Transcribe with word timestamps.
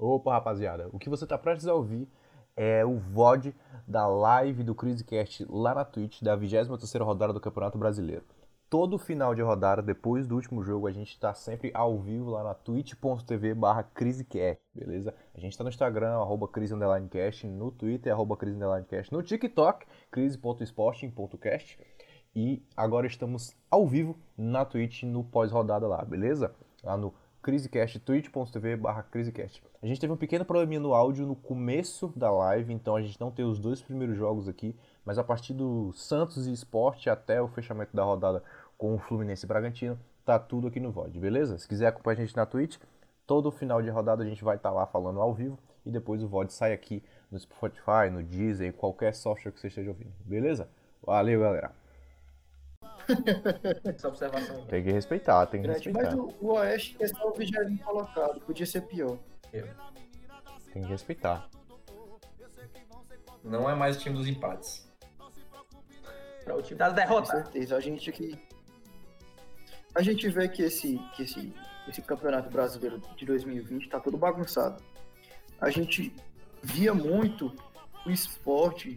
Opa, 0.00 0.34
rapaziada, 0.34 0.88
o 0.92 0.98
que 0.98 1.10
você 1.10 1.24
está 1.24 1.36
prestes 1.36 1.66
a 1.66 1.74
ouvir 1.74 2.08
é 2.54 2.84
o 2.84 3.00
VOD 3.00 3.52
da 3.84 4.06
live 4.06 4.62
do 4.62 4.72
CriseCast 4.72 5.44
lá 5.50 5.74
na 5.74 5.84
Twitch 5.84 6.22
da 6.22 6.38
23ª 6.38 7.04
rodada 7.04 7.32
do 7.32 7.40
Campeonato 7.40 7.76
Brasileiro. 7.76 8.22
Todo 8.70 8.96
final 8.96 9.34
de 9.34 9.42
rodada, 9.42 9.82
depois 9.82 10.24
do 10.24 10.36
último 10.36 10.62
jogo, 10.62 10.86
a 10.86 10.92
gente 10.92 11.10
está 11.10 11.34
sempre 11.34 11.72
ao 11.74 11.98
vivo 11.98 12.30
lá 12.30 12.44
na 12.44 12.54
twitch.tv 12.54 13.54
barra 13.54 13.82
CriseCast, 13.82 14.62
beleza? 14.72 15.12
A 15.34 15.40
gente 15.40 15.50
está 15.50 15.64
no 15.64 15.70
Instagram, 15.70 16.12
arroba 16.12 16.46
crise_cast, 16.46 17.48
no 17.48 17.72
Twitter, 17.72 18.12
arroba 18.12 18.36
crise_cast, 18.36 19.10
no 19.10 19.20
TikTok, 19.20 19.84
crise.sporting.cast 20.12 21.76
e 22.36 22.62
agora 22.76 23.08
estamos 23.08 23.56
ao 23.68 23.84
vivo 23.84 24.16
na 24.36 24.64
Twitch 24.64 25.02
no 25.02 25.24
pós-rodada 25.24 25.88
lá, 25.88 26.04
beleza? 26.04 26.54
Lá 26.84 26.96
no 26.96 27.12
CriseCast, 27.42 28.00
twitch.tv 28.00 28.76
barra 28.76 29.02
CriseCast. 29.02 29.62
A 29.82 29.86
gente 29.86 30.00
teve 30.00 30.12
um 30.12 30.16
pequeno 30.16 30.44
probleminha 30.44 30.80
no 30.80 30.94
áudio 30.94 31.26
no 31.26 31.36
começo 31.36 32.12
da 32.16 32.30
live, 32.30 32.72
então 32.72 32.96
a 32.96 33.02
gente 33.02 33.20
não 33.20 33.30
tem 33.30 33.44
os 33.44 33.58
dois 33.58 33.80
primeiros 33.80 34.16
jogos 34.16 34.48
aqui, 34.48 34.74
mas 35.04 35.18
a 35.18 35.24
partir 35.24 35.54
do 35.54 35.92
Santos 35.92 36.46
e 36.46 36.52
Esporte 36.52 37.08
até 37.08 37.40
o 37.40 37.48
fechamento 37.48 37.94
da 37.96 38.02
rodada 38.02 38.42
com 38.76 38.94
o 38.94 38.98
Fluminense 38.98 39.46
e 39.46 39.48
Bragantino, 39.48 39.98
tá 40.24 40.38
tudo 40.38 40.68
aqui 40.68 40.80
no 40.80 40.90
VOD, 40.90 41.18
beleza? 41.18 41.58
Se 41.58 41.66
quiser 41.66 41.86
acompanhar 41.86 42.18
a 42.18 42.24
gente 42.24 42.36
na 42.36 42.44
Twitch, 42.44 42.76
todo 43.26 43.50
final 43.50 43.80
de 43.80 43.88
rodada 43.88 44.22
a 44.22 44.26
gente 44.26 44.44
vai 44.44 44.56
estar 44.56 44.70
tá 44.70 44.74
lá 44.74 44.86
falando 44.86 45.20
ao 45.20 45.32
vivo 45.32 45.58
e 45.86 45.90
depois 45.90 46.22
o 46.22 46.28
VOD 46.28 46.52
sai 46.52 46.72
aqui 46.72 47.02
no 47.30 47.38
Spotify, 47.38 48.10
no 48.12 48.22
Deezer, 48.22 48.72
qualquer 48.74 49.14
software 49.14 49.52
que 49.52 49.60
você 49.60 49.68
esteja 49.68 49.90
ouvindo, 49.90 50.12
beleza? 50.24 50.68
Valeu, 51.02 51.40
galera! 51.40 51.87
Essa 53.84 54.08
observação. 54.08 54.66
Tem 54.66 54.82
que 54.82 54.90
respeitar, 54.90 55.46
tem 55.46 55.62
que 55.62 55.68
respeitar. 55.68 56.02
Mas 56.02 56.14
o, 56.14 56.34
o 56.40 56.52
Oeste 56.52 56.96
é 57.00 57.08
só 57.08 57.28
o 57.28 57.32
vigésimo 57.32 57.78
colocado, 57.78 58.40
podia 58.40 58.66
ser 58.66 58.82
pior. 58.82 59.18
Tem 60.72 60.82
que 60.82 60.88
respeitar. 60.88 61.48
Não 63.42 63.68
é 63.68 63.74
mais 63.74 63.96
o 63.96 64.00
time 64.00 64.16
dos 64.16 64.26
empates. 64.26 64.86
Para 66.44 66.56
o 66.56 66.62
time 66.62 66.78
das 66.78 66.90
Com 66.90 66.94
derrotas. 66.94 67.30
certeza. 67.30 67.76
A 67.76 67.80
gente 67.80 68.10
aqui. 68.10 68.38
A 69.94 70.02
gente 70.02 70.28
vê 70.28 70.48
que 70.48 70.62
esse, 70.62 70.98
que 71.14 71.22
esse, 71.22 71.52
esse 71.88 72.02
campeonato 72.02 72.50
brasileiro 72.50 73.00
de 73.16 73.24
2020 73.24 73.88
tá 73.88 73.98
todo 73.98 74.16
bagunçado. 74.16 74.82
A 75.60 75.70
gente 75.70 76.14
via 76.62 76.94
muito 76.94 77.54
o 78.06 78.10
esporte 78.10 78.96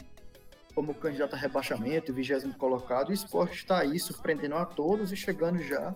como 0.73 0.93
candidato 0.93 1.33
a 1.33 1.37
rebaixamento, 1.37 2.13
vigésimo 2.13 2.53
colocado. 2.55 3.09
O 3.09 3.13
esporte 3.13 3.55
está 3.55 3.79
aí 3.79 3.99
surpreendendo 3.99 4.55
a 4.55 4.65
todos 4.65 5.11
e 5.11 5.17
chegando 5.17 5.61
já 5.61 5.95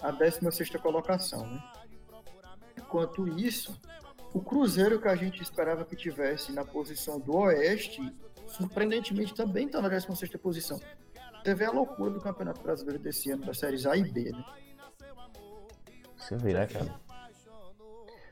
à 0.00 0.10
16 0.10 0.70
colocação. 0.76 1.46
Né? 1.46 1.62
Enquanto 2.76 3.28
isso, 3.38 3.78
o 4.32 4.40
Cruzeiro 4.40 5.00
que 5.00 5.08
a 5.08 5.16
gente 5.16 5.42
esperava 5.42 5.84
que 5.84 5.96
tivesse 5.96 6.52
na 6.52 6.64
posição 6.64 7.18
do 7.18 7.36
Oeste, 7.36 8.00
surpreendentemente 8.46 9.34
também 9.34 9.66
está 9.66 9.80
na 9.80 9.88
16 9.88 10.30
posição. 10.36 10.80
Teve 11.44 11.64
a 11.64 11.70
loucura 11.70 12.10
do 12.10 12.20
Campeonato 12.20 12.62
Brasileiro 12.62 13.02
desse 13.02 13.30
ano, 13.30 13.44
das 13.44 13.58
séries 13.58 13.86
A 13.86 13.96
e 13.96 14.10
B, 14.10 14.32
né? 14.32 14.44
Você 16.16 16.36
vê, 16.36 16.52
né, 16.52 16.66
cara? 16.66 17.00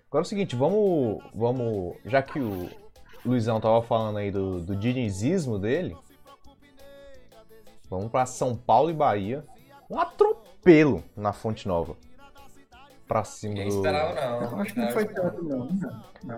Agora 0.08 0.22
é 0.22 0.27
o 0.27 0.28
seguinte, 0.28 0.55
vamos. 0.55 1.22
vamos 1.34 1.96
já 2.05 2.22
que 2.22 2.38
o 2.38 2.68
Luizão 3.27 3.60
tava 3.60 3.82
falando 3.82 4.19
aí 4.19 4.30
do, 4.30 4.60
do 4.60 4.77
dinizismo 4.77 5.58
dele, 5.58 5.96
vamos 7.91 8.10
pra 8.10 8.24
São 8.27 8.56
Paulo 8.56 8.91
e 8.91 8.94
Bahia. 8.94 9.44
Um 9.88 9.98
atropelo 10.00 11.05
na 11.16 11.33
Fonte 11.33 11.68
Nova. 11.68 11.96
Pra 13.06 13.22
cima 13.22 13.55
do. 13.55 13.68
esperava, 13.68 14.14
não. 14.14 14.42
Eu 14.42 14.60
acho 14.60 14.74
que 14.74 14.80
não 14.80 14.91
foi 14.91 15.05
tanto, 15.06 15.42
não. 15.44 15.68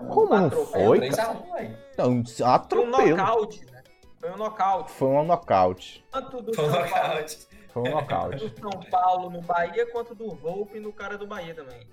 Como 0.07 0.29
não 0.35 0.45
Atropelo, 0.45 0.85
foi, 0.85 0.97
3 0.99 1.15
cara? 1.15 1.29
a 1.29 1.31
1, 1.33 1.53
velho. 1.53 1.77
Não, 1.97 2.09
um 2.11 2.25
Foi 2.25 2.45
um 2.45 2.49
atropelo. 2.49 3.17
nocaute, 3.17 3.65
né? 3.65 3.83
Foi 4.19 4.29
um 4.31 4.37
nocaute. 4.37 4.91
Foi 4.91 5.07
um 5.07 5.23
nocaute. 5.23 6.05
Tanto 6.11 6.41
do 6.43 6.53
Foi 6.53 6.65
um 6.65 6.71
São 6.71 6.81
Paulo, 6.81 7.07
nocaute. 7.07 7.47
Foi 7.69 7.81
um 7.81 7.91
nocaute. 7.91 8.49
do 8.49 8.59
São 8.61 8.79
Paulo 8.91 9.29
no 9.31 9.41
Bahia, 9.41 9.91
quanto 9.91 10.13
do 10.13 10.29
Volpe 10.35 10.79
no 10.79 10.93
cara 10.93 11.17
do 11.17 11.25
Bahia 11.25 11.55
também. 11.55 11.87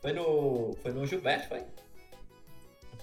Foi 0.00 0.12
no, 0.12 0.72
foi 0.82 0.90
no 0.92 1.06
Gilberto, 1.06 1.48
foi? 1.48 1.64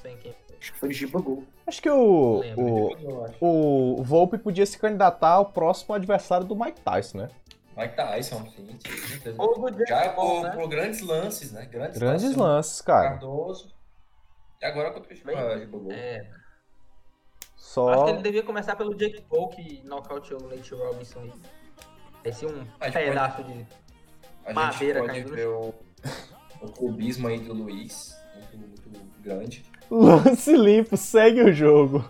Sei 0.01 0.15
quem 0.17 0.33
foi. 0.33 0.57
Acho 0.59 0.73
que 0.73 0.79
foi 0.79 0.93
Giba 0.93 1.21
Gol. 1.21 1.43
Acho 1.65 1.81
que 1.81 1.89
o, 1.89 2.41
o, 2.57 3.23
acho. 3.25 3.37
o 3.41 4.03
Volpe 4.03 4.37
podia 4.37 4.65
se 4.65 4.77
candidatar 4.77 5.31
ao 5.31 5.45
próximo 5.45 5.95
adversário 5.95 6.45
do 6.45 6.55
Mike 6.55 6.81
Tyson, 6.81 7.19
né? 7.19 7.29
Mike 7.77 7.95
Tyson, 7.95 8.45
sim, 8.49 8.77
sim, 8.83 9.19
Já 9.87 10.01
Jack 10.01 10.15
Paul, 10.15 10.41
por, 10.41 10.43
né? 10.43 10.49
por 10.51 10.67
grandes 10.67 10.99
lances, 10.99 11.53
né? 11.53 11.65
Grandes, 11.65 11.97
Grandes 11.97 12.23
lances. 12.23 12.37
lances, 12.37 12.81
cara. 12.81 13.11
Cardoso. 13.11 13.73
E 14.61 14.65
agora 14.65 14.91
contra 14.91 15.13
o 15.13 15.25
Bem, 15.25 15.37
Gilberto. 15.37 15.79
Gol. 15.79 15.91
É, 15.93 16.19
acho 16.19 16.29
Só. 17.55 18.03
que 18.03 18.11
ele 18.11 18.21
devia 18.21 18.43
começar 18.43 18.75
pelo 18.75 18.93
Jake 18.95 19.21
Paul, 19.21 19.47
que 19.47 19.81
nocauteou 19.85 20.41
o 20.43 20.49
Nate 20.49 20.73
Robinson 20.73 21.19
aí. 21.21 21.33
Esse 22.25 22.45
um 22.45 22.67
A 22.81 22.89
gente 22.89 22.99
pedaço 23.05 23.43
de. 23.45 23.65
A 24.45 24.53
Madeira 24.53 24.99
gente 24.99 25.07
pode 25.07 25.23
caindo 25.23 25.35
ver 25.35 25.47
o, 25.47 25.73
o 26.61 26.71
clubismo 26.71 27.29
aí 27.29 27.39
do 27.39 27.53
Luiz, 27.53 28.13
muito, 28.53 28.89
muito 28.89 29.21
grande. 29.21 29.63
Lance 29.89 30.55
limpo, 30.55 30.95
segue 30.95 31.41
o 31.41 31.53
jogo. 31.53 32.07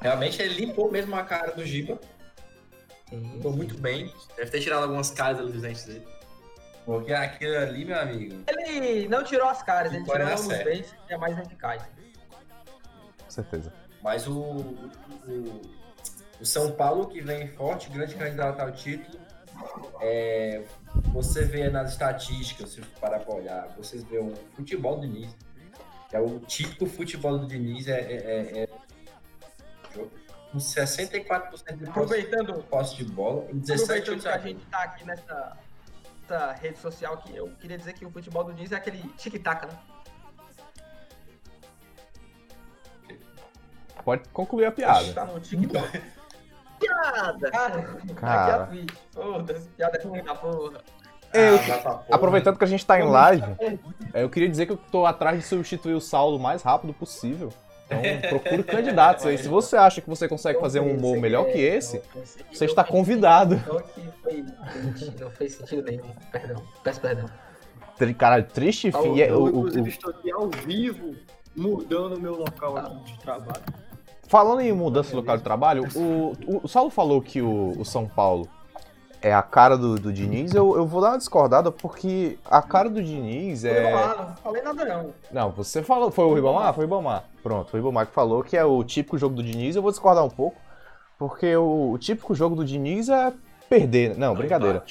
Realmente 0.00 0.42
ele 0.42 0.66
limpou 0.66 0.90
mesmo 0.90 1.14
a 1.16 1.22
cara 1.22 1.52
do 1.52 1.64
Giba. 1.64 1.98
Limpou 3.10 3.52
muito 3.52 3.76
bem. 3.78 4.12
Deve 4.36 4.50
ter 4.50 4.60
tirado 4.60 4.82
algumas 4.82 5.10
caras 5.10 5.38
ali 5.38 5.52
dos 5.52 5.62
dentes 5.62 5.84
dele. 5.84 6.06
Porque 6.84 7.12
aquilo 7.12 7.56
ali, 7.56 7.84
meu 7.84 7.98
amigo. 7.98 8.42
Ele 8.46 9.08
não 9.08 9.22
tirou 9.22 9.48
as 9.48 9.62
caras, 9.62 9.92
ele 9.92 10.04
tirou 10.04 10.34
os 10.34 10.40
certo. 10.40 10.64
dentes, 10.64 10.94
que 11.06 11.14
é 11.14 11.16
mais 11.16 11.38
eficaz. 11.38 11.82
Com 13.24 13.30
certeza. 13.30 13.72
Mas 14.02 14.26
o, 14.26 14.34
o, 14.34 15.62
o 16.40 16.44
São 16.44 16.72
Paulo, 16.72 17.06
que 17.06 17.20
vem 17.20 17.46
forte, 17.48 17.88
grande 17.88 18.16
candidato 18.16 18.60
ao 18.60 18.72
título, 18.72 19.20
é, 20.00 20.62
você 21.12 21.44
vê 21.44 21.70
nas 21.70 21.92
estatísticas, 21.92 22.70
se 22.70 22.80
parar 23.00 23.20
pra 23.20 23.34
olhar, 23.34 23.68
você 23.76 23.98
vê 23.98 24.18
o 24.18 24.34
futebol 24.56 24.98
do 24.98 25.08
que 25.08 25.28
é 26.12 26.20
o 26.20 26.38
típico 26.40 26.86
futebol 26.86 27.38
do 27.38 27.46
Diniz, 27.46 27.88
é, 27.88 28.00
é, 28.00 28.14
é, 28.14 28.62
é 28.64 28.68
com 30.52 30.58
64% 30.58 31.76
de 31.76 31.84
posse, 31.86 31.88
Aproveitando, 31.88 32.62
posse 32.64 32.96
de 32.96 33.04
bola 33.04 33.46
e 33.50 33.54
17 33.54 34.00
aproveitando 34.00 34.22
que 34.22 34.28
a 34.28 34.38
gente 34.38 34.66
tá 34.66 34.82
aqui 34.82 35.04
nessa, 35.06 35.56
nessa 36.20 36.52
rede 36.52 36.78
social 36.78 37.16
que 37.16 37.34
eu 37.34 37.48
queria 37.58 37.78
dizer 37.78 37.94
que 37.94 38.04
o 38.04 38.10
futebol 38.10 38.44
do 38.44 38.52
Diniz 38.52 38.70
é 38.72 38.76
aquele 38.76 39.02
tic-tac, 39.16 39.66
né? 39.66 39.78
Pode 44.04 44.28
concluir 44.30 44.66
a 44.66 44.72
piada. 44.72 45.12
Tá 45.14 45.24
no 45.24 45.40
TikTok. 45.40 46.02
piada! 46.78 47.50
Cara, 47.50 47.82
Cara. 48.14 48.42
aqui 48.42 48.50
a 48.50 48.66
Twitch. 48.66 48.98
Foda-se, 49.12 49.68
piada 49.70 49.96
é 49.96 50.02
ruim 50.02 50.22
da 50.22 50.34
porra. 50.34 50.82
Eu- 51.32 51.58
Ah. 51.86 52.00
Aproveitando 52.10 52.58
que 52.58 52.64
a 52.64 52.66
gente 52.66 52.84
tá 52.84 52.98
em 53.00 53.04
live, 53.08 53.44
é, 54.12 54.22
eu 54.22 54.28
queria 54.28 54.48
dizer 54.48 54.66
que 54.66 54.72
eu 54.72 54.76
tô 54.90 55.06
atrás 55.06 55.38
de 55.38 55.44
substituir 55.44 55.94
o 55.94 56.00
Saulo 56.00 56.36
o 56.36 56.40
mais 56.40 56.62
rápido 56.62 56.92
possível. 56.92 57.50
Então 57.90 58.00
procure 58.30 58.62
candidatos 58.62 59.26
aí. 59.26 59.36
Se 59.38 59.48
você 59.48 59.76
acha 59.76 60.00
que 60.00 60.08
você 60.08 60.28
consegue 60.28 60.58
fazer 60.60 60.80
um 60.80 60.94
humor 60.96 61.16
melhor 61.18 61.46
que 61.46 61.58
esse, 61.58 62.02
você 62.52 62.64
está 62.64 62.82
convidado. 62.84 63.60
Não, 65.20 65.30
fez 65.30 65.54
sentido 65.54 65.82
nenhum. 65.82 66.10
Perdão, 66.30 66.62
peço 66.82 67.00
perdão. 67.00 67.26
Cara, 68.18 68.42
triste 68.42 68.88
é 68.88 69.30
eu, 69.30 69.46
inclusive, 69.48 69.88
estou 69.88 70.10
aqui 70.10 70.32
ao 70.32 70.48
vivo, 70.48 71.14
mudando 71.54 72.16
o 72.16 72.20
meu 72.20 72.34
local 72.36 72.76
aqui 72.76 73.12
de 73.12 73.18
trabalho. 73.20 73.62
Falando 74.26 74.60
em 74.60 74.72
mudança 74.72 75.10
de 75.10 75.16
local 75.16 75.36
de 75.36 75.42
trabalho, 75.44 75.84
o, 75.94 76.32
o, 76.46 76.60
o 76.64 76.68
Saulo 76.68 76.90
falou 76.90 77.20
que 77.20 77.40
o, 77.42 77.72
o 77.78 77.84
São 77.84 78.08
Paulo 78.08 78.48
é 79.22 79.32
a 79.32 79.42
cara 79.42 79.78
do, 79.78 79.94
do 79.94 80.12
Diniz. 80.12 80.52
Eu, 80.52 80.76
eu 80.76 80.84
vou 80.84 81.00
dar 81.00 81.10
uma 81.10 81.18
discordada 81.18 81.70
porque 81.70 82.38
a 82.44 82.60
cara 82.60 82.90
do 82.90 83.02
Diniz 83.02 83.64
É... 83.64 83.92
é. 83.92 83.92
Não 83.92 84.36
falei 84.36 84.62
nada 84.62 84.84
não. 84.84 85.14
Não, 85.30 85.50
você 85.50 85.82
falou. 85.82 86.10
Foi 86.10 86.24
o 86.24 86.34
Ribamar? 86.34 86.74
Foi 86.74 86.84
o 86.84 86.86
Ribamar. 86.86 87.24
Pronto, 87.42 87.70
foi 87.70 87.80
o 87.80 87.82
Ribamar 87.82 88.06
que 88.06 88.12
falou 88.12 88.42
que 88.42 88.56
é 88.56 88.64
o 88.64 88.82
típico 88.82 89.16
jogo 89.16 89.36
do 89.36 89.42
Diniz. 89.42 89.76
Eu 89.76 89.82
vou 89.82 89.90
discordar 89.90 90.24
um 90.24 90.30
pouco. 90.30 90.56
Porque 91.18 91.54
o, 91.54 91.92
o 91.92 91.98
típico 91.98 92.34
jogo 92.34 92.56
do 92.56 92.64
Diniz 92.64 93.08
é 93.08 93.32
perder. 93.68 94.18
Não, 94.18 94.34
brincadeira. 94.34 94.82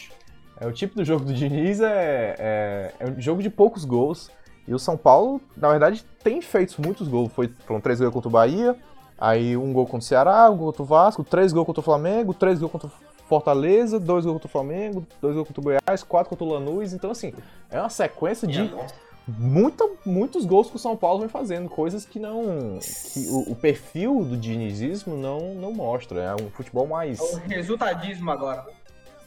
É 0.60 0.66
o 0.66 0.72
tipo 0.72 0.96
do 0.96 1.04
jogo 1.04 1.26
do 1.26 1.34
Diniz 1.34 1.82
é, 1.82 2.36
é, 2.40 2.94
é 3.00 3.10
um 3.10 3.20
jogo 3.20 3.42
de 3.44 3.50
poucos 3.50 3.84
gols. 3.84 4.32
E 4.68 4.74
o 4.74 4.80
São 4.80 4.96
Paulo, 4.96 5.42
na 5.58 5.70
verdade, 5.70 6.06
tem 6.24 6.42
feito 6.42 6.82
muitos 6.82 7.08
gols. 7.08 7.34
Foi, 7.34 7.52
foram 7.66 7.82
três 7.82 8.00
gols 8.00 8.14
contra 8.14 8.30
o 8.30 8.32
Bahia, 8.32 8.78
aí 9.18 9.58
um 9.58 9.74
gol 9.74 9.86
contra 9.86 10.00
o 10.00 10.02
Ceará, 10.04 10.50
um 10.50 10.56
gol 10.56 10.68
contra 10.68 10.84
o 10.84 10.86
Vasco, 10.86 11.24
três 11.24 11.52
gols 11.52 11.66
contra 11.66 11.82
o 11.82 11.84
Flamengo, 11.84 12.34
três 12.34 12.60
gols 12.60 12.72
contra 12.72 12.88
o 12.88 12.92
Fortaleza, 13.32 13.98
dois 13.98 14.26
gols 14.26 14.34
contra 14.36 14.48
o 14.48 14.52
Flamengo, 14.52 15.08
dois 15.22 15.34
gols 15.36 15.48
contra 15.48 15.62
o 15.62 15.64
Goiás, 15.64 16.04
quatro 16.04 16.30
contra 16.30 16.44
o 16.46 16.50
Lanús. 16.50 16.92
Então, 16.92 17.12
assim, 17.12 17.34
é 17.70 17.80
uma 17.80 17.90
sequência 17.90 18.46
de 18.46 18.62
nossa. 18.64 18.94
muita, 19.26 19.88
muitos 20.06 20.44
gols 20.46 20.70
que 20.70 20.76
o 20.76 20.80
São 20.80 20.98
Paulo 20.98 21.22
vem 21.22 21.30
fazendo, 21.30 21.70
coisas 21.70 22.06
que 22.06 22.20
não. 22.20 22.78
que 23.14 23.28
o, 23.30 23.52
o 23.54 23.56
perfil 23.56 24.26
do 24.26 24.36
dinizismo 24.36 25.16
não, 25.16 25.56
não 25.56 25.72
mostra. 25.72 26.22
É 26.22 26.36
um 26.44 26.50
futebol 26.50 26.86
mais. 26.86 27.20
É 27.20 27.24
o 27.24 27.36
resultadismo 27.48 28.30
agora. 28.30 28.66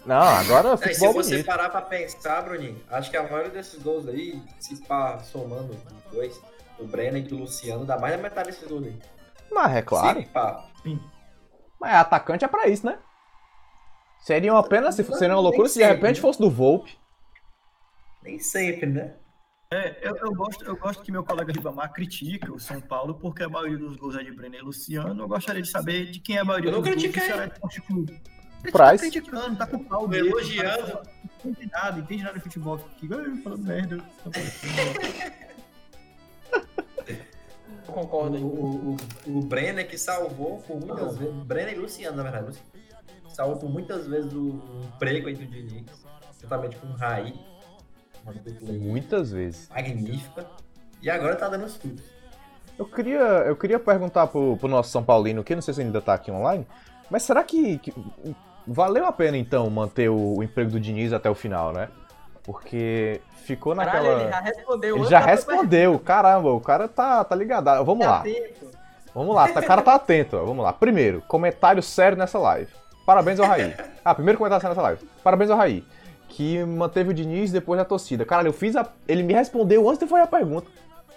Não, 0.05 0.17
agora 0.17 0.69
É, 0.69 0.75
e 0.75 0.77
se 0.77 0.85
futebol 0.89 1.15
você 1.15 1.31
bonito. 1.31 1.47
parar 1.47 1.71
pra 1.71 1.81
pensar, 1.81 2.43
Bruninho, 2.43 2.79
acho 2.91 3.11
que 3.11 3.17
a 3.17 3.23
maioria 3.23 3.49
desses 3.51 3.83
gols 3.83 4.06
aí, 4.06 4.39
se 4.61 4.77
pá, 4.83 5.19
somando 5.21 5.73
os 5.73 6.12
dois, 6.12 6.39
o 6.79 6.85
Brenner 6.85 7.25
e 7.25 7.27
do 7.27 7.39
Luciano, 7.39 7.87
dá 7.87 7.99
mais 7.99 8.15
da 8.15 8.23
metade 8.23 8.51
desses 8.51 8.69
gols 8.69 8.85
aí. 8.85 8.97
Mas 9.51 9.77
é 9.77 9.81
claro. 9.81 10.21
Se 10.21 10.27
pá. 10.27 10.62
Mas 11.81 11.95
atacante 11.95 12.45
é 12.45 12.49
pra 12.49 12.67
isso, 12.69 12.85
né? 12.85 12.99
Seria 14.25 14.53
uma 14.53 14.62
pena, 14.67 14.91
se 14.91 15.05
seria 15.05 15.35
uma 15.35 15.41
loucura 15.43 15.69
se 15.69 15.79
de 15.79 15.85
repente 15.85 16.19
fosse 16.21 16.38
do 16.41 16.50
Volpe. 16.50 16.97
Nem 18.23 18.38
sempre, 18.38 18.87
né? 18.87 19.15
É, 19.71 19.99
eu, 20.09 20.17
eu 20.17 20.32
gosto, 20.35 20.65
eu 20.65 20.76
gosto 20.76 21.03
que 21.03 21.12
meu 21.12 21.23
colega 21.25 21.53
Ribamar 21.53 21.93
critica 21.93 22.50
o 22.53 22.59
São 22.59 22.81
Paulo 22.81 23.15
porque 23.15 23.43
a 23.43 23.49
maioria 23.49 23.76
dos 23.76 23.97
gols 23.97 24.17
é 24.17 24.23
de 24.23 24.32
Brenner 24.32 24.61
e 24.61 24.62
Luciano. 24.65 25.23
Eu 25.25 25.29
gostaria 25.29 25.61
de 25.61 25.69
saber 25.69 26.11
de 26.11 26.21
quem 26.21 26.37
é 26.37 26.41
a 26.41 26.44
maioria 26.44 26.71
Eu 26.71 26.73
não 26.73 26.81
dos 26.81 26.91
gols 26.91 27.03
do 27.03 27.09
critiquei. 27.11 27.35
Ceará 27.35 27.53
Esporte 27.53 27.81
Clube. 27.82 28.12
Ele 28.62 28.73
Price. 28.73 28.94
tá 28.94 28.99
criticando, 28.99 29.56
tá 29.56 29.67
com 29.67 29.85
pau 29.85 30.03
Tô 30.03 30.09
mesmo, 30.09 30.29
elogiando. 30.31 30.93
tá- 30.93 31.03
Não 31.44 31.50
entende 31.50 31.70
nada, 31.73 31.99
entende 32.00 32.23
nada 32.23 32.35
de 32.38 32.41
futebol. 32.44 32.81
"Ai, 33.03 33.43
falando 33.43 33.62
merda. 33.67 33.99
Eu 37.87 37.93
concordo 37.93 38.37
aí. 38.37 38.43
O, 38.43 38.47
o, 38.47 38.97
o, 39.27 39.38
o 39.38 39.43
Brenner 39.43 39.87
que 39.87 39.99
salvou 39.99 40.62
por 40.62 40.81
muitas 40.81 41.19
vezes. 41.19 41.35
Brenner 41.44 41.75
e 41.75 41.79
Luciano, 41.79 42.17
na 42.17 42.23
verdade. 42.23 42.47
Luciano, 42.47 42.69
salvou 43.34 43.56
por 43.56 43.69
muitas 43.70 44.06
vezes 44.06 44.32
o 44.32 44.60
emprego 44.94 45.28
aí 45.28 45.34
do 45.34 45.44
Diniz. 45.46 45.84
Juntamente 46.40 46.76
com 46.76 46.86
o 46.88 46.92
Raí. 46.96 47.34
Muitas 48.81 49.31
vezes. 49.31 49.69
magnífica. 49.69 50.46
E 51.02 51.10
agora 51.10 51.36
tá 51.36 51.48
dando 51.48 51.64
os 51.66 51.76
frutos. 51.76 52.04
Eu 52.78 52.86
queria, 52.86 53.19
eu 53.19 53.54
queria 53.56 53.78
perguntar 53.78 54.26
pro, 54.26 54.56
pro 54.56 54.69
nosso 54.69 54.90
São 54.90 55.02
Paulino, 55.04 55.44
que 55.44 55.54
não 55.54 55.62
sei 55.62 55.75
se 55.75 55.81
ainda 55.82 56.00
tá 56.00 56.14
aqui 56.14 56.31
online, 56.31 56.66
mas 57.10 57.22
será 57.22 57.44
que, 57.44 57.78
que 57.78 57.92
valeu 58.66 59.04
a 59.06 59.12
pena 59.12 59.36
então 59.36 59.69
manter 59.70 60.08
o, 60.08 60.38
o 60.38 60.42
emprego 60.42 60.70
do 60.72 60.81
Diniz 60.81 61.12
até 61.12 61.28
o 61.31 61.34
final, 61.34 61.72
né? 61.72 61.88
Porque 62.42 63.20
ficou 63.44 63.75
Caralho, 63.76 64.02
naquela. 64.02 64.22
ele 64.22 64.31
já 64.31 64.40
respondeu. 64.40 64.96
Ele 64.96 65.06
já 65.06 65.19
respondeu, 65.20 65.98
caramba, 65.98 66.50
o 66.52 66.60
cara 66.60 66.88
tá, 66.88 67.22
tá 67.25 67.34
ligado. 67.36 67.69
Ah, 67.69 67.82
Vamos 67.82 68.04
lá, 68.06 68.19
Atento. 68.20 68.70
vamos 69.14 69.34
lá, 69.34 69.48
tá- 69.48 69.60
o 69.60 69.66
cara 69.66 69.82
tá 69.82 69.94
atento, 69.94 70.36
ó, 70.36 70.44
vamos 70.44 70.64
lá. 70.64 70.72
Primeiro, 70.72 71.22
comentário 71.28 71.82
sério 71.82 72.19
nessa 72.19 72.38
live. 72.38 72.72
Parabéns 73.05 73.39
ao 73.41 73.47
Raí. 73.47 73.75
Ah, 74.05 74.15
primeiro 74.15 74.39
comentário 74.39 74.67
nessa 74.69 74.81
live. 74.83 75.06
Parabéns 75.23 75.51
ao 75.51 75.56
Raí, 75.59 75.85
que 76.29 76.62
manteve 76.65 77.11
o 77.11 77.15
Diniz 77.15 77.51
depois 77.53 77.79
da 77.79 77.85
torcida. 77.85 78.25
Caralho, 78.25 78.49
eu 78.49 78.53
fiz 78.53 78.75
a. 78.77 78.89
Ele 79.06 79.23
me 79.23 79.33
respondeu 79.35 79.87
antes 79.89 79.99
de 80.01 80.06
fazer 80.06 80.23
a 80.23 80.27
pergunta. 80.27 80.67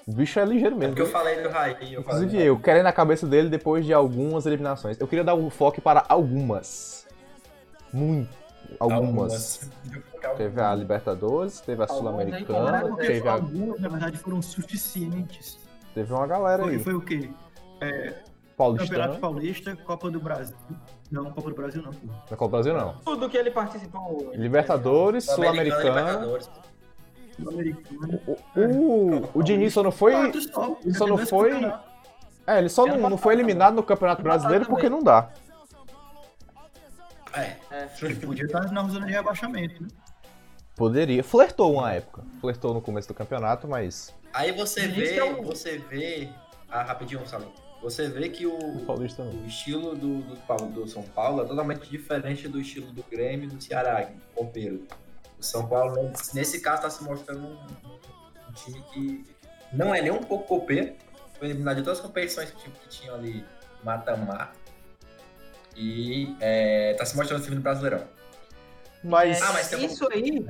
O 0.05 0.11
bicho 0.13 0.39
é 0.39 0.45
ligeiro 0.45 0.75
É 0.75 0.79
mesmo. 0.79 0.95
porque 0.95 1.01
eu 1.09 1.11
falei 1.11 1.41
do 1.41 1.49
Raí. 1.49 1.71
Eu 1.73 1.77
falei 1.77 1.99
Inclusive 1.99 2.37
do 2.37 2.41
eu, 2.41 2.59
querendo 2.59 2.85
a 2.87 2.93
cabeça 2.93 3.25
dele 3.27 3.49
depois 3.49 3.85
de 3.85 3.93
algumas 3.93 4.45
eliminações. 4.45 4.99
Eu 4.99 5.07
queria 5.07 5.23
dar 5.23 5.35
um 5.35 5.49
foco 5.49 5.81
para 5.81 6.05
algumas. 6.07 7.05
Muito. 7.91 8.29
Algumas. 8.79 9.69
Teve 10.35 10.59
a 10.61 10.75
Libertadores, 10.75 11.61
teve 11.61 11.81
a 11.81 11.85
Algumas 11.89 11.99
Sul-Americana, 11.99 12.81
Porque 12.87 13.07
teve, 13.07 13.27
a- 13.27 13.33
algumas, 13.33 13.79
na 13.79 13.87
verdade, 13.87 14.17
foram 14.17 14.41
suficientes. 14.41 15.57
teve 15.93 16.11
uma 16.11 16.27
galera 16.27 16.63
Foi, 16.63 16.73
aí. 16.73 16.79
foi 16.79 16.93
o 16.93 17.01
quê? 17.01 17.29
Campeonato 17.79 18.17
Paulistano. 18.57 19.17
Paulista, 19.19 19.75
Copa 19.77 20.09
do 20.11 20.19
Brasil. 20.19 20.55
Não, 21.11 21.31
Copa 21.31 21.49
do 21.49 21.55
Brasil 21.55 21.81
não. 21.81 21.91
pô. 21.93 22.07
Na 22.29 22.37
Copa 22.37 22.45
do 22.45 22.49
Brasil 22.49 22.73
não. 22.73 22.93
Tudo 23.05 23.29
que 23.29 23.37
ele 23.37 23.51
participou. 23.51 24.31
Libertadores, 24.33 25.23
Sul-Americana. 25.25 26.39
Sul-Americano. 27.37 28.19
O, 28.27 28.59
o, 28.59 29.29
o 29.35 29.43
Diniz 29.43 29.73
só 29.73 29.83
não 29.83 29.91
foi. 29.91 30.13
Só. 30.93 31.07
não 31.07 31.17
foi-. 31.17 31.71
É, 32.45 32.59
ele 32.59 32.69
só 32.69 32.85
não, 32.85 33.09
não 33.09 33.17
foi 33.17 33.33
eliminado 33.33 33.75
no 33.75 33.83
Campeonato 33.83 34.21
Brasileiro 34.21 34.65
porque 34.65 34.89
não 34.89 35.01
dá. 35.03 35.29
É, 37.33 37.57
Ele 38.01 38.15
podia 38.15 38.45
estar 38.45 38.71
na 38.71 38.83
zona 38.87 39.05
de 39.05 39.11
rebaixamento, 39.11 39.83
né? 39.83 39.89
Poderia. 40.75 41.23
Flertou 41.23 41.73
uma 41.73 41.93
época. 41.93 42.23
Flertou 42.41 42.73
no 42.73 42.81
começo 42.81 43.07
do 43.07 43.13
campeonato, 43.13 43.67
mas. 43.67 44.13
Aí 44.33 44.51
você 44.51 44.87
vê, 44.87 45.17
é 45.17 45.23
o- 45.23 45.43
você 45.43 45.77
vê. 45.77 46.29
Ah, 46.69 46.83
rapidinho, 46.83 47.25
Salim. 47.27 47.51
Você 47.81 48.09
vê 48.09 48.29
que 48.29 48.45
o, 48.45 48.57
O 48.57 49.45
estilo 49.47 49.95
do, 49.95 50.21
do, 50.21 50.35
Paulo- 50.47 50.71
do 50.71 50.87
São 50.87 51.03
Paulo 51.03 51.43
é 51.43 51.45
totalmente 51.45 51.87
diferente 51.89 52.47
do 52.47 52.59
estilo 52.59 52.91
do 52.91 53.03
Grêmio 53.03 53.45
e 53.45 53.55
do 53.55 53.61
Ceará, 53.63 54.09
compeiro. 54.35 54.85
O 55.39 55.43
São 55.43 55.67
Paulo, 55.67 55.95
nesse- 56.09 56.35
nesse 56.35 56.59
caso, 56.59 56.77
está 56.87 56.89
se 56.89 57.03
mostrando 57.03 57.45
um, 57.47 57.53
um 58.49 58.51
time 58.53 58.81
que 58.93 59.25
não 59.71 59.93
é 59.93 60.01
nem 60.01 60.11
um 60.11 60.23
pouco 60.23 60.47
copeiro. 60.47 60.95
Foi 61.37 61.49
eliminado 61.49 61.77
de 61.77 61.83
todas 61.83 61.99
as 61.99 62.05
competições 62.05 62.49
que, 62.51 62.69
que 62.71 62.87
tinham 62.89 63.13
ali 63.15 63.45
mata-mata. 63.83 64.57
E 65.75 66.35
está 66.91 67.05
se 67.05 67.15
mostrando 67.15 67.41
um 67.41 67.43
time 67.43 67.55
do 67.57 67.61
Brasileirão. 67.61 68.07
Mas. 69.03 69.39
Ah, 69.43 69.53
mas 69.53 69.69
tem 69.69 69.79
um- 69.79 69.85
Isso 69.85 70.11
aí, 70.11 70.43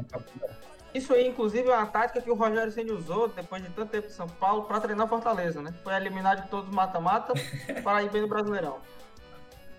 isso 0.93 1.13
aí, 1.13 1.27
inclusive, 1.27 1.69
é 1.69 1.73
uma 1.75 1.85
tática 1.85 2.21
que 2.21 2.29
o 2.31 2.35
Rogério 2.35 2.71
Ceni 2.71 2.91
usou 2.91 3.27
depois 3.27 3.61
de 3.63 3.69
tanto 3.69 3.89
tempo 3.91 4.07
em 4.07 4.11
São 4.11 4.27
Paulo 4.27 4.63
para 4.63 4.79
treinar 4.79 5.07
Fortaleza, 5.07 5.61
né? 5.61 5.73
Foi 5.83 5.93
eliminar 5.93 6.35
de 6.41 6.47
todos 6.49 6.69
os 6.69 6.75
mata-mata 6.75 7.33
para 7.83 8.03
ir 8.03 8.09
bem 8.09 8.21
no 8.21 8.27
Brasileirão. 8.27 8.77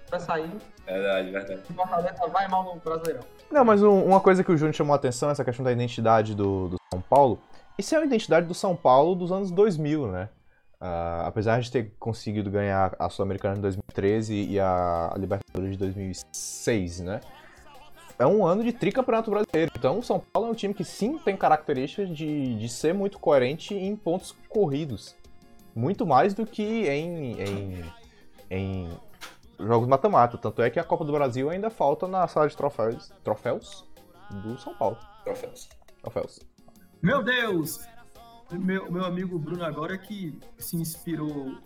Pra 0.08 0.18
sair, 0.20 0.50
Verdade, 0.86 1.30
verdade. 1.30 1.60
o 1.68 1.74
Fortaleza 1.74 2.26
vai 2.28 2.48
mal 2.48 2.62
no 2.64 2.80
Brasileirão. 2.80 3.22
Não, 3.50 3.64
mas 3.64 3.82
um- 3.82 4.04
uma 4.04 4.20
coisa 4.20 4.42
que 4.42 4.50
o 4.50 4.56
Júnior 4.56 4.74
chamou 4.74 4.92
a 4.94 4.96
atenção, 4.96 5.28
essa 5.28 5.44
questão 5.44 5.64
da 5.64 5.72
identidade 5.72 6.34
do, 6.34 6.68
do 6.68 6.76
São 6.92 7.00
Paulo. 7.02 7.38
Isso 7.76 7.94
é 7.94 7.98
uma 7.98 8.06
identidade 8.06 8.46
do 8.46 8.54
São 8.54 8.74
Paulo 8.74 9.14
dos 9.14 9.30
anos 9.30 9.50
2000, 9.50 10.06
né? 10.10 10.28
Ah, 10.80 11.24
apesar 11.26 11.60
de 11.60 11.70
ter 11.70 11.92
conseguido 11.98 12.50
ganhar 12.50 12.94
a 12.98 13.10
Sul-Americana 13.10 13.56
em 13.58 13.60
2013 13.60 14.34
e 14.48 14.60
a 14.60 15.12
Libertadores 15.16 15.72
de 15.72 15.76
2006, 15.76 17.00
né? 17.00 17.20
É 18.18 18.26
um 18.26 18.44
ano 18.44 18.64
de 18.64 18.72
tricampeonato 18.72 19.30
brasileiro. 19.30 19.70
Então 19.76 20.00
o 20.00 20.02
São 20.02 20.18
Paulo 20.18 20.48
é 20.48 20.52
um 20.52 20.54
time 20.54 20.74
que 20.74 20.84
sim 20.84 21.18
tem 21.18 21.36
características 21.36 22.08
de, 22.08 22.56
de 22.56 22.68
ser 22.68 22.92
muito 22.92 23.18
coerente 23.18 23.74
em 23.74 23.94
pontos 23.94 24.34
corridos. 24.48 25.14
Muito 25.74 26.04
mais 26.04 26.34
do 26.34 26.44
que 26.44 26.88
em, 26.88 27.40
em, 27.40 27.84
em 28.50 28.88
jogos 29.60 29.88
mata-mata. 29.88 30.36
Tanto 30.36 30.60
é 30.62 30.68
que 30.68 30.80
a 30.80 30.84
Copa 30.84 31.04
do 31.04 31.12
Brasil 31.12 31.48
ainda 31.48 31.70
falta 31.70 32.08
na 32.08 32.26
sala 32.26 32.48
de 32.48 32.56
troféus, 32.56 33.12
troféus 33.22 33.84
do 34.42 34.58
São 34.58 34.74
Paulo. 34.74 34.98
Troféus. 35.24 35.68
Troféus. 36.02 36.40
Meu 37.00 37.22
Deus! 37.22 37.86
Meu, 38.50 38.90
meu 38.90 39.04
amigo 39.04 39.38
Bruno 39.38 39.62
agora 39.62 39.96
que 39.96 40.36
se 40.56 40.76
inspirou 40.76 41.56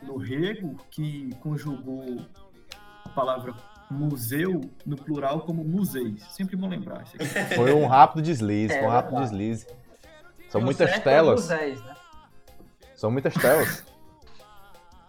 no 0.00 0.16
Rego, 0.16 0.76
que 0.90 1.34
conjugou 1.40 2.24
a 3.04 3.08
palavra 3.08 3.52
museu 3.90 4.60
no 4.84 4.96
plural 4.96 5.40
como 5.40 5.64
museis. 5.64 6.22
Sempre 6.30 6.56
bom 6.56 6.68
lembrar 6.68 7.02
isso 7.04 7.16
aqui. 7.16 7.26
Foi 7.54 7.72
um 7.72 7.86
rápido 7.86 8.22
deslize, 8.22 8.72
É, 8.74 8.78
foi 8.78 8.86
um 8.86 8.90
rápido 8.90 9.10
verdade. 9.18 9.30
deslize. 9.30 9.66
São 10.50 10.60
muitas 10.60 10.90
é 10.90 10.98
telas. 11.00 11.48
Moisés, 11.48 11.82
né? 11.84 11.96
São 12.94 13.10
muitas 13.10 13.34
telas. 13.34 13.84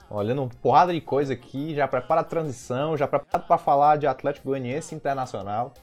Olhando 0.09 0.43
uma 0.43 0.49
porrada 0.61 0.93
de 0.93 1.01
coisa 1.01 1.33
aqui, 1.33 1.75
já 1.75 1.87
prepara 1.87 2.21
a 2.21 2.23
transição, 2.23 2.95
já 2.95 3.07
prepara 3.07 3.43
pra 3.43 3.57
falar 3.57 3.97
de 3.97 4.07
Atlético 4.07 4.47
Goianiense 4.49 4.95
Internacional. 4.95 5.73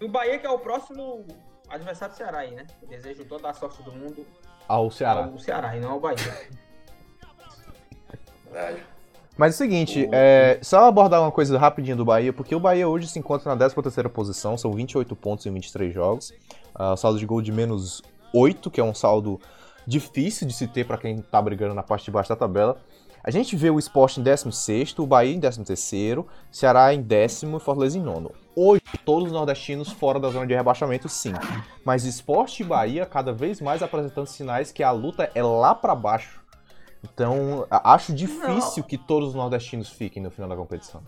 E 0.00 0.04
o 0.04 0.08
Bahia 0.08 0.38
que 0.38 0.46
é 0.46 0.50
o 0.50 0.58
próximo 0.58 1.26
adversário 1.68 2.14
do 2.14 2.18
Ceará 2.18 2.38
aí, 2.38 2.52
né? 2.52 2.66
Eu 2.80 2.88
desejo 2.88 3.24
toda 3.24 3.48
a 3.50 3.54
sorte 3.54 3.82
do 3.82 3.92
mundo 3.92 4.26
Ao 4.68 4.90
Ceará. 4.90 5.24
ao 5.24 5.38
Ceará 5.38 5.76
e 5.76 5.80
não 5.80 5.92
ao 5.92 6.00
Bahia. 6.00 6.16
Verdade. 8.50 8.84
Mas 9.36 9.52
é 9.52 9.54
o 9.54 9.58
seguinte, 9.58 10.08
é, 10.12 10.58
só 10.62 10.86
abordar 10.86 11.20
uma 11.20 11.32
coisa 11.32 11.58
rapidinho 11.58 11.96
do 11.96 12.04
Bahia, 12.04 12.32
porque 12.32 12.54
o 12.54 12.60
Bahia 12.60 12.86
hoje 12.86 13.08
se 13.08 13.18
encontra 13.18 13.54
na 13.54 13.68
13ª 13.68 14.08
posição, 14.10 14.58
são 14.58 14.72
28 14.72 15.16
pontos 15.16 15.46
em 15.46 15.52
23 15.52 15.92
jogos. 15.92 16.32
Ah, 16.74 16.96
saldo 16.96 17.18
de 17.18 17.26
gol 17.26 17.40
de 17.40 17.50
menos 17.50 18.02
8, 18.34 18.70
que 18.70 18.80
é 18.80 18.84
um 18.84 18.94
saldo 18.94 19.40
difícil 19.86 20.46
de 20.46 20.52
se 20.52 20.66
ter 20.66 20.84
para 20.84 20.98
quem 20.98 21.18
tá 21.18 21.40
brigando 21.40 21.74
na 21.74 21.82
parte 21.82 22.04
de 22.04 22.10
baixo 22.10 22.28
da 22.28 22.36
tabela. 22.36 22.78
A 23.24 23.30
gente 23.30 23.54
vê 23.54 23.70
o 23.70 23.78
Sport 23.78 24.18
em 24.18 24.22
16º, 24.22 24.98
o 24.98 25.06
Bahia 25.06 25.34
em 25.34 25.40
13º, 25.40 26.26
Ceará 26.50 26.92
em 26.92 27.00
décimo 27.00 27.56
e 27.56 27.60
Fortaleza 27.60 27.96
em 27.96 28.02
nono. 28.02 28.32
Hoje, 28.54 28.82
todos 29.04 29.28
os 29.28 29.32
nordestinos 29.32 29.90
fora 29.92 30.18
da 30.18 30.28
zona 30.28 30.46
de 30.46 30.54
rebaixamento, 30.54 31.08
sim. 31.08 31.32
Mas 31.84 32.04
Sport 32.04 32.60
e 32.60 32.64
Bahia 32.64 33.06
cada 33.06 33.32
vez 33.32 33.60
mais 33.60 33.80
apresentando 33.80 34.26
sinais 34.26 34.72
que 34.72 34.82
a 34.82 34.90
luta 34.90 35.30
é 35.34 35.42
lá 35.42 35.72
para 35.74 35.94
baixo. 35.94 36.41
Então, 37.04 37.66
acho 37.70 38.14
difícil 38.14 38.84
que 38.84 38.96
todos 38.96 39.30
os 39.30 39.34
nordestinos 39.34 39.88
fiquem 39.88 40.22
no 40.22 40.30
final 40.30 40.48
da 40.48 40.56
competição. 40.56 41.02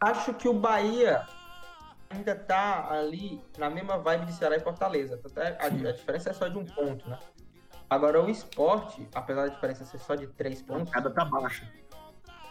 Acho 0.00 0.34
que 0.34 0.48
o 0.48 0.52
Bahia 0.54 1.26
ainda 2.10 2.34
tá 2.34 2.90
ali 2.90 3.42
na 3.58 3.68
mesma 3.70 3.98
vibe 3.98 4.26
de 4.26 4.32
Ceará 4.34 4.56
e 4.56 4.60
Fortaleza. 4.60 5.20
É- 5.36 5.56
a, 5.60 5.66
a 5.66 5.92
diferença 5.92 6.30
é 6.30 6.32
só 6.32 6.46
de 6.48 6.58
um 6.58 6.64
ponto, 6.64 7.08
né? 7.08 7.18
Agora 7.88 8.22
o 8.22 8.30
esporte, 8.30 9.06
apesar 9.14 9.48
da 9.48 9.54
diferença 9.54 9.84
ser 9.84 9.98
só 9.98 10.14
de 10.14 10.26
três 10.28 10.60
A 10.62 10.64
pontos, 10.64 10.92
cada 10.92 11.10
tá 11.10 11.24
baixa. 11.24 11.68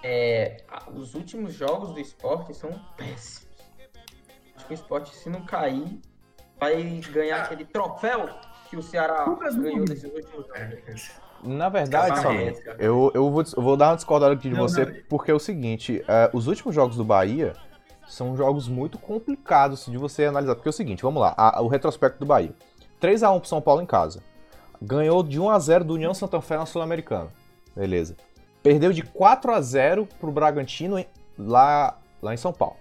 é, 0.03 0.63
a- 0.67 0.89
os 0.89 1.13
últimos 1.15 1.53
jogos 1.53 1.93
do 1.93 1.99
esporte 1.99 2.53
são 2.53 2.71
péssimos. 2.97 3.49
Acho 4.55 4.65
que 4.67 4.73
o 4.73 4.75
esporte, 4.75 5.15
se 5.15 5.29
não 5.29 5.43
cair, 5.45 5.99
vai 6.59 6.83
ganhar 7.11 7.43
aquele 7.43 7.65
troféu 7.65 8.29
que 8.69 8.77
o 8.77 8.83
Ceará 8.83 9.25
ganhou 9.25 9.79
nesses 9.85 10.03
últimos 10.03 10.45
jogos. 10.47 11.11
Na 11.43 11.69
verdade, 11.69 12.21
cara. 12.21 12.75
eu, 12.79 13.11
eu, 13.13 13.29
vou, 13.31 13.43
eu 13.57 13.61
vou 13.63 13.75
dar 13.77 13.89
uma 13.89 13.95
discordada 13.95 14.33
aqui 14.33 14.49
de 14.49 14.55
Não, 14.55 14.61
você, 14.61 14.85
não. 14.85 14.93
porque 15.09 15.31
é 15.31 15.33
o 15.33 15.39
seguinte, 15.39 16.03
é, 16.07 16.29
os 16.33 16.47
últimos 16.47 16.75
jogos 16.75 16.95
do 16.95 17.03
Bahia 17.03 17.53
são 18.07 18.35
jogos 18.35 18.67
muito 18.67 18.97
complicados 18.99 19.85
de 19.85 19.97
você 19.97 20.25
analisar. 20.25 20.55
Porque 20.55 20.67
é 20.67 20.71
o 20.71 20.73
seguinte, 20.73 21.01
vamos 21.03 21.21
lá, 21.21 21.33
a- 21.37 21.61
o 21.61 21.67
retrospecto 21.67 22.19
do 22.19 22.25
Bahia. 22.25 22.53
3x1 22.99 23.39
pro 23.39 23.49
São 23.49 23.61
Paulo 23.61 23.81
em 23.81 23.85
casa. 23.85 24.21
Ganhou 24.81 25.23
de 25.23 25.39
1x0 25.39 25.83
do 25.83 25.93
União 25.93 26.13
Santa 26.13 26.39
Fé 26.41 26.57
na 26.57 26.65
Sul-Americana. 26.65 27.29
Beleza. 27.75 28.15
Perdeu 28.61 28.91
de 28.91 29.01
4x0 29.03 30.07
pro 30.19 30.31
Bragantino 30.31 30.99
em- 30.99 31.05
lá, 31.37 31.97
lá 32.21 32.33
em 32.33 32.37
São 32.37 32.51
Paulo. 32.53 32.75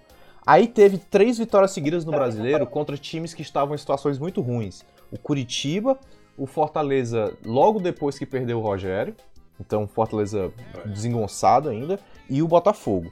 Aí 0.45 0.67
teve 0.67 0.97
três 0.97 1.37
vitórias 1.37 1.71
seguidas 1.71 2.03
no 2.03 2.11
Brasileiro 2.11 2.65
contra 2.67 2.97
times 2.97 3.33
que 3.33 3.41
estavam 3.41 3.73
em 3.75 3.77
situações 3.77 4.17
muito 4.19 4.41
ruins. 4.41 4.83
O 5.11 5.17
Curitiba, 5.17 5.97
o 6.37 6.45
Fortaleza 6.45 7.37
logo 7.45 7.79
depois 7.79 8.17
que 8.17 8.25
perdeu 8.25 8.59
o 8.59 8.61
Rogério. 8.61 9.15
Então, 9.59 9.87
Fortaleza 9.87 10.51
desengonçado 10.85 11.69
ainda. 11.69 11.99
E 12.29 12.41
o 12.41 12.47
Botafogo. 12.47 13.11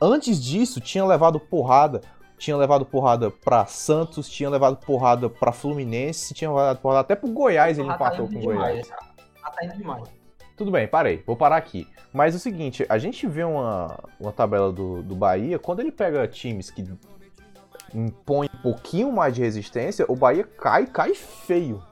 Antes 0.00 0.42
disso, 0.42 0.80
tinha 0.80 1.04
levado 1.04 1.38
porrada. 1.38 2.00
Tinha 2.38 2.56
levado 2.56 2.86
porrada 2.86 3.30
pra 3.30 3.66
Santos, 3.66 4.26
tinha 4.26 4.48
levado 4.48 4.78
porrada 4.78 5.28
pra 5.28 5.52
Fluminense, 5.52 6.32
tinha 6.32 6.50
levado 6.50 6.78
porrada 6.78 7.00
até 7.00 7.14
pro 7.14 7.28
Goiás, 7.30 7.78
ele 7.78 7.86
Ah, 7.90 7.98
tá 7.98 8.06
empatou 8.06 8.24
indo 8.24 8.32
com 8.32 8.40
o 8.40 8.42
Goiás. 8.44 8.86
demais. 8.86 8.92
Ah, 9.44 9.50
tá 9.50 9.64
indo 9.66 9.76
demais. 9.76 10.08
Tudo 10.56 10.70
bem, 10.70 10.88
parei. 10.88 11.22
Vou 11.26 11.36
parar 11.36 11.56
aqui. 11.58 11.86
Mas 12.14 12.32
é 12.32 12.38
o 12.38 12.40
seguinte, 12.40 12.86
a 12.88 12.96
gente 12.96 13.26
vê 13.26 13.44
uma, 13.44 13.98
uma 14.18 14.32
tabela 14.32 14.72
do, 14.72 15.02
do 15.02 15.14
Bahia, 15.14 15.58
quando 15.58 15.80
ele 15.80 15.92
pega 15.92 16.26
times 16.26 16.70
que 16.70 16.82
impõem 17.94 18.48
um 18.54 18.62
pouquinho 18.62 19.12
mais 19.12 19.34
de 19.34 19.42
resistência, 19.42 20.06
o 20.08 20.16
Bahia 20.16 20.44
cai, 20.44 20.86
cai 20.86 21.14
feio. 21.14 21.82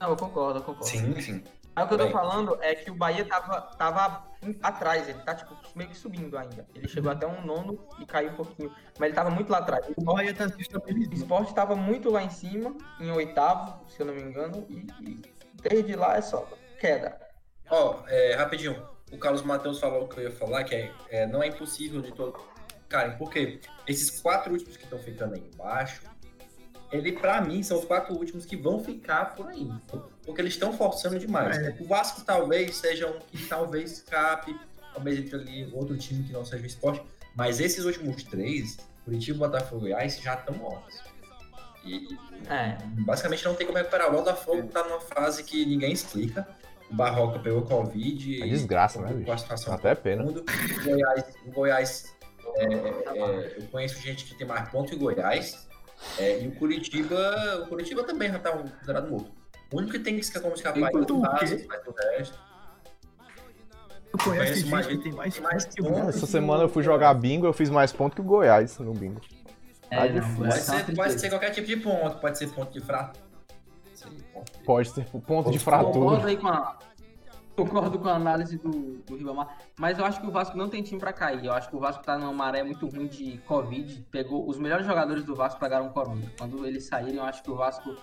Não, 0.00 0.10
eu 0.10 0.16
concordo, 0.16 0.60
eu 0.60 0.62
concordo. 0.62 0.86
Sim, 0.86 1.20
sim. 1.20 1.44
Aí 1.74 1.84
o 1.84 1.88
que 1.88 1.94
eu 1.94 1.98
tô 1.98 2.04
Bem. 2.04 2.12
falando 2.12 2.58
é 2.60 2.74
que 2.74 2.90
o 2.90 2.94
Bahia 2.94 3.24
tava, 3.24 3.60
tava 3.60 4.26
atrás, 4.62 5.08
ele 5.08 5.18
tá 5.20 5.34
tipo, 5.34 5.56
meio 5.76 5.90
que 5.90 5.96
subindo 5.96 6.36
ainda. 6.36 6.66
Ele 6.74 6.88
chegou 6.88 7.12
até 7.12 7.24
um 7.24 7.44
nono 7.44 7.78
e 8.00 8.04
caiu 8.04 8.30
um 8.30 8.34
pouquinho. 8.34 8.74
Mas 8.98 9.06
ele 9.06 9.14
tava 9.14 9.30
muito 9.30 9.50
lá 9.50 9.58
atrás. 9.58 9.86
O 9.96 10.02
Bahia 10.02 10.34
tá 10.34 10.48
se 10.48 10.56
O 10.56 11.14
esporte 11.14 11.54
tava 11.54 11.76
muito 11.76 12.10
lá 12.10 12.22
em 12.22 12.30
cima, 12.30 12.76
em 12.98 13.10
oitavo, 13.12 13.88
se 13.88 14.00
eu 14.00 14.06
não 14.06 14.14
me 14.14 14.22
engano, 14.22 14.66
e, 14.68 14.86
e 15.00 15.22
desde 15.62 15.94
lá 15.94 16.16
é 16.16 16.20
só 16.20 16.48
queda. 16.80 17.16
Ó, 17.70 18.02
é, 18.08 18.34
rapidinho. 18.34 18.82
O 19.12 19.18
Carlos 19.18 19.42
Matheus 19.42 19.78
falou 19.78 20.04
o 20.04 20.08
que 20.08 20.18
eu 20.18 20.24
ia 20.24 20.32
falar, 20.32 20.64
que 20.64 20.74
é, 20.74 20.92
é, 21.10 21.26
não 21.26 21.42
é 21.42 21.46
impossível 21.46 22.02
de 22.02 22.12
todo. 22.12 22.40
Cara, 22.88 23.12
porque 23.12 23.60
esses 23.86 24.20
quatro 24.20 24.52
últimos 24.52 24.76
que 24.76 24.84
estão 24.84 24.98
ficando 24.98 25.34
aí 25.34 25.50
embaixo, 25.54 26.02
ele, 26.90 27.12
pra 27.12 27.40
mim, 27.40 27.62
são 27.62 27.78
os 27.78 27.84
quatro 27.84 28.14
últimos 28.14 28.44
que 28.46 28.56
vão 28.56 28.82
ficar 28.82 29.34
por 29.36 29.48
aí. 29.48 29.70
Porque 30.24 30.40
eles 30.40 30.54
estão 30.54 30.72
forçando 30.72 31.18
demais. 31.18 31.56
O 31.80 31.84
Vasco 31.86 32.22
talvez 32.24 32.76
seja 32.76 33.06
um 33.08 33.18
que 33.18 33.46
talvez 33.46 33.92
escape, 33.92 34.54
talvez 34.94 35.18
entre 35.18 35.36
ali 35.36 35.70
outro 35.72 35.96
time 35.96 36.22
que 36.24 36.32
não 36.32 36.44
seja 36.44 36.62
o 36.62 36.66
esporte. 36.66 37.02
Mas 37.34 37.60
esses 37.60 37.84
últimos 37.84 38.22
três, 38.24 38.78
Curitiba, 39.04 39.46
Botafogo 39.46 39.86
e 39.86 39.90
Goiás, 39.92 40.18
já 40.20 40.34
estão 40.34 40.54
mortos. 40.56 41.00
E, 41.84 42.08
É. 42.50 42.76
basicamente 43.04 43.44
não 43.44 43.54
tem 43.54 43.66
como 43.66 43.78
recuperar. 43.78 44.08
O 44.08 44.12
Botafogo 44.12 44.68
tá 44.68 44.82
numa 44.84 45.00
fase 45.00 45.44
que 45.44 45.64
ninguém 45.64 45.92
explica. 45.92 46.46
O 46.90 46.94
Barroca 46.94 47.38
pegou 47.38 47.62
Covid. 47.62 48.42
É 48.42 48.46
desgraça, 48.46 49.00
né, 49.00 49.22
Com 49.24 49.32
a 49.32 49.38
situação 49.38 49.74
Até 49.74 49.94
pena. 49.94 50.22
mundo. 50.24 50.42
O 50.80 50.84
Goiás, 50.84 51.24
o 51.46 51.50
Goiás 51.50 52.16
é, 52.56 52.64
é, 52.64 53.54
eu 53.58 53.66
conheço 53.70 54.00
gente 54.00 54.24
que 54.24 54.34
tem 54.34 54.46
mais 54.46 54.68
ponto 54.70 54.94
o 54.94 54.98
Goiás. 54.98 55.68
É, 56.18 56.42
e 56.42 56.48
o 56.48 56.52
Curitiba, 56.56 57.62
o 57.64 57.66
Curitiba 57.68 58.04
também 58.04 58.30
já 58.30 58.38
tá 58.38 58.54
um 58.54 58.62
considerado 58.68 59.10
morto. 59.10 59.30
O 59.72 59.76
único 59.76 59.92
que 59.92 59.98
tem 59.98 60.14
que 60.14 60.20
escapar 60.20 60.42
como 60.44 60.54
escapar 60.54 60.78
é 60.80 60.96
o 60.96 61.20
Vasco, 61.20 61.58
mas 61.68 61.86
o 61.86 61.94
resto. 62.16 62.38
Eu 64.10 64.18
conheço 64.18 64.24
Conheço 64.24 64.54
gente 64.60 64.70
mais- 64.70 64.86
que 64.86 64.96
tem 64.98 65.12
mais 65.12 65.38
mais 65.40 65.64
pontos 65.64 65.74
que 65.74 65.80
o 65.82 65.84
pontos. 65.84 65.98
Bahia. 66.00 66.10
Essa 66.10 66.26
semana 66.26 66.62
eu 66.64 66.68
fui 66.68 66.82
jogar 66.82 67.12
bingo, 67.14 67.46
eu 67.46 67.52
fiz 67.52 67.68
mais 67.68 67.92
ponto 67.92 68.14
que 68.14 68.20
o 68.22 68.24
Goiás 68.24 68.78
no 68.78 68.94
bingo. 68.94 69.20
Tá 69.90 69.96
É, 70.06 70.08
difícil. 70.08 70.30
não, 70.44 70.48
Pode 70.48 70.60
uma 70.60 70.60
ser, 70.60 70.94
pode 70.96 71.20
ser 71.20 71.28
qualquer 71.30 71.50
tipo 71.50 71.66
de 71.66 71.76
ponto, 71.76 72.18
pode 72.18 72.38
ser 72.38 72.48
ponto 72.48 72.72
de 72.72 72.80
ponto 74.32 74.52
de- 74.52 74.58
Pode 74.64 74.88
ser 74.90 75.04
ponto 75.04 75.50
de 75.50 75.58
Concordo 75.58 75.92
fratura. 75.92 76.26
aí 76.28 76.36
com 76.38 76.48
a. 76.48 76.78
Concordo 77.58 77.98
com 77.98 78.08
a 78.08 78.14
análise 78.14 78.56
do, 78.56 78.98
do 79.04 79.16
Ribamar, 79.16 79.58
mas 79.76 79.98
eu 79.98 80.04
acho 80.04 80.20
que 80.20 80.26
o 80.28 80.30
Vasco 80.30 80.56
não 80.56 80.68
tem 80.68 80.80
time 80.80 81.00
pra 81.00 81.12
cair. 81.12 81.44
Eu 81.44 81.52
acho 81.52 81.68
que 81.68 81.74
o 81.74 81.80
Vasco 81.80 82.04
tá 82.04 82.16
numa 82.16 82.32
maré 82.32 82.62
muito 82.62 82.86
ruim 82.86 83.08
de 83.08 83.38
Covid. 83.38 84.06
Pegou 84.12 84.48
os 84.48 84.58
melhores 84.58 84.86
jogadores 84.86 85.24
do 85.24 85.34
Vasco 85.34 85.58
pegaram 85.58 85.88
Covid. 85.88 86.30
Quando 86.38 86.64
eles 86.64 86.84
saírem, 86.84 87.16
eu 87.16 87.24
acho 87.24 87.42
que 87.42 87.50
o 87.50 87.56
Vasco 87.56 87.96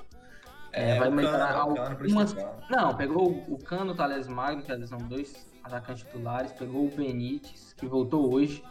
é, 0.74 1.00
vai 1.00 1.08
o 1.08 1.12
Cano, 1.12 1.16
melhorar 1.16 1.66
o 1.66 1.74
Cano 1.74 1.90
algumas. 1.90 2.36
Não, 2.70 2.98
pegou 2.98 3.32
o 3.48 3.58
Cano, 3.58 3.94
o 3.94 3.96
Thales 3.96 4.28
Magno, 4.28 4.62
que 4.62 4.88
são 4.88 4.98
dois 4.98 5.48
atacantes 5.64 6.04
titulares. 6.04 6.52
Pegou 6.52 6.86
o 6.86 6.90
Benítez, 6.90 7.74
que 7.78 7.86
voltou 7.86 8.34
hoje. 8.34 8.62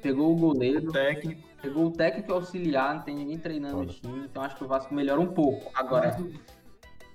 Pegou 0.00 0.32
o 0.32 0.36
goleiro. 0.36 0.92
técnico. 0.92 1.42
Pegou 1.60 1.86
o 1.86 1.90
técnico 1.90 2.32
auxiliar, 2.32 2.94
não 2.94 3.02
tem 3.02 3.14
ninguém 3.14 3.38
treinando 3.38 3.76
o 3.76 3.80
Foda. 3.80 3.92
time. 3.92 4.24
Então 4.24 4.42
acho 4.42 4.56
que 4.56 4.64
o 4.64 4.68
Vasco 4.68 4.94
melhora 4.94 5.20
um 5.20 5.32
pouco. 5.32 5.70
Agora. 5.74 6.16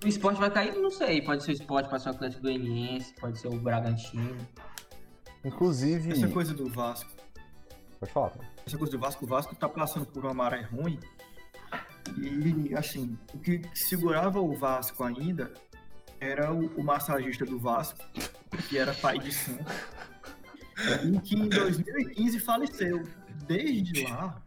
O 0.03 0.07
esporte 0.07 0.39
vai 0.39 0.51
cair? 0.51 0.75
Não 0.75 0.91
sei. 0.91 1.21
Pode 1.21 1.43
ser 1.43 1.51
o 1.51 1.53
esporte, 1.53 1.89
pode 1.89 2.03
ser 2.03 2.09
o 2.09 2.11
Atlético 2.11 2.43
Goianiense, 2.43 3.13
pode 3.19 3.39
ser 3.39 3.47
o 3.47 3.59
Bragantino. 3.59 4.37
Inclusive. 5.43 6.11
Essa 6.11 6.27
coisa 6.27 6.53
do 6.53 6.69
Vasco. 6.69 7.09
Pode 7.99 8.11
falar. 8.11 8.29
cara. 8.31 8.45
essa 8.65 8.77
coisa 8.77 8.91
do 8.91 8.99
Vasco, 8.99 9.25
o 9.25 9.27
Vasco 9.27 9.55
tá 9.55 9.67
passando 9.67 10.05
por 10.05 10.23
uma 10.23 10.33
maré 10.33 10.61
ruim. 10.61 10.99
E, 12.15 12.75
assim, 12.75 13.17
o 13.33 13.39
que 13.39 13.61
segurava 13.73 14.39
o 14.39 14.55
Vasco 14.55 15.03
ainda 15.03 15.51
era 16.19 16.53
o, 16.53 16.67
o 16.75 16.83
massagista 16.83 17.45
do 17.45 17.59
Vasco, 17.59 17.99
que 18.69 18.77
era 18.77 18.93
pai 18.93 19.19
de 19.19 19.31
santo, 19.31 19.65
e 21.05 21.19
que 21.21 21.35
em 21.35 21.49
2015 21.49 22.39
faleceu. 22.39 23.03
Desde 23.45 24.03
lá, 24.03 24.43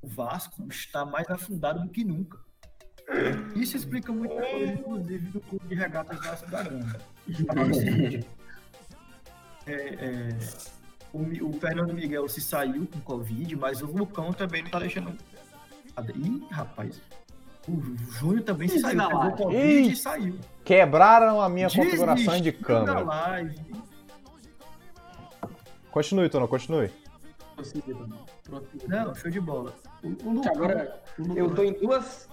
o 0.00 0.08
Vasco 0.08 0.66
está 0.68 1.04
mais 1.04 1.28
afundado 1.28 1.80
do 1.80 1.88
que 1.88 2.04
nunca. 2.04 2.43
Isso 3.54 3.76
explica 3.76 4.12
muita 4.12 4.34
coisa, 4.34 4.72
inclusive, 4.72 5.28
do 5.28 5.40
clube 5.40 5.66
de 5.66 5.74
regatas 5.74 6.18
Vasco 6.24 6.50
da 6.50 6.62
Gama. 6.62 6.96
É 9.66 9.72
é, 9.72 9.72
é, 9.72 10.38
o, 11.12 11.48
o 11.48 11.52
Fernando 11.54 11.92
Miguel 11.94 12.28
se 12.28 12.40
saiu 12.40 12.86
com 12.86 13.00
Covid, 13.00 13.56
mas 13.56 13.82
o 13.82 13.86
Lucão 13.86 14.32
também 14.32 14.62
não 14.62 14.70
tá 14.70 14.78
deixando. 14.78 15.16
Ih, 16.14 16.46
rapaz. 16.50 17.00
O 17.68 17.80
Júnior 18.12 18.42
também 18.42 18.68
se 18.68 18.80
saiu, 18.80 18.98
pegou 18.98 19.18
live. 19.18 19.36
Covid 19.36 19.58
Ih. 19.58 19.92
e 19.92 19.96
saiu. 19.96 20.38
Quebraram 20.64 21.40
a 21.40 21.48
minha 21.48 21.70
configuração 21.70 22.40
de 22.40 22.52
câmera. 22.52 23.00
live. 23.00 23.54
Continue, 25.90 26.28
Tono, 26.28 26.48
continue. 26.48 26.90
Não, 28.88 29.14
show 29.14 29.30
de 29.30 29.40
bola. 29.40 29.72
O, 30.02 30.08
o 30.08 30.32
Lucão, 30.32 30.52
Agora 30.52 31.02
o 31.18 31.22
Lucão, 31.22 31.36
eu 31.36 31.54
tô 31.54 31.62
em 31.62 31.72
duas. 31.72 32.28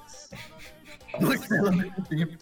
Dois 1.19 1.47
tela 1.47 1.69
ao 1.69 1.75
mesmo 1.75 2.03
tempo. 2.05 2.37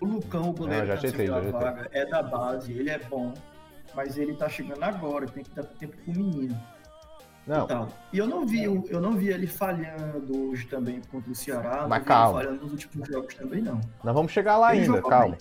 O 0.00 0.06
Lucão, 0.06 0.50
o 0.50 0.52
goleiro 0.52 0.84
Ah, 0.84 0.86
já 0.86 0.96
que 0.96 1.10
conseguiu 1.10 1.34
já 1.42 1.50
vaga, 1.50 1.88
é 1.92 2.06
da 2.06 2.22
base, 2.22 2.72
ele 2.72 2.88
é 2.90 2.98
bom, 2.98 3.34
mas 3.94 4.16
ele 4.16 4.34
tá 4.34 4.48
chegando 4.48 4.82
agora, 4.84 5.26
tem 5.26 5.42
que 5.42 5.50
dar 5.50 5.64
tempo 5.64 5.96
pro 5.96 6.12
menino. 6.14 6.56
Não, 7.46 7.64
E, 7.64 7.68
tal. 7.68 7.88
e 8.12 8.18
eu 8.18 8.26
não 8.26 8.46
vi, 8.46 8.62
eu 8.64 9.00
não 9.00 9.12
vi 9.16 9.28
ele 9.30 9.46
falhando 9.46 10.50
hoje 10.50 10.66
também 10.66 11.00
contra 11.10 11.32
o 11.32 11.34
Ceará, 11.34 11.82
não 11.82 11.88
Mas 11.88 12.04
calma. 12.04 12.40
falhando 12.42 12.62
nos 12.62 12.72
últimos 12.72 13.08
jogos 13.08 13.34
também 13.34 13.62
não. 13.62 13.80
nós 14.04 14.14
vamos 14.14 14.30
chegar 14.30 14.56
lá 14.58 14.74
Ele 14.76 14.84
ainda, 14.84 15.02
calma. 15.02 15.30
bem. 15.36 15.38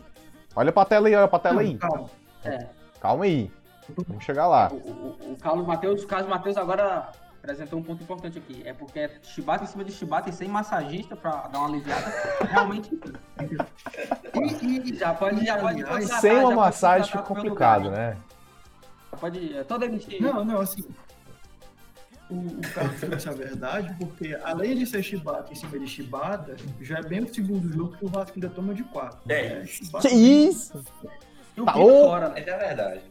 Olha 0.55 0.71
pra 0.71 0.85
tela 0.85 1.07
aí, 1.07 1.15
olha 1.15 1.27
pra 1.27 1.39
tela 1.39 1.55
Não, 1.55 1.61
aí. 1.61 1.77
calma. 1.77 2.09
É, 2.45 2.67
Calma 2.99 3.25
aí. 3.25 3.51
Vamos 4.07 4.23
chegar 4.23 4.47
lá. 4.47 4.69
o, 4.71 4.75
o, 4.75 5.31
o 5.33 5.37
Carlos 5.37 5.67
Matheus, 5.67 6.03
o 6.03 6.07
Carlos 6.07 6.29
Matheus 6.29 6.57
agora 6.57 7.11
apresentou 7.41 7.79
um 7.79 7.83
ponto 7.83 8.03
importante 8.03 8.37
aqui. 8.37 8.61
É 8.65 8.73
porque 8.73 8.99
é 8.99 9.11
chibata 9.23 9.63
em 9.63 9.67
cima 9.67 9.83
de 9.83 9.91
chibata 9.91 10.29
e 10.29 10.33
sem 10.33 10.47
massagista 10.47 11.15
pra 11.15 11.47
dar 11.47 11.59
uma 11.59 11.67
aliviada. 11.67 12.13
Realmente. 12.49 12.89
E, 14.61 14.91
e- 14.91 14.97
Já 14.97 15.13
pode, 15.13 15.43
já 15.45 15.57
pode 15.57 15.83
contratar, 15.83 16.21
Sem 16.21 16.37
uma 16.37 16.51
massagem 16.55 17.07
fica 17.11 17.23
complicado, 17.23 17.85
lugar. 17.85 17.97
né? 17.97 18.17
Pode. 19.19 19.57
é, 19.57 19.63
Toda 19.63 19.85
emitir. 19.85 20.21
não, 20.21 20.45
não, 20.45 20.61
assim, 20.61 20.83
o, 22.29 22.35
o 22.35 22.61
Carlos 22.73 22.99
disse 23.15 23.29
a 23.29 23.31
verdade, 23.31 23.95
porque 23.99 24.37
além 24.43 24.75
de 24.77 24.85
ser 24.85 25.01
chibata 25.01 25.51
em 25.51 25.55
cima 25.55 25.79
de 25.79 25.87
chibata, 25.87 26.55
já 26.81 26.99
é 26.99 27.01
bem 27.01 27.21
o 27.23 27.33
segundo 27.33 27.71
jogo 27.73 27.97
que 27.97 28.05
o 28.05 28.09
Vasco 28.09 28.33
ainda 28.35 28.49
toma 28.49 28.73
de 28.75 28.83
quatro. 28.83 29.19
É. 29.31 29.65
chibata. 29.65 30.07
Que 30.07 30.13
isso? 30.15 30.83
E 31.55 31.61
o 31.61 31.65
Tá, 31.65 31.73
fora, 31.73 32.29
né? 32.29 32.43
É 32.45 32.53
a 32.53 32.57
verdade. 32.57 33.01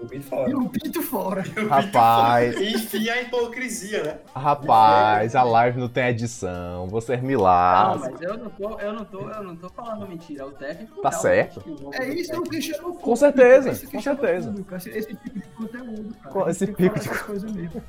O 0.00 0.06
Pinto 0.06 0.24
fora. 0.26 0.48
E 0.50 0.54
o 0.54 0.68
Pinto 0.68 1.02
fora. 1.02 1.44
Rapaz, 1.68 2.56
Enfim, 2.60 3.08
a 3.08 3.20
hipocrisia, 3.22 4.04
né? 4.04 4.18
rapaz, 4.34 5.34
a 5.34 5.42
live 5.42 5.80
não 5.80 5.88
tem 5.88 6.06
edição. 6.08 6.86
Vocês 6.86 7.20
me 7.20 7.34
Não, 7.34 7.40
lascam. 7.42 8.10
mas 8.12 8.20
eu 8.20 8.38
não 8.38 8.48
tô, 8.50 8.78
eu 8.78 8.92
não 8.92 9.04
tô, 9.04 9.28
eu 9.28 9.42
não 9.42 9.56
tô 9.56 9.68
falando 9.70 10.06
mentira. 10.08 10.46
O 10.46 10.52
técnico. 10.52 11.00
Tá 11.02 11.10
certo. 11.10 11.58
o 11.66 11.90
É 11.94 12.08
isso 12.14 12.30
técnico- 12.30 12.50
que 12.50 12.62
chama 12.62 12.88
o 12.90 12.94
Com 12.94 13.16
certeza, 13.16 13.68
é 13.68 13.72
isso 13.72 13.86
que 13.86 13.96
com 13.96 14.00
chama 14.02 14.16
o 14.18 14.20
certeza. 14.20 14.48
público, 14.50 14.74
Esse, 14.76 14.90
esse 14.90 15.14
tipo 15.16 15.38
de 15.40 15.48
conteúdo, 15.48 16.14
cara. 16.22 16.32
Com 16.32 16.48
esse 16.48 16.66
pico 16.68 17.00
de- 17.00 17.08
coisas 17.08 17.52
mesmo. 17.52 17.82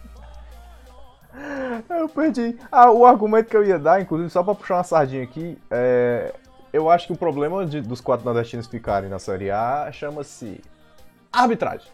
Eu 1.89 2.09
perdi. 2.09 2.57
Ah, 2.71 2.91
o 2.91 3.05
argumento 3.05 3.49
que 3.49 3.55
eu 3.55 3.63
ia 3.63 3.77
dar, 3.77 4.01
inclusive, 4.01 4.29
só 4.29 4.43
pra 4.43 4.55
puxar 4.55 4.75
uma 4.77 4.83
sardinha 4.83 5.23
aqui, 5.23 5.57
é. 5.69 6.33
eu 6.73 6.89
acho 6.89 7.07
que 7.07 7.13
o 7.13 7.17
problema 7.17 7.65
de- 7.65 7.81
dos 7.81 8.01
quatro 8.01 8.25
nordestinos 8.25 8.67
ficarem 8.67 9.09
na 9.09 9.19
Série 9.19 9.49
A 9.51 9.89
chama-se 9.91 10.59
arbitragem. 11.31 11.87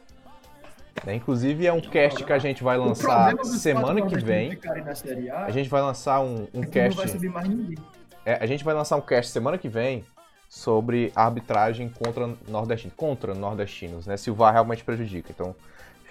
Né, 1.04 1.16
Inclusive 1.16 1.66
é 1.68 1.74
um 1.74 1.82
cast 1.82 2.24
que 2.24 2.32
a 2.32 2.40
gente 2.40 2.64
vai 2.64 2.78
O 2.78 2.86
lançar 2.86 3.36
semana 3.44 4.02
que 4.08 4.18
vem. 4.18 4.52
ficarem 4.52 4.84
na 4.84 4.96
Série 4.96 5.30
A, 5.30 5.46
A 5.46 5.52
gente 5.52 5.70
vai 5.70 5.82
lançar 5.82 6.20
um, 6.22 6.48
um 6.54 6.62
é 6.64 6.66
que 6.66 6.82
não 6.82 6.92
vai 6.92 7.06
cast. 7.06 7.10
subir 7.12 7.30
mais 7.30 7.48
ninguém. 7.50 7.78
É, 8.26 8.36
a 8.42 8.46
gente 8.46 8.64
vai 8.64 8.74
lançar 8.74 8.96
um 8.96 9.02
cast 9.02 9.32
semana 9.32 9.58
que 9.58 9.68
vem 9.68 10.04
sobre 10.50 11.12
arbitragem 11.16 11.90
contra 11.90 12.30
nordestinos, 12.48 12.96
contra 12.96 13.34
nordestinos, 13.34 14.08
né? 14.08 14.16
Se 14.18 14.32
o 14.32 14.34
VAR 14.36 14.54
realmente 14.54 14.84
prejudica. 14.84 15.32
Então, 15.32 15.54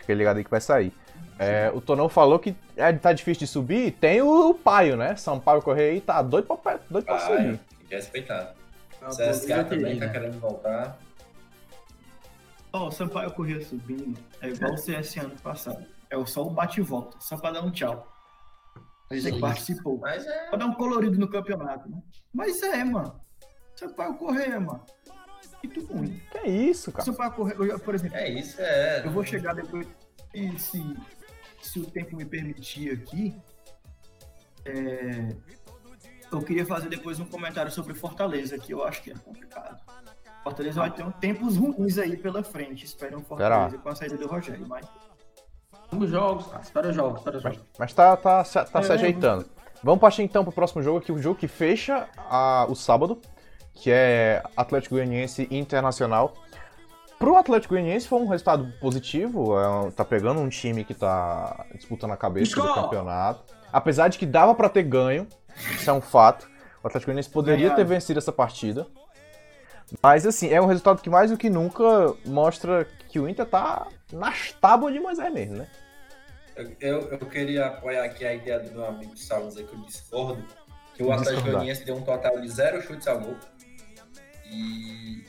fica 0.01 0.13
ligado 0.15 0.37
aí 0.37 0.45
que 0.45 0.51
vai 0.51 0.61
sair. 0.61 0.93
É, 1.39 1.71
o 1.75 1.81
Tonão 1.81 2.09
falou 2.09 2.39
que 2.39 2.55
é, 2.77 2.93
tá 2.93 3.13
difícil 3.13 3.41
de 3.41 3.47
subir. 3.47 3.91
Tem 3.93 4.21
o, 4.23 4.55
Paio, 4.55 4.97
né? 4.97 5.17
Sampaio 5.17 5.63
Correia 5.63 5.93
aí 5.93 6.01
tá 6.01 6.21
doido 6.23 6.47
pra, 6.57 6.79
doido 6.89 7.05
pra 7.05 7.17
Ah, 7.17 7.21
subir. 7.21 7.59
tem 7.79 7.89
que 7.89 7.95
respeitar. 7.95 8.55
É 9.03 9.07
O 9.09 9.17
boa 9.17 9.65
também 9.65 9.99
tá 9.99 10.07
né? 10.07 10.13
querendo 10.13 10.39
voltar. 10.39 10.99
Ó, 12.75 12.89
o 12.89 12.91
Sampaio 12.91 13.31
Corrêa 13.31 13.65
subindo 13.65 14.19
é 14.41 14.49
igual 14.49 14.75
o 14.75 14.77
CS 14.77 15.17
ano 15.19 15.37
passado. 15.41 15.87
É 16.11 16.25
só 16.27 16.43
o 16.43 16.51
bate 16.51 16.81
e 16.81 16.83
volta, 16.83 17.17
só 17.21 17.37
pra 17.37 17.53
dar 17.53 17.63
um 17.63 17.71
tchau. 17.71 18.13
Você 19.09 19.31
que 19.31 19.39
participou. 19.39 19.99
Mas 19.99 20.27
é. 20.27 20.49
Pra 20.49 20.59
dar 20.59 20.67
um 20.67 20.75
colorido 20.75 21.17
no 21.17 21.29
campeonato, 21.29 21.89
né? 21.89 22.03
Mas 22.33 22.61
é, 22.65 22.83
mano. 22.83 23.21
Sampaio 23.77 24.15
Corrêa, 24.15 24.59
mano. 24.59 24.85
Muito 25.63 25.85
ruim. 25.87 26.21
Que 26.33 26.49
isso, 26.49 26.91
cara? 26.91 27.05
Sampaio 27.05 27.31
Corrêa, 27.33 27.79
por 27.79 27.95
exemplo, 27.95 28.17
É 28.17 28.29
isso, 28.29 28.61
é. 28.61 29.07
eu 29.07 29.11
vou 29.13 29.25
chegar 29.25 29.55
depois, 29.55 29.87
e 30.35 30.59
se, 30.59 30.97
se 31.63 31.79
o 31.79 31.87
tempo 31.87 32.17
me 32.17 32.25
permitir 32.25 32.93
aqui, 32.93 33.37
é, 34.65 35.29
eu 36.33 36.43
queria 36.43 36.67
fazer 36.67 36.89
depois 36.89 37.21
um 37.21 37.25
comentário 37.25 37.71
sobre 37.71 37.95
Fortaleza, 37.95 38.59
que 38.59 38.75
eu 38.75 38.83
acho 38.85 39.01
que 39.03 39.13
é 39.13 39.15
complicado. 39.15 39.81
Fortaleza 40.45 40.81
vai 40.81 40.91
ter 40.91 41.03
um 41.03 41.11
tempos 41.11 41.57
ruins 41.57 41.99
aí 41.99 42.17
pela 42.17 42.43
frente. 42.45 42.85
Esperam 42.85 43.21
Fortaleza 43.23 43.79
com 43.79 43.89
a 43.89 43.95
saída 43.97 44.17
do 44.17 44.29
Rogério, 44.29 44.67
mas 44.69 44.87
Vamos 45.91 46.11
jogos, 46.11 46.47
cara. 46.47 46.63
Espera 46.63 46.89
os 46.89 46.95
jogos, 46.97 47.19
espera 47.19 47.37
os 47.39 47.45
Mas, 47.45 47.55
jogos. 47.55 47.69
mas 47.79 47.93
tá, 47.93 48.17
tá, 48.17 48.45
se- 48.45 48.65
tá 48.65 48.83
se 48.83 48.91
É, 48.91 48.95
ajeitando. 48.95 49.45
Vamos 49.83 50.01
partir 50.01 50.23
então 50.23 50.43
pro 50.43 50.53
próximo 50.53 50.83
jogo 50.83 50.99
aqui, 50.99 51.13
o 51.13 51.19
jogo 51.19 51.39
que 51.39 51.47
fecha 51.47 52.09
a- 52.17 52.67
o 52.69 52.75
sábado, 52.75 53.21
que 53.75 53.91
é 53.91 54.43
Atlético 54.57 54.95
Goianiense 54.97 55.47
Internacional. 55.51 56.33
Pro 57.19 57.37
Atlético 57.37 57.75
Goianiense 57.75 58.09
foi 58.09 58.19
um 58.21 58.27
resultado 58.27 58.73
positivo, 58.81 59.57
é, 59.59 59.91
tá 59.93 60.05
pegando 60.05 60.41
um 60.41 60.49
time 60.49 60.85
que 60.85 60.95
tá 60.95 61.65
disputando 61.75 62.11
a 62.13 62.17
cabeça 62.17 62.55
do 62.57 62.67
Skol! 62.67 62.75
campeonato. 62.83 63.55
Apesar 63.73 64.09
de 64.09 64.19
que 64.19 64.27
dava 64.27 64.55
pra 64.55 64.69
ter 64.69 64.83
ganho, 64.83 65.29
isso 65.73 65.89
é 65.89 65.93
um 65.93 66.01
fato. 66.01 66.49
O 66.83 66.87
Atlético 66.89 67.07
Goianiense 67.11 67.31
poderia 67.31 67.71
ter 67.75 67.85
vencido 67.85 68.19
essa 68.19 68.33
partida. 68.33 68.87
Mas 70.03 70.27
assim, 70.27 70.51
é 70.51 70.61
um 70.61 70.67
resultado 70.67 71.01
que 71.03 71.11
mais 71.11 71.31
do 71.31 71.37
que 71.37 71.49
nunca 71.51 72.15
mostra 72.25 72.87
que 73.09 73.19
o 73.19 73.29
Inter 73.29 73.47
tá 73.47 73.87
nas 74.13 74.53
tábuas 74.53 74.93
de 74.93 75.01
Moisés 75.01 75.33
mesmo, 75.33 75.57
né? 75.57 75.69
Eu, 76.57 76.73
eu, 76.81 77.01
eu 77.13 77.19
queria 77.27 77.67
apoiar 77.67 78.05
aqui 78.05 78.25
a 78.25 78.35
ideia 78.35 78.61
do 78.61 78.71
meu 78.73 78.87
amigo 78.87 79.17
Salles 79.17 79.57
aí, 79.57 79.65
que 79.65 79.73
eu 79.75 79.81
discordo, 79.81 80.45
que 80.95 81.03
o 81.03 81.13
Atlético. 81.13 81.43
Goianiense 81.43 81.85
deu 81.85 81.97
um 81.97 82.03
total 82.03 82.41
de 82.41 82.49
zero 82.49 82.81
chutes 82.81 83.07
ao 83.09 83.21
gol. 83.21 83.37
E 84.47 85.25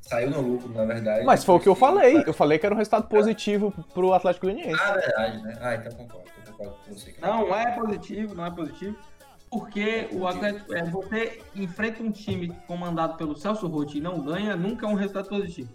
saiu 0.00 0.30
no 0.30 0.40
lucro, 0.40 0.72
na 0.72 0.84
verdade. 0.84 1.24
Mas 1.24 1.44
foi 1.44 1.56
o 1.56 1.60
que 1.60 1.68
eu 1.68 1.74
falei. 1.74 2.18
Ah, 2.18 2.24
Eu 2.26 2.32
falei 2.32 2.58
que 2.58 2.64
era 2.64 2.74
um 2.74 2.78
resultado 2.78 3.08
positivo 3.08 3.72
pro 3.92 4.12
Atlético 4.14 4.46
Goianiense. 4.46 4.80
Ah, 4.82 4.92
verdade, 4.94 5.42
né? 5.42 5.58
Ah, 5.60 5.74
então 5.74 5.92
concordo. 5.92 6.30
Concordo 6.46 6.76
com 6.84 6.94
você. 6.94 7.14
Não 7.20 7.54
é 7.54 7.78
positivo, 7.78 8.34
não 8.34 8.46
é 8.46 8.50
positivo. 8.50 8.96
Porque 9.50 10.08
o 10.12 10.26
Atlético, 10.26 10.72
é, 10.72 10.84
você 10.84 11.42
enfrenta 11.56 12.02
um 12.02 12.12
time 12.12 12.54
comandado 12.66 13.16
pelo 13.16 13.36
Celso 13.36 13.66
Rotti 13.66 13.98
e 13.98 14.00
não 14.00 14.20
ganha, 14.20 14.54
nunca 14.54 14.86
é 14.86 14.88
um 14.88 14.94
resultado 14.94 15.28
positivo. 15.28 15.68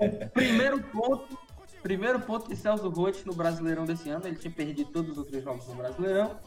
o 0.00 0.30
primeiro 0.32 0.82
ponto, 0.84 1.38
primeiro 1.82 2.20
ponto 2.20 2.48
de 2.48 2.56
Celso 2.56 2.88
Rotti 2.88 3.26
no 3.26 3.34
Brasileirão 3.34 3.84
desse 3.84 4.08
ano, 4.08 4.26
ele 4.26 4.36
tinha 4.36 4.52
perdido 4.52 4.90
todos 4.90 5.12
os 5.12 5.18
outros 5.18 5.44
jogos 5.44 5.68
no 5.68 5.74
Brasileirão. 5.74 6.40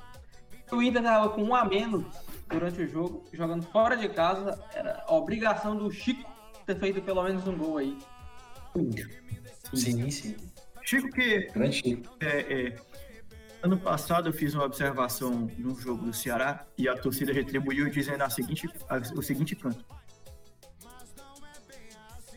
O 0.71 0.81
Inter 0.81 1.01
estava 1.01 1.29
com 1.29 1.43
um 1.43 1.55
a 1.55 1.63
menos 1.63 2.03
durante 2.49 2.81
o 2.81 2.87
jogo, 2.87 3.23
jogando 3.31 3.63
fora 3.67 3.95
de 3.95 4.09
casa, 4.09 4.59
era 4.73 5.05
obrigação 5.07 5.77
do 5.77 5.89
Chico 5.91 6.29
ter 6.65 6.77
feito 6.77 7.01
pelo 7.01 7.23
menos 7.23 7.47
um 7.47 7.57
gol 7.57 7.77
aí. 7.77 7.97
Sim, 9.73 10.09
sim. 10.09 10.35
Chico 10.83 11.09
que 11.09 11.49
Grande 11.51 11.75
Chico. 11.75 12.17
é, 12.19 12.39
é, 12.39 12.75
ano 13.61 13.77
passado 13.77 14.29
eu 14.29 14.33
fiz 14.33 14.53
uma 14.53 14.63
observação 14.65 15.49
num 15.57 15.75
jogo 15.75 16.05
do 16.05 16.13
Ceará 16.13 16.65
e 16.77 16.87
a 16.87 16.95
torcida 16.97 17.33
retribuiu 17.33 17.89
dizendo 17.89 18.21
a 18.23 18.29
seguinte, 18.29 18.69
a- 18.89 18.97
o 19.17 19.21
seguinte 19.21 19.55
canto. 19.55 19.83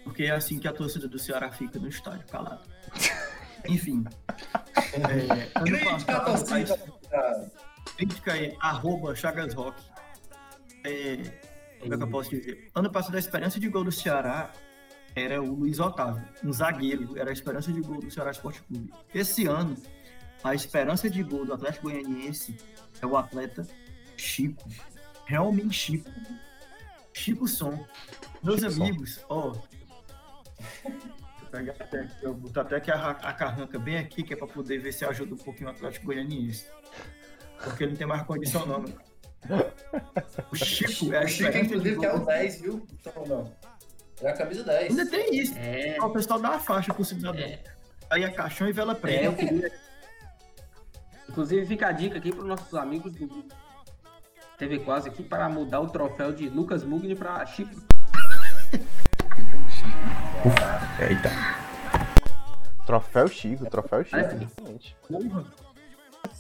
Porque 0.05 0.25
é 0.25 0.31
assim 0.31 0.59
que 0.59 0.67
a 0.67 0.73
torcida 0.73 1.07
do 1.07 1.19
Ceará 1.19 1.51
fica 1.53 1.79
no 1.79 1.89
estádio, 1.89 2.27
calado. 2.27 2.63
Enfim. 3.69 4.05
É, 4.95 5.51
ano 5.55 5.85
passado, 5.85 6.81
a 7.13 7.91
crítica 7.97 8.37
é 8.37 8.57
arroba 8.61 9.15
Chagas 9.15 9.53
Rock. 9.55 9.81
É, 10.85 11.17
como 11.81 11.95
é 11.95 11.97
que 11.97 12.03
eu 12.03 12.09
posso 12.09 12.31
dizer? 12.31 12.71
Ano 12.75 12.91
passado 12.91 13.15
a 13.15 13.19
esperança 13.19 13.61
de 13.61 13.69
gol 13.69 13.85
do 13.85 13.93
Ceará 13.93 14.51
era 15.15 15.43
o 15.43 15.55
Luiz 15.55 15.79
Otávio, 15.79 16.25
um 16.43 16.53
zagueiro, 16.53 17.19
era 17.19 17.31
a 17.31 17.33
esperança 17.33 17.71
de 17.73 17.81
gol 17.83 18.01
do 18.01 18.11
Ceará 18.11 18.31
Esporte 18.31 18.63
Clube. 18.63 18.91
Esse 19.15 19.47
ano, 19.47 19.77
a 20.42 20.55
esperança 20.55 21.09
de 21.11 21.22
gol 21.22 21.44
do 21.44 21.55
Atlético 21.55 21.90
Goianiense 21.90 22.57
é 23.00 23.07
o 23.07 23.16
atleta 23.16 23.66
Chico. 24.16 24.68
Realmente 25.26 25.74
Chico. 25.74 26.11
Chico 27.12 27.46
Som. 27.48 27.85
Meus 28.42 28.61
Chico 28.61 28.72
Som. 28.72 28.83
amigos, 28.85 29.24
ó. 29.29 29.53
Pegar 31.50 31.72
até 31.81 32.00
aqui, 32.00 32.14
eu 32.22 32.33
botar 32.35 32.61
até 32.62 32.76
aqui 32.76 32.90
a, 32.92 33.11
a 33.11 33.33
carranca 33.33 33.79
bem 33.79 33.98
aqui, 33.98 34.22
que 34.22 34.33
é 34.33 34.37
pra 34.37 34.46
poder 34.46 34.79
ver 34.79 34.92
se 34.92 35.05
ajuda 35.05 35.35
um 35.35 35.38
pouquinho 35.38 35.68
o 35.68 35.72
Atlético 35.72 36.07
Goianiense. 36.07 36.66
Porque 37.62 37.83
ele 37.85 37.92
não 37.92 37.98
tem 37.98 38.07
mais 38.07 38.22
condição, 38.22 38.64
não, 38.66 38.81
meu. 38.81 38.94
O 40.53 40.57
Chico 40.57 41.12
é 41.12 41.18
a 41.18 41.24
O 41.24 41.29
Chico, 41.29 41.57
inclusive, 41.59 41.98
que 41.98 42.07
é 42.07 42.12
o 42.12 42.18
gol. 42.18 42.26
10, 42.26 42.61
viu? 42.61 42.87
Então, 42.92 43.26
não. 43.26 43.53
É 44.22 44.29
a 44.29 44.33
camisa 44.35 44.62
10. 44.62 44.90
Ainda 44.90 45.11
tem 45.11 45.35
isso. 45.37 45.55
É, 45.57 45.96
O 46.00 46.11
pessoal 46.11 46.38
dá 46.40 46.50
a 46.50 46.61
faixa 46.61 46.94
pro 46.94 47.05
cidadão. 47.05 47.40
É. 47.40 47.62
Aí 48.11 48.22
é 48.22 48.31
caixão 48.31 48.68
e 48.68 48.72
vela 48.72 48.92
É, 48.92 48.96
preta. 48.96 49.24
eu 49.24 49.35
queria- 49.35 49.72
Inclusive, 51.31 51.64
fica 51.64 51.87
a 51.87 51.93
dica 51.93 52.19
aqui 52.19 52.33
para 52.33 52.40
os 52.40 52.49
nossos 52.49 52.75
amigos 52.75 53.12
do 53.12 53.45
TV 54.59 54.81
Quase 54.81 55.09
aqui 55.09 55.23
para 55.23 55.49
mudar 55.49 55.81
o 55.81 55.88
troféu 55.88 56.33
de 56.33 56.49
Lucas 56.49 56.83
Mugni 56.83 57.14
para 57.14 57.47
Chico. 57.47 57.71
Eita. 61.01 61.31
Troféu 62.85 63.29
Chico, 63.29 63.64
troféu 63.71 64.03
Chico. 64.03 64.16
É. 64.16 64.49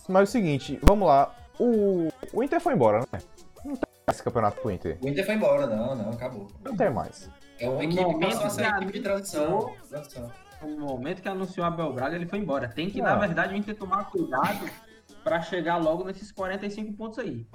Mas 0.08 0.20
é 0.20 0.24
o 0.24 0.26
seguinte, 0.26 0.80
vamos 0.82 1.06
lá. 1.06 1.32
O, 1.56 2.08
o 2.32 2.42
Inter 2.42 2.60
foi 2.60 2.74
embora, 2.74 3.06
né? 3.12 3.20
Não 3.64 3.76
tem 3.76 3.90
mais 4.04 4.16
esse 4.16 4.24
campeonato 4.24 4.60
pro 4.60 4.72
Inter. 4.72 4.98
O 5.00 5.06
Inter 5.06 5.24
foi 5.24 5.36
embora, 5.36 5.68
não, 5.68 5.94
não, 5.94 6.10
acabou. 6.10 6.48
Não 6.64 6.76
tem 6.76 6.90
mais. 6.90 7.30
É 7.60 7.68
uma 7.68 7.84
equipe 7.84 8.04
que 8.04 8.26
passou 8.26 8.46
a 8.46 8.50
ser 8.50 8.66
equipe 8.66 8.92
de 8.92 9.00
transição. 9.00 9.72
transição. 9.88 10.49
No 10.62 10.86
momento 10.86 11.22
que 11.22 11.28
anunciou 11.28 11.64
Abel 11.66 11.92
Braga, 11.92 12.16
ele 12.16 12.26
foi 12.26 12.38
embora. 12.38 12.68
Tem 12.68 12.90
que, 12.90 13.00
Ah. 13.00 13.04
na 13.04 13.16
verdade, 13.16 13.54
o 13.54 13.56
Inter 13.56 13.76
tomar 13.76 14.10
cuidado 14.10 14.68
para 15.24 15.40
chegar 15.42 15.76
logo 15.76 16.04
nesses 16.04 16.30
45 16.32 16.92
pontos 16.94 17.18
aí. 17.18 17.46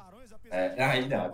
É, 0.52 0.84
aí 0.84 1.08
não, 1.08 1.32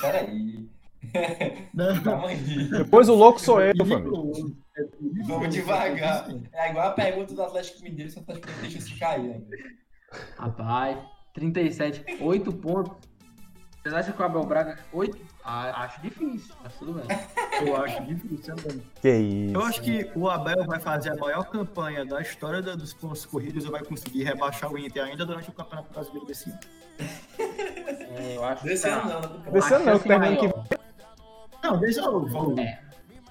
peraí. 0.00 0.70
Depois 2.78 3.08
o 3.08 3.14
louco 3.14 3.40
sou 3.40 3.60
eu, 3.60 3.74
família. 3.76 4.54
É. 4.76 4.84
Vamos 5.26 5.48
devagar. 5.54 6.28
É 6.52 6.70
igual 6.70 6.88
a 6.88 6.92
pergunta 6.92 7.34
do 7.34 7.42
Atlético 7.42 7.82
Mineiro, 7.82 8.10
se 8.10 8.18
o 8.18 8.20
Atlético 8.22 8.48
Mineiro 8.48 8.70
deixa 8.72 8.80
se 8.80 8.98
cair 8.98 9.32
ainda. 9.32 9.56
Rapaz, 10.38 10.98
37, 11.34 12.04
8 12.20 12.52
pontos. 12.52 13.09
Vocês 13.82 13.94
acham 13.94 14.12
que 14.12 14.20
o 14.20 14.24
Abel 14.26 14.44
Braga. 14.44 14.78
8? 14.92 15.18
Ah, 15.42 15.84
acho 15.84 16.02
difícil, 16.02 16.54
mas 16.62 16.74
tudo 16.74 16.92
bem. 16.94 17.04
Eu 17.66 17.76
acho 17.82 18.02
difícil 18.04 18.54
também. 18.56 18.82
Que 19.00 19.10
isso. 19.10 19.54
Eu 19.54 19.62
acho 19.64 19.80
que 19.80 20.10
o 20.14 20.28
Abel 20.28 20.64
vai 20.66 20.78
fazer 20.78 21.10
a 21.12 21.16
maior 21.16 21.44
campanha 21.44 22.04
da 22.04 22.20
história 22.20 22.60
da- 22.60 22.74
dos 22.74 22.92
pontos 22.92 23.24
corridos 23.24 23.64
e 23.64 23.70
vai 23.70 23.82
conseguir 23.82 24.22
rebaixar 24.24 24.70
o 24.70 24.78
Inter 24.78 25.04
ainda 25.04 25.24
durante 25.24 25.48
o 25.48 25.52
Campeonato 25.52 25.92
Brasileiro 25.92 26.26
desse 26.26 26.50
ano. 26.50 26.58
É, 27.38 28.36
eu 28.36 28.44
acho 28.44 28.64
Desse 28.64 28.82
que 28.86 28.88
ano 28.92 29.02
tá- 29.08 29.20
não, 29.20 29.38
né? 29.38 29.50
Desse 29.50 29.74
ano 29.74 29.84
não, 29.86 29.98
que 29.98 30.08
termina 30.08 30.36
que 30.36 30.48
maior. 30.48 30.64
Não, 31.62 31.78
deixa 31.78 32.00
eu. 32.00 32.26
Vamos. 32.28 32.58
É. 32.58 32.80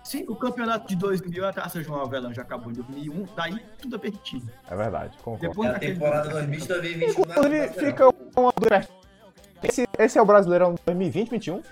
Sim, 0.04 0.26
o 0.28 0.36
campeonato 0.36 0.88
de 0.88 0.96
2000, 0.96 1.46
a 1.48 1.54
taça 1.54 1.84
João 1.84 2.02
Avelã 2.02 2.34
já 2.34 2.42
acabou 2.42 2.72
em 2.72 2.74
2001, 2.76 3.26
daí 3.36 3.60
tudo 3.80 3.96
é 3.96 4.00
permitido. 4.00 4.52
É 4.68 4.76
verdade, 4.76 5.16
concordo. 5.20 5.48
Depois 5.50 5.70
É 5.70 5.76
a 5.76 5.80
temporada 5.80 6.30
2020-2021 6.30 7.00
na 7.00 7.06
Inclusive, 7.12 7.26
Brasileirão. 7.36 7.74
fica 7.74 8.10
uma 8.36 8.52
dúvida. 8.56 8.90
Esse, 9.64 9.88
esse 9.98 10.18
é 10.18 10.22
o 10.22 10.26
Brasileirão 10.26 10.76
2020-21? 10.88 11.64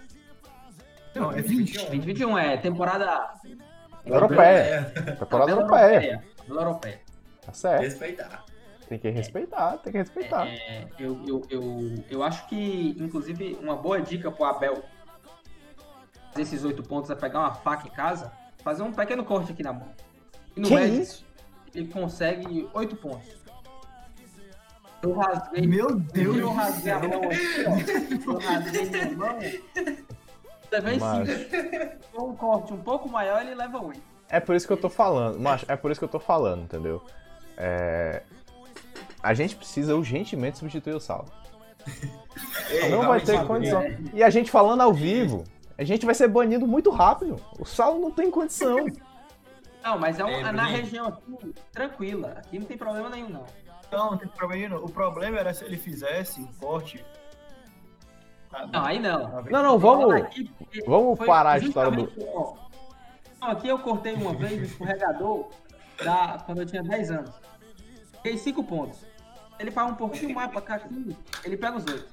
Não, 1.15 1.31
é 1.31 1.41
20. 1.41 1.77
2021 1.77 2.37
é 2.37 2.57
temporada. 2.57 3.33
Europeia. 4.05 4.91
Temporada 4.93 5.25
tabela 5.25 5.51
europeia. 5.51 6.23
Tabela 6.37 6.61
europeia. 6.61 7.01
Tá 7.45 7.53
certo. 7.53 7.81
Respeitar. 7.81 8.45
Tem 8.87 8.97
que 8.97 9.09
respeitar, 9.09 9.77
tem 9.79 9.91
que 9.91 9.97
respeitar. 9.97 10.47
É, 10.47 10.87
eu, 10.97 11.21
eu, 11.27 11.45
eu, 11.49 11.95
eu 12.09 12.23
acho 12.23 12.47
que, 12.47 12.95
inclusive, 12.99 13.57
uma 13.61 13.75
boa 13.75 14.01
dica 14.01 14.31
pro 14.31 14.45
Abel 14.45 14.81
esses 16.41 16.63
oito 16.63 16.83
pontos 16.83 17.09
é 17.09 17.15
pegar 17.15 17.39
uma 17.39 17.53
faca 17.53 17.87
em 17.87 17.91
casa, 17.91 18.31
fazer 18.63 18.83
um 18.83 18.91
pequeno 18.91 19.23
corte 19.23 19.51
aqui 19.51 19.63
na 19.63 19.73
mão. 19.73 19.89
E 20.55 20.59
no 20.59 20.67
Que 20.67 20.79
isso? 20.85 21.25
ele 21.73 21.87
consegue 21.87 22.69
oito 22.73 22.95
pontos. 22.95 23.36
Eu 25.09 25.13
rasguei. 25.17 25.67
Meu 25.67 25.95
Deus 25.95 26.37
eu 26.37 26.51
rasguei 26.51 26.91
a 26.91 26.99
mão 26.99 27.21
aqui, 27.23 28.27
ó. 28.27 28.31
Eu 28.33 28.39
rasguei 28.39 28.89
minha 28.89 29.11
mão. 29.17 29.37
Mas- 30.99 31.29
cinco. 31.29 31.97
Com 32.13 32.29
um 32.29 32.35
corte 32.35 32.73
um 32.73 32.77
pouco 32.77 33.07
maior, 33.09 33.41
ele 33.41 33.55
leva 33.55 33.81
oito. 33.83 34.01
É 34.29 34.39
por 34.39 34.55
isso 34.55 34.67
que 34.67 34.73
eu 34.73 34.77
tô 34.77 34.89
falando, 34.89 35.39
macho, 35.39 35.65
é 35.69 35.75
por 35.77 35.89
isso 35.89 35.99
que 35.99 36.03
eu 36.05 36.09
tô 36.09 36.19
falando, 36.19 36.63
entendeu? 36.63 37.01
É... 37.55 38.23
A 39.23 39.33
gente 39.33 39.55
precisa 39.55 39.95
urgentemente 39.95 40.57
substituir 40.57 40.93
o 40.95 40.99
Saulo. 40.99 41.29
Ei, 42.69 42.89
Não 42.89 43.07
vai 43.07 43.21
ter 43.21 43.43
condição. 43.45 43.81
E 44.13 44.21
a 44.21 44.29
gente 44.29 44.51
falando 44.51 44.81
ao 44.81 44.93
vivo, 44.93 45.45
a 45.77 45.83
gente 45.85 46.05
vai 46.05 46.13
ser 46.13 46.27
banido 46.27 46.67
muito 46.67 46.89
rápido. 46.89 47.37
O 47.57 47.63
Saulo 47.65 48.01
não 48.01 48.11
tem 48.11 48.29
condição. 48.29 48.85
Não, 49.81 49.97
mas 49.97 50.19
é, 50.19 50.25
um- 50.25 50.29
É, 50.29 50.51
na 50.51 50.65
região 50.65 51.07
aqui, 51.07 51.55
tranquila. 51.71 52.33
Aqui 52.37 52.59
não 52.59 52.65
tem 52.65 52.77
problema 52.77 53.09
nenhum, 53.09 53.29
não. 53.29 53.45
Não, 53.91 54.11
não 54.11 54.17
tem 54.17 54.27
problema 54.27 54.75
não. 54.75 54.85
O 54.85 54.89
problema 54.91 55.37
era 55.39 55.53
se 55.53 55.63
ele 55.63 55.77
fizesse 55.77 56.41
o 56.41 56.47
corte. 56.59 57.03
Ah, 58.51 58.65
Não, 58.67 58.85
aí 58.85 58.99
não. 58.99 59.41
Não, 59.43 59.63
não, 59.63 59.77
vamos, 59.79 60.13
Aqui, 60.15 60.51
vamos 60.85 61.19
parar 61.19 61.51
a 61.51 61.57
história 61.59 61.91
do. 61.91 62.57
aqui 63.41 63.67
eu 63.67 63.79
cortei 63.79 64.13
uma 64.13 64.33
vez 64.33 64.61
o 64.61 64.65
escorregador 64.65 65.49
da, 66.03 66.41
quando 66.45 66.61
eu 66.61 66.65
tinha 66.65 66.81
10 66.83 67.11
anos. 67.11 67.31
Fiquei 68.13 68.37
5 68.37 68.63
pontos. 68.63 69.05
Ele 69.59 69.71
faz 69.71 69.91
um 69.91 69.95
pouquinho 69.95 70.33
mais 70.35 70.49
pra 70.51 70.61
cá 70.61 70.75
aqui, 70.75 71.15
ele 71.43 71.57
pega 71.57 71.77
os 71.77 71.85
oito. 71.85 72.07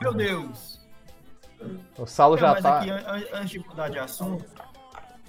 Meu 0.00 0.14
Deus. 0.14 0.80
O 1.98 2.06
Saulo 2.06 2.36
já 2.36 2.52
mas 2.52 2.62
tá. 2.62 2.78
aqui, 2.80 2.90
an- 2.90 3.02
an- 3.06 3.24
antes 3.34 3.50
de 3.50 3.58
mudar 3.60 3.88
de 3.88 3.98
assunto, 3.98 4.44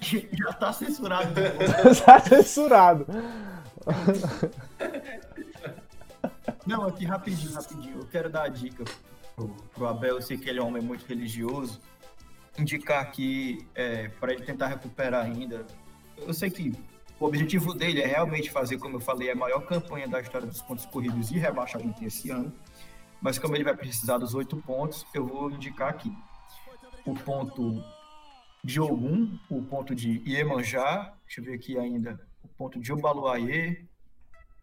já 0.00 0.52
tá 0.52 0.72
censurado. 0.72 1.30
tá 2.04 2.20
censurado. 2.20 3.06
Não, 6.66 6.86
aqui 6.86 7.04
rapidinho, 7.04 7.54
rapidinho. 7.54 8.00
Eu 8.00 8.06
quero 8.06 8.28
dar 8.28 8.44
a 8.44 8.48
dica 8.48 8.84
pro, 9.34 9.48
pro 9.48 9.86
Abel, 9.86 10.16
eu 10.16 10.22
sei 10.22 10.36
que 10.36 10.48
ele 10.48 10.58
é 10.58 10.62
um 10.62 10.66
homem 10.66 10.82
muito 10.82 11.06
religioso. 11.06 11.80
Indicar 12.58 13.02
aqui 13.02 13.66
é, 13.74 14.08
para 14.08 14.32
ele 14.32 14.44
tentar 14.44 14.68
recuperar 14.68 15.24
ainda. 15.24 15.66
Eu 16.16 16.34
sei 16.34 16.50
que 16.50 16.72
o 17.20 17.26
objetivo 17.26 17.74
dele 17.74 18.00
é 18.00 18.06
realmente 18.06 18.50
fazer, 18.50 18.78
como 18.78 18.96
eu 18.96 19.00
falei, 19.00 19.30
a 19.30 19.34
maior 19.34 19.60
campanha 19.60 20.08
da 20.08 20.20
história 20.20 20.46
dos 20.46 20.62
pontos 20.62 20.86
corridos 20.86 21.30
e 21.30 21.38
rebaixamento 21.38 22.02
esse 22.04 22.30
ano. 22.30 22.52
Mas 23.20 23.38
como 23.38 23.56
ele 23.56 23.64
vai 23.64 23.76
precisar 23.76 24.18
dos 24.18 24.34
oito 24.34 24.56
pontos, 24.58 25.06
eu 25.14 25.26
vou 25.26 25.50
indicar 25.50 25.90
aqui 25.90 26.12
o 27.04 27.14
ponto 27.14 27.82
de 28.62 28.80
Ogum, 28.80 29.38
o 29.48 29.62
ponto 29.62 29.94
de 29.94 30.22
Iemanjá, 30.28 31.14
deixa 31.24 31.40
eu 31.40 31.44
ver 31.44 31.54
aqui 31.54 31.78
ainda, 31.78 32.20
o 32.46 32.56
ponto 32.56 32.80
de 32.80 32.92
Obaluayê, 32.92 33.84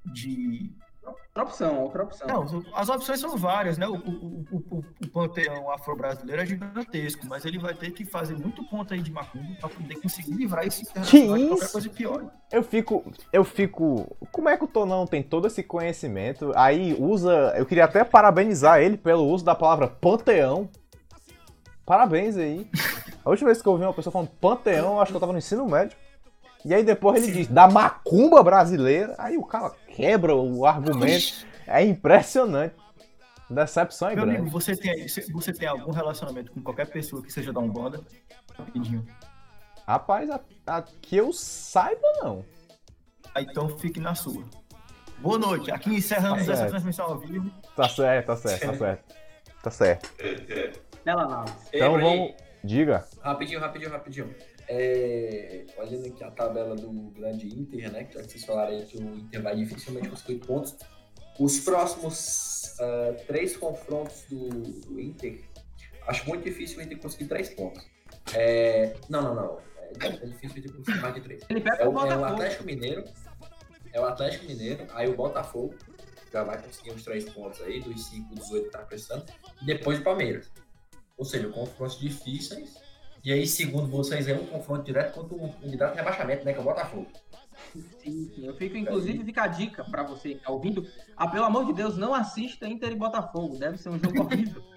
de 0.06 0.76
Outra 1.06 1.44
opção, 1.44 1.82
outra 1.82 2.04
opção. 2.04 2.28
não, 2.28 2.64
as 2.76 2.88
opções 2.90 3.20
são 3.20 3.36
várias, 3.36 3.78
né? 3.78 3.88
O, 3.88 3.96
o, 3.96 4.46
o, 4.52 4.58
o, 4.70 4.86
o 5.04 5.08
panteão 5.10 5.70
afro-brasileiro 5.72 6.42
é 6.42 6.46
gigantesco, 6.46 7.26
mas 7.28 7.44
ele 7.44 7.58
vai 7.58 7.74
ter 7.74 7.92
que 7.92 8.06
fazer 8.06 8.38
muito 8.38 8.64
ponto 8.70 8.94
aí 8.94 9.02
de 9.02 9.12
macumba 9.12 9.56
para 9.60 9.68
poder 9.68 9.96
conseguir 9.96 10.32
livrar 10.34 10.66
esse 10.66 10.84
internacional 10.84 11.38
de 11.38 11.48
qualquer 11.48 11.64
isso? 11.64 11.74
coisa 11.74 11.90
pior. 11.90 12.32
Eu 12.52 12.64
fico. 12.64 13.04
Eu 13.34 13.44
fico. 13.44 14.16
Como 14.32 14.48
é 14.48 14.56
que 14.56 14.64
o 14.64 14.68
Tonão 14.68 15.06
tem 15.06 15.22
todo 15.22 15.48
esse 15.48 15.62
conhecimento? 15.64 16.52
Aí 16.56 16.96
usa. 16.98 17.54
Eu 17.58 17.66
queria 17.66 17.86
até 17.86 18.04
parabenizar 18.04 18.80
ele 18.80 18.96
pelo 18.96 19.26
uso 19.28 19.44
da 19.44 19.56
palavra 19.56 19.88
panteão. 19.88 20.70
Parabéns 21.86 22.38
aí. 22.38 22.70
A 23.26 23.30
última 23.30 23.48
vez 23.48 23.62
que 23.62 23.68
eu 23.68 23.74
ouvi 23.74 23.84
uma 23.84 23.94
pessoa 23.94 24.12
falando 24.14 24.30
panteão, 24.40 24.94
eu 24.94 25.02
acho 25.02 25.12
que 25.12 25.16
eu 25.16 25.20
tava 25.20 25.34
no 25.34 25.40
ensino 25.40 25.68
médio. 25.68 25.98
E 26.66 26.74
aí 26.74 26.84
depois 26.84 27.24
ele 27.24 27.32
diz, 27.34 27.48
da 27.48 27.68
macumba 27.68 28.42
brasileira. 28.44 29.16
Aí 29.18 29.38
o 29.38 29.44
cara 29.44 29.72
quebra 29.96 30.36
o 30.36 30.66
argumento. 30.66 31.46
É 31.68 31.84
impressionante. 31.84 32.76
Decepção 33.50 34.10
é 34.10 34.16
Meu 34.16 34.24
amigo, 34.24 34.38
grande. 34.40 34.52
você 34.52 34.76
tem, 34.76 35.06
você 35.32 35.54
tem 35.54 35.68
algum 35.68 35.92
relacionamento 35.92 36.52
com 36.52 36.62
qualquer 36.62 36.88
pessoa 36.88 37.22
que 37.22 37.32
seja 37.32 37.52
da 37.54 37.60
Umbanda? 37.60 38.02
Rapidinho. 38.58 39.06
Rapaz, 39.86 40.30
a, 40.30 40.40
a 40.66 40.82
que 40.82 41.18
eu 41.18 41.32
saiba, 41.34 42.02
não. 42.22 42.46
Aí, 43.36 43.46
então 43.50 43.68
fique 43.78 44.00
na 44.00 44.16
sua. 44.16 44.44
Boa 45.20 45.38
noite. 45.38 45.70
Aqui 45.72 45.94
encerramos 45.96 46.46
Tá 46.46 46.54
essa 46.54 46.68
transmissão 46.68 47.06
ao 47.06 47.20
vivo. 47.20 47.52
Tá 47.76 47.88
certo, 47.90 48.28
tá 48.28 48.36
certo, 48.38 48.66
tá 48.66 48.74
certo. 48.78 49.16
Tá 49.62 49.72
certo. 49.72 50.12
Análise. 51.06 51.56
Ei, 51.72 51.80
Então 51.80 51.94
Bruninho, 51.94 52.18
vamos. 52.28 52.36
Diga. 52.64 53.06
Rapidinho, 53.22 53.60
rapidinho, 53.60 53.92
rapidinho. 53.92 54.36
É, 54.68 55.66
olhando 55.78 56.08
aqui 56.08 56.24
a 56.24 56.32
tabela 56.32 56.76
do 56.76 56.90
grande 57.12 57.48
Inter, 57.48 57.92
né? 57.92 58.04
Que 58.06 58.22
vocês 58.22 58.44
falaram 58.46 58.78
aí 58.78 58.86
que 58.86 58.98
o 58.98 59.16
Inter 59.16 59.42
vai 59.42 59.56
dificilmente 59.56 60.10
conseguir 60.10 60.40
pontos. 60.46 60.76
Os 61.40 61.60
próximos 61.60 62.64
ah, 62.80 63.16
três 63.28 63.56
confrontos 63.56 64.26
do, 64.30 64.50
do 64.50 65.00
Inter, 65.00 65.44
acho 66.08 66.28
muito 66.28 66.44
difícil 66.44 66.80
o 66.80 66.82
Inter 66.82 66.98
conseguir 66.98 67.26
três 67.26 67.50
pontos. 67.50 67.84
É, 68.34 68.96
não, 69.10 69.22
não, 69.22 69.36
não. 69.36 69.60
É, 70.02 70.08
é 70.08 70.26
difícil 70.26 70.56
o 70.56 70.60
Inter 70.60 70.74
conseguir 70.74 71.00
mais 71.00 71.14
de 71.16 71.22
três. 71.22 71.44
É 71.50 71.88
o 71.88 72.00
é 72.06 72.18
o. 72.18 72.26
Atlético 72.26 72.64
Mineiro. 72.64 73.04
É 73.92 74.00
o 74.00 74.06
Atlético 74.06 74.46
Mineiro, 74.46 74.88
aí 74.92 75.08
o 75.08 75.16
Botafogo 75.16 75.76
já 76.32 76.44
vai 76.44 76.60
conseguir 76.60 76.92
uns 76.94 77.04
três 77.04 77.30
pontos 77.30 77.62
aí, 77.62 77.80
dos 77.80 78.06
5, 78.08 78.34
dos 78.34 78.50
8 78.50 78.66
que 78.66 78.72
tá 78.72 78.80
precisando, 78.80 79.24
e 79.62 79.66
depois 79.66 80.00
o 80.00 80.04
Palmeiras. 80.04 80.52
Ou 81.16 81.24
seja, 81.24 81.48
confrontos 81.50 82.00
difíceis. 82.00 82.74
E 83.24 83.32
aí, 83.32 83.48
segundo 83.48 83.88
vocês, 83.88 84.28
é 84.28 84.34
um 84.34 84.46
confronto 84.46 84.84
direto 84.84 85.14
contra 85.14 85.36
um 85.38 85.50
candidato 85.54 85.92
de 85.92 85.98
rebaixamento, 85.98 86.44
né? 86.44 86.52
Que 86.52 86.58
é 86.60 86.62
o 86.62 86.66
Botafogo. 86.66 87.08
Sim, 88.04 88.30
sim. 88.36 88.46
Eu 88.46 88.54
fico, 88.56 88.76
inclusive, 88.76 89.24
fica 89.24 89.44
a 89.44 89.48
dica 89.48 89.84
pra 89.86 90.04
você 90.04 90.36
que 90.36 90.44
tá 90.44 90.52
ouvindo. 90.52 90.86
Ah, 91.16 91.28
pelo 91.28 91.46
amor 91.46 91.66
de 91.66 91.74
Deus, 91.74 91.98
não 91.98 92.14
assista 92.14 92.68
Inter 92.68 92.92
e 92.92 92.96
Botafogo. 92.96 93.58
Deve 93.58 93.78
ser 93.78 93.90
um 93.90 94.00
jogo 94.00 94.24
horrível. 94.24 94.62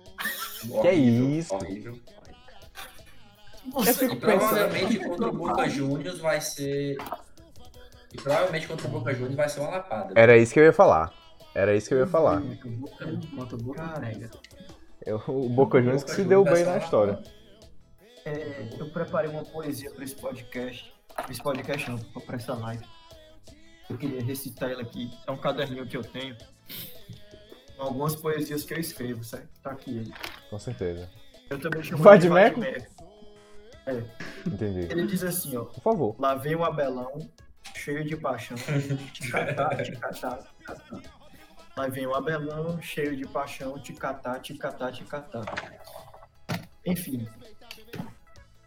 Que 0.83 0.91
isso? 0.91 1.55
Horrível. 1.55 1.99
Eu 3.75 3.83
fico 3.83 4.15
E 4.15 4.17
pensando. 4.17 4.39
provavelmente 4.39 4.99
contra 5.01 5.29
o 5.29 5.33
Boca 5.33 5.69
Juniors 5.69 6.19
vai 6.19 6.41
ser. 6.41 6.97
E 8.13 8.17
provavelmente 8.17 8.67
contra 8.67 8.87
o 8.89 8.91
Boca 8.91 9.13
Juniors 9.13 9.35
vai 9.35 9.49
ser 9.49 9.61
uma 9.61 9.71
lapada. 9.71 10.15
Era 10.17 10.37
isso 10.39 10.55
que 10.55 10.61
eu 10.61 10.65
ia 10.65 10.73
falar. 10.73 11.13
Era 11.55 11.77
isso 11.77 11.89
que 11.89 11.95
eu 11.95 11.99
ia 11.99 12.07
falar. 12.07 12.43
Eu- 15.05 15.23
o 15.29 15.49
Boca 15.51 15.79
Juniors 15.81 16.03
que 16.05 16.11
se 16.13 16.25
deu 16.25 16.43
bem 16.45 16.65
na 16.65 16.79
história. 16.79 17.21
É, 18.27 18.69
eu 18.77 18.91
preparei 18.91 19.31
uma 19.31 19.45
poesia 19.45 19.89
para 19.93 20.03
esse 20.03 20.17
podcast. 20.17 20.93
Esse 21.31 21.41
podcast 21.41 21.89
não, 21.89 21.99
para 21.99 22.35
essa 22.35 22.55
live. 22.55 22.85
Eu 23.89 23.97
queria 23.97 24.21
recitar 24.21 24.69
ela 24.69 24.83
aqui. 24.83 25.09
É 25.29 25.31
um 25.31 25.37
caderninho 25.37 25.87
que 25.87 25.97
eu 25.97 26.03
tenho. 26.03 26.37
Com 27.77 27.83
algumas 27.85 28.17
poesias 28.17 28.65
que 28.65 28.75
eu 28.75 28.81
escrevo, 28.81 29.23
certo? 29.23 29.49
Tá 29.63 29.71
aqui 29.71 29.99
ele. 29.99 30.13
Com 30.51 30.59
certeza. 30.59 31.09
Eu 31.49 31.61
também 31.61 31.85
chamo 31.85 32.11
ele 32.11 32.19
de 32.19 32.29
meco? 32.29 32.61
Entendi. 34.45 34.93
Ele 34.93 35.07
diz 35.07 35.23
assim, 35.23 35.57
ó. 35.57 35.65
Por 35.65 35.81
favor. 35.81 36.17
Lá 36.19 36.35
vem 36.35 36.57
o 36.57 36.65
Abelão, 36.65 37.31
cheio 37.77 38.05
de 38.05 38.17
paixão. 38.17 38.57
Ticatá, 39.13 39.69
ticatá, 39.85 40.39
ticatá. 40.59 41.01
Lá 41.77 41.87
vem 41.87 42.09
o 42.09 42.15
Abelão, 42.15 42.83
cheio 42.83 43.17
de 43.17 43.25
paixão. 43.29 43.79
Ticatá, 43.79 44.41
ticatá, 44.41 44.91
ticatá. 44.91 45.45
Enfim, 46.85 47.29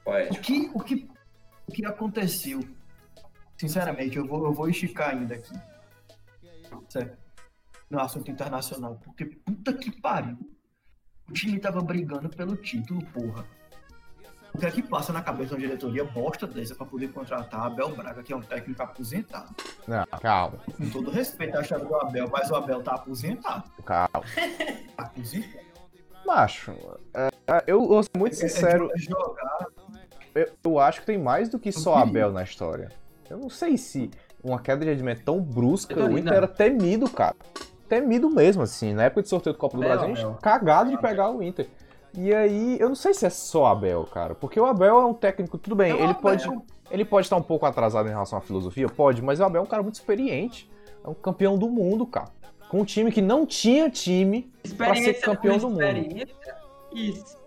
o 0.10 0.12
Poético. 0.12 0.44
que, 0.44 0.72
o 0.74 0.80
que, 0.80 1.10
o 1.68 1.72
que 1.72 1.86
aconteceu? 1.86 2.60
Sinceramente, 3.58 4.18
eu 4.18 4.26
vou, 4.26 4.46
eu 4.46 4.54
vou 4.54 4.70
esticar 4.70 5.10
ainda 5.10 5.36
aqui. 5.36 5.54
Certo? 6.90 7.18
No 7.90 8.00
assunto 8.00 8.30
internacional. 8.32 9.00
Porque 9.04 9.26
puta 9.26 9.74
que 9.74 9.92
pariu. 10.00 10.38
O 11.30 11.34
time 11.34 11.60
tava 11.60 11.82
brigando 11.82 12.30
pelo 12.30 12.56
título, 12.56 13.04
porra. 13.08 13.46
O 14.54 14.58
que 14.58 14.66
é 14.66 14.72
que 14.72 14.82
passa 14.82 15.14
na 15.14 15.22
cabeça 15.22 15.54
da 15.54 15.60
diretoria 15.60 16.04
bosta 16.04 16.48
dessa 16.48 16.74
pra 16.74 16.86
poder 16.86 17.12
contratar 17.14 17.68
Abel 17.68 17.96
Braga, 17.96 18.24
que 18.24 18.34
é 18.34 18.36
um 18.36 18.42
técnico 18.42 18.82
aposentado? 18.82 19.56
Não, 19.88 20.04
calma, 20.20 20.58
Com 20.76 20.90
todo 20.90 21.12
respeito 21.12 21.56
à 21.56 21.62
história 21.62 21.86
do 21.86 21.96
Abel, 21.96 22.28
mas 22.32 22.50
o 22.50 22.56
Abel 22.56 22.82
tá 22.82 22.96
aposentado. 22.96 23.70
calma. 23.86 24.10
Tá 24.98 25.04
aposentado. 25.04 25.66
Macho, 26.26 26.72
é, 27.14 27.30
eu 27.68 27.88
vou 27.88 28.02
ser 28.02 28.10
muito 28.18 28.36
sincero, 28.36 28.90
É 28.94 28.98
jogar. 28.98 29.68
Eu, 30.36 30.48
eu 30.64 30.80
acho 30.80 31.02
que 31.02 31.06
tem 31.06 31.18
mais 31.18 31.50
do 31.50 31.60
que 31.60 31.72
só 31.72 31.96
Abel 31.96 32.32
na 32.32 32.44
história. 32.44 32.90
Eu 33.30 33.38
não 33.38 33.50
sei 33.50 33.78
se 33.78 34.10
uma 34.44 34.60
queda 34.60 34.84
de 34.84 34.92
rendimento 34.92 35.24
tão 35.24 35.40
brusca, 35.40 36.00
o. 36.04 36.18
Inter 36.18 36.34
era 36.34 36.48
temido, 36.48 37.10
cara. 37.10 37.36
Temido 37.88 38.30
mesmo, 38.30 38.62
assim. 38.64 38.94
Na 38.94 39.04
época 39.04 39.24
de 39.24 39.30
sorteio 39.30 39.54
do 39.56 39.60
Copa 39.60 39.78
do 39.78 39.84
Abel, 39.84 39.98
Brasil, 39.98 40.14
a 40.14 40.16
gente 40.16 40.26
Abel. 40.26 40.40
cagado 40.42 40.90
de 40.92 40.98
pegar 40.98 41.30
o 41.32 41.42
Inter. 41.44 41.68
E 42.14 42.34
aí, 42.34 42.78
eu 42.80 42.88
não 42.90 42.96
sei 42.96 43.14
se 43.14 43.26
é 43.26 43.30
só 43.30 43.68
Abel, 43.68 44.04
cara. 44.06 44.34
Porque 44.36 44.60
o 44.60 44.66
Abel 44.66 45.00
é 45.00 45.06
um 45.06 45.14
técnico, 45.14 45.58
tudo 45.58 45.76
bem, 45.76 45.92
É 45.92 45.96
ele 45.96 46.04
Abel. 46.06 46.16
pode. 46.16 46.50
Ele 46.92 47.06
pode 47.06 47.28
estar 47.28 47.36
um 47.36 47.42
pouco 47.44 47.68
atrasado 47.68 48.08
em 48.08 48.12
relação 48.12 48.40
à 48.40 48.42
filosofia, 48.42 48.88
pode, 48.90 49.22
mas 49.22 49.40
o 49.40 49.44
Abel 49.44 49.62
é 49.62 49.64
um 49.64 49.68
cara 49.68 49.84
muito 49.84 49.96
experiente. 49.96 50.68
É 51.04 51.08
um 51.08 51.14
campeão 51.14 51.56
do 51.56 51.70
mundo, 51.70 52.06
cara. 52.06 52.30
Com 52.68 52.82
um 52.82 52.86
time 52.86 53.12
que 53.12 53.22
não 53.22 53.46
tinha 53.46 53.90
time 53.92 54.52
pra 54.76 54.96
ser 54.96 55.14
campeão 55.16 55.58
do 55.60 55.70
mundo. 55.70 55.82
Isso. 56.94 57.38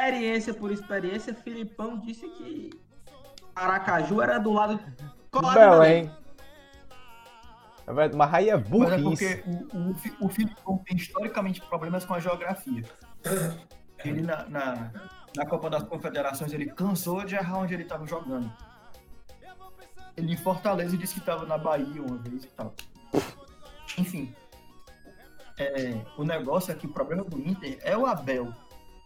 Experiência 0.00 0.54
por 0.54 0.72
experiência, 0.72 1.34
Filipão 1.34 1.98
disse 1.98 2.26
que 2.30 2.70
Aracaju 3.54 4.22
era 4.22 4.38
do 4.38 4.52
lado 4.52 4.80
colado 5.30 5.54
Belém. 5.54 6.10
Mas 7.86 8.34
aí 8.34 8.48
é 8.48 8.56
Mas 8.56 8.92
é 8.92 8.98
burrice. 8.98 9.36
porque 9.36 9.44
o, 9.74 10.24
o, 10.24 10.26
o 10.26 10.28
Filipão 10.28 10.78
tem 10.78 10.96
historicamente 10.96 11.60
problemas 11.60 12.04
com 12.04 12.14
a 12.14 12.20
geografia. 12.20 12.84
Ele 14.02 14.22
na, 14.22 14.48
na, 14.48 14.90
na 15.36 15.46
Copa 15.46 15.68
das 15.68 15.82
Confederações 15.82 16.54
ele 16.54 16.70
cansou 16.70 17.22
de 17.22 17.34
errar 17.34 17.58
onde 17.58 17.74
ele 17.74 17.82
estava 17.82 18.06
jogando. 18.06 18.50
Ele 20.16 20.32
em 20.32 20.36
Fortaleza 20.38 20.96
disse 20.96 21.12
que 21.12 21.20
estava 21.20 21.44
na 21.44 21.58
Bahia 21.58 22.00
uma 22.00 22.16
vez 22.16 22.44
e 22.44 22.46
tal. 22.46 22.74
Enfim. 23.98 24.34
É, 25.58 26.00
o 26.16 26.24
negócio 26.24 26.72
é 26.72 26.74
que 26.74 26.86
o 26.86 26.90
problema 26.90 27.22
do 27.22 27.38
Inter 27.38 27.78
é 27.82 27.94
o 27.94 28.06
Abel. 28.06 28.54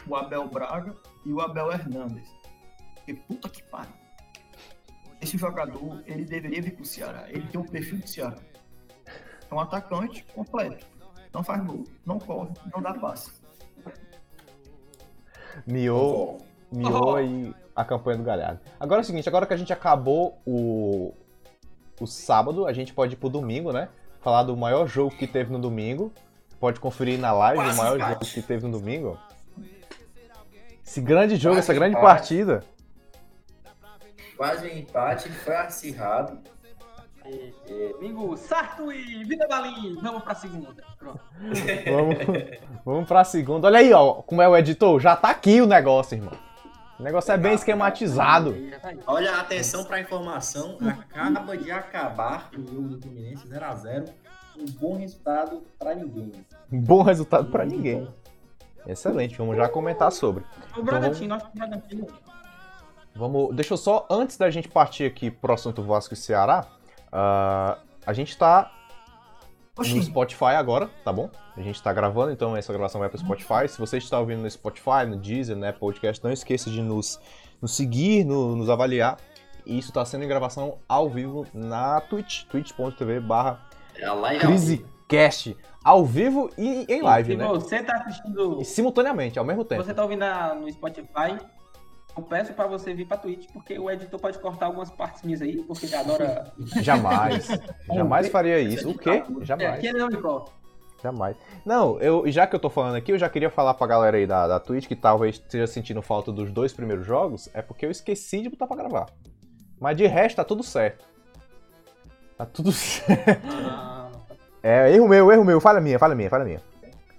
O 0.07 0.15
Abel 0.15 0.49
Braga 0.49 0.95
e 1.25 1.33
o 1.33 1.41
Abel 1.41 1.71
Hernandes. 1.73 2.29
Porque 2.95 3.15
puta 3.15 3.49
que 3.49 3.63
pariu. 3.65 3.93
Esse 5.21 5.39
jogador, 5.39 6.03
ele 6.07 6.25
deveria 6.25 6.61
vir 6.61 6.75
pro 6.75 6.85
Ceará. 6.85 7.25
Ele 7.29 7.47
tem 7.47 7.61
um 7.61 7.65
perfil 7.65 7.99
do 7.99 8.07
Ceará. 8.07 8.37
É 9.51 9.55
um 9.55 9.61
atacante 9.61 10.25
completo. 10.35 10.87
Não 11.33 11.43
faz 11.43 11.65
gol, 11.65 11.85
não 12.07 12.19
corre, 12.19 12.51
não 12.73 12.81
dá 12.81 12.95
passe. 12.95 13.33
Miou, 15.67 16.39
miou 16.71 17.13
Oh. 17.13 17.17
aí 17.17 17.55
a 17.75 17.85
campanha 17.85 18.19
do 18.19 18.25
Galhardo. 18.25 18.61
Agora 18.79 19.01
é 19.01 19.03
o 19.03 19.05
seguinte, 19.05 19.29
agora 19.29 19.47
que 19.47 19.55
a 19.55 19.57
gente 19.57 19.73
acabou 19.73 20.39
o, 20.47 21.13
o 22.01 22.07
sábado, 22.07 22.67
a 22.67 22.73
gente 22.73 22.93
pode 22.93 23.15
ir 23.15 23.17
pro 23.17 23.29
domingo, 23.29 23.73
né? 23.73 23.89
Falar 24.21 24.45
do 24.45 24.57
maior 24.57 24.87
jogo 24.87 25.15
que 25.17 25.27
teve 25.27 25.53
no 25.53 25.59
domingo. 25.59 26.13
Pode 26.61 26.81
conferir 26.81 27.19
na 27.19 27.33
live 27.33 27.63
Quase 27.63 27.79
o 27.79 27.83
maior 27.83 27.99
jogo 27.99 28.21
que 28.21 28.43
teve 28.43 28.67
no 28.67 28.79
domingo. 28.79 29.19
Esse 30.85 31.01
grande 31.01 31.37
jogo, 31.37 31.57
Quase 31.57 31.65
essa 31.67 31.75
grande 31.75 31.97
empate. 31.97 32.07
partida. 32.07 32.65
Quase 34.37 34.67
um 34.67 34.77
empate, 34.79 35.29
foi 35.31 35.57
acirrado. 35.57 36.39
Domingo, 37.67 38.37
certo 38.37 38.93
e 38.93 39.25
vida 39.25 39.47
Balim. 39.49 39.97
Vamos 40.03 40.23
pra 40.23 40.35
segunda. 40.35 40.75
Pronto. 40.99 41.21
Vamos, 41.87 42.59
vamos 42.85 43.09
pra 43.09 43.25
segunda. 43.25 43.67
Olha 43.67 43.79
aí, 43.79 43.93
ó, 43.95 44.15
como 44.23 44.43
é 44.43 44.49
o 44.49 44.55
editor. 44.57 45.01
Já 45.01 45.17
tá 45.17 45.31
aqui 45.31 45.61
o 45.63 45.67
negócio, 45.67 46.17
irmão. 46.17 46.33
O 46.99 47.03
negócio 47.03 47.33
é 47.33 47.39
bem 47.39 47.55
esquematizado. 47.55 48.55
Olha, 49.07 49.37
atenção 49.41 49.85
para 49.85 49.97
a 49.97 50.01
informação. 50.01 50.77
Acaba 50.87 51.57
de 51.57 51.71
acabar 51.73 52.51
o 52.57 52.61
jogo 52.61 52.89
do 52.89 53.01
Fluminense 53.01 53.47
0x0. 53.49 54.11
Um 54.59 54.67
bom 54.79 54.97
resultado 54.99 55.63
para 55.79 55.95
ninguém. 55.95 56.33
Um 56.71 56.81
bom 56.81 57.03
resultado 57.03 57.51
pra 57.51 57.65
ninguém. 57.65 58.07
Excelente, 58.87 59.37
vamos 59.37 59.57
já 59.57 59.69
comentar 59.69 60.11
sobre. 60.13 60.45
O 60.77 60.83
Bragantino, 60.83 61.35
acho 61.35 61.47
que 61.51 61.57
o 61.57 61.59
Bragantino. 61.59 62.07
Vamos, 63.15 63.55
deixa 63.55 63.75
eu 63.75 63.79
só, 63.79 64.07
antes 64.11 64.37
da 64.37 64.51
gente 64.51 64.69
partir 64.69 65.05
aqui 65.05 65.31
pro 65.31 65.53
assunto 65.53 65.83
Vasco 65.83 66.15
e 66.15 66.17
Ceará, 66.17 66.67
ah, 67.13 67.79
a 68.05 68.13
gente 68.13 68.37
tá 68.37 68.73
no 69.77 69.83
Oxi, 69.83 70.03
Spotify 70.03 70.55
agora, 70.57 70.91
tá 71.05 71.13
bom? 71.13 71.31
A 71.57 71.61
gente 71.61 71.81
tá 71.83 71.93
gravando, 71.93 72.33
então 72.33 72.57
essa 72.57 72.73
gravação 72.73 73.01
vai 73.01 73.09
pro 73.09 73.19
Spotify. 73.19 73.69
Se 73.69 73.79
você 73.79 73.99
está 73.99 74.19
ouvindo 74.19 74.43
no 74.43 74.51
Spotify, 74.51 75.07
no 75.09 75.17
Deezer, 75.17 75.57
né, 75.57 75.71
podcast, 75.73 76.23
não 76.25 76.33
esqueça 76.33 76.69
de 76.71 76.83
nos, 76.83 77.21
nos 77.63 77.75
seguir, 77.77 78.25
no- 78.25 78.57
nos 78.57 78.69
avaliar. 78.69 79.17
E 79.65 79.79
isso 79.79 79.93
tá 79.93 80.05
sendo 80.05 80.25
em 80.25 80.29
gravação 80.29 80.79
ao 80.89 81.09
vivo 81.09 81.47
na 81.55 82.01
Twitch, 82.03 82.45
twitch.tv 82.47 83.21
barra 83.21 83.65
É 83.97 84.39
CriseCast, 84.39 85.57
ao 85.85 86.05
vivo 86.05 86.51
e 86.59 86.87
em 86.89 87.03
live, 87.03 87.37
né? 87.37 87.47
você 87.47 87.83
tá 87.83 87.97
assistindo, 87.99 88.61
E 88.61 88.65
simultaneamente, 88.65 89.39
ao 89.39 89.45
mesmo 89.45 89.65
tempo. 89.65 89.85
você 89.85 89.93
tá 89.95 90.03
ouvindo 90.03 90.21
na- 90.21 90.55
no 90.55 90.71
Spotify, 90.73 91.39
eu 92.17 92.23
peço 92.23 92.53
pra 92.55 92.67
você 92.67 92.95
vir 92.95 93.07
pra 93.07 93.17
Twitch, 93.19 93.49
porque 93.53 93.79
o 93.79 93.91
editor 93.91 94.19
pode 94.19 94.39
cortar 94.39 94.67
algumas 94.67 94.91
partes 94.91 95.23
minhas 95.23 95.43
aí, 95.43 95.63
porque 95.65 95.85
ele 95.87 95.95
adora. 95.97 96.53
Jamais. 96.83 97.49
Jamais 97.93 98.29
faria 98.29 98.59
isso. 98.63 98.89
O 98.91 98.97
quê? 98.99 99.23
É, 99.41 99.45
Jamais. 99.45 99.75
aqui 99.75 99.87
ele 99.89 99.99
não 99.99 100.09
me 100.09 100.17
corta. 100.17 100.51
Jamais. 101.03 101.37
Não, 101.67 102.01
eu, 102.01 102.25
já 102.31 102.47
que 102.47 102.57
eu 102.57 102.61
tô 102.61 102.71
falando 102.71 102.95
aqui, 102.95 103.13
eu 103.13 103.19
já 103.19 103.29
queria 103.29 103.51
falar 103.51 103.75
pra 103.75 103.87
galera 103.87 104.17
aí 104.17 104.27
da, 104.27 104.49
da 104.49 104.59
Twitch 104.59 104.87
que 104.87 104.97
talvez 104.97 105.35
esteja 105.35 105.67
sentindo 105.67 106.01
falta 106.01 106.33
dos 106.33 106.51
dois 106.51 106.73
primeiros 106.73 107.05
jogos, 107.07 107.47
é 107.53 107.61
porque 107.61 107.85
eu 107.85 107.91
esqueci 107.91 108.41
de 108.41 108.49
botar 108.49 108.67
pra 108.67 108.77
gravar. 108.77 109.07
Mas 109.79 109.97
de 109.99 110.07
resto 110.07 110.37
tá 110.37 110.45
tudo 110.45 110.63
certo. 110.63 111.05
Tá 112.39 112.47
tudo 112.47 112.73
certo. 112.73 113.47
Ah, 113.47 113.94
É, 114.67 114.91
erro 114.95 115.07
meu, 115.07 115.31
erro 115.31 115.45
meu. 115.45 115.61
Falha 115.61 115.79
minha, 115.79 115.99
falha 115.99 116.15
minha, 116.15 116.31
falha 116.31 116.43
minha. 116.43 116.63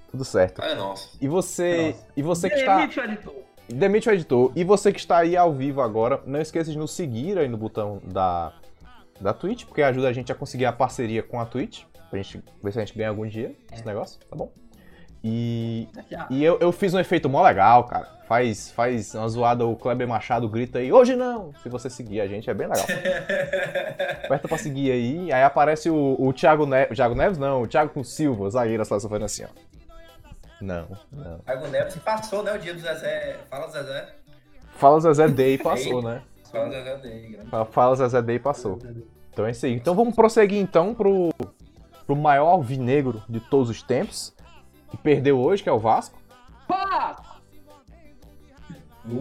Tudo 0.09 0.25
certo. 0.25 0.63
Nossa. 0.75 1.15
E 1.21 1.27
você, 1.27 1.89
Nossa. 1.89 2.07
e 2.17 2.23
você 2.23 2.49
que 2.49 2.55
está... 2.55 2.77
Demite 2.77 2.99
o 2.99 3.03
editor. 3.03 3.33
Demite 3.69 4.09
o 4.09 4.11
editor. 4.13 4.51
E 4.55 4.63
você 4.63 4.91
que 4.91 4.99
está 4.99 5.17
aí 5.17 5.37
ao 5.37 5.53
vivo 5.53 5.79
agora, 5.79 6.19
não 6.25 6.41
esqueça 6.41 6.71
de 6.71 6.77
nos 6.77 6.89
seguir 6.91 7.37
aí 7.37 7.47
no 7.47 7.55
botão 7.55 8.01
da, 8.03 8.51
da 9.21 9.31
Twitch, 9.31 9.65
porque 9.65 9.83
ajuda 9.83 10.07
a 10.07 10.13
gente 10.13 10.31
a 10.31 10.35
conseguir 10.35 10.65
a 10.65 10.73
parceria 10.73 11.21
com 11.21 11.39
a 11.39 11.45
Twitch. 11.45 11.83
Pra 12.09 12.19
gente 12.19 12.43
ver 12.63 12.71
se 12.71 12.79
a 12.79 12.83
gente 12.83 12.97
ganha 12.97 13.09
algum 13.09 13.27
dia 13.27 13.55
esse 13.71 13.85
negócio, 13.85 14.19
tá 14.27 14.35
bom? 14.35 14.51
E, 15.27 15.89
e 16.29 16.43
eu, 16.43 16.59
eu 16.59 16.71
fiz 16.71 16.93
um 16.93 16.99
efeito 16.99 17.27
mó 17.27 17.41
legal, 17.41 17.85
cara. 17.85 18.07
Faz, 18.27 18.69
faz 18.69 19.15
uma 19.15 19.27
zoada, 19.27 19.65
o 19.65 19.75
Kleber 19.75 20.07
Machado 20.07 20.47
grita 20.47 20.77
aí, 20.77 20.93
hoje 20.93 21.15
não! 21.15 21.51
Se 21.63 21.69
você 21.69 21.89
seguir 21.89 22.21
a 22.21 22.27
gente, 22.27 22.47
é 22.47 22.53
bem 22.53 22.67
legal. 22.67 22.85
Aperta 24.23 24.47
pra 24.47 24.57
seguir 24.59 24.91
aí, 24.91 25.33
aí 25.33 25.41
aparece 25.41 25.89
o, 25.89 26.15
o 26.19 26.31
Thiago 26.31 26.67
Neves. 26.67 26.91
O 26.91 26.95
Thiago 26.95 27.15
Neves 27.15 27.39
não, 27.39 27.63
o 27.63 27.67
Thiago 27.67 28.03
Silva, 28.03 28.51
zagueiro 28.51 28.77
da 28.77 28.85
seleção 28.85 29.09
fazendo 29.09 29.25
assim, 29.25 29.45
ó. 29.45 29.47
Não, 30.61 30.87
não. 31.11 31.39
Thiago 31.39 31.67
Neves 31.69 31.95
passou, 31.95 32.43
né? 32.43 32.53
O 32.53 32.59
dia 32.59 32.75
do 32.75 32.79
Zezé. 32.79 33.37
Fala, 33.49 33.67
Zezé. 33.69 34.07
Fala 34.75 34.99
Zezé 34.99 35.27
Day 35.27 35.57
passou, 35.59 36.03
né? 36.03 36.21
Fala, 36.51 36.69
Zezé 36.69 36.97
grande. 36.97 37.49
Fala 37.71 37.95
Zezé 37.95 38.21
Day 38.21 38.37
passou. 38.37 38.77
Então 39.33 39.47
é 39.47 39.49
isso 39.49 39.65
aí. 39.65 39.73
Então 39.73 39.95
vamos 39.95 40.13
prosseguir 40.13 40.59
então 40.59 40.93
pro, 40.93 41.33
pro 42.05 42.15
maior 42.15 42.49
alvinegro 42.49 43.23
de 43.27 43.39
todos 43.39 43.71
os 43.71 43.81
tempos, 43.81 44.34
que 44.95 45.03
perdeu 45.03 45.39
hoje, 45.39 45.63
que 45.63 45.69
é 45.69 45.71
o 45.71 45.79
Vasco. 45.79 46.19
Pá! 46.67 47.39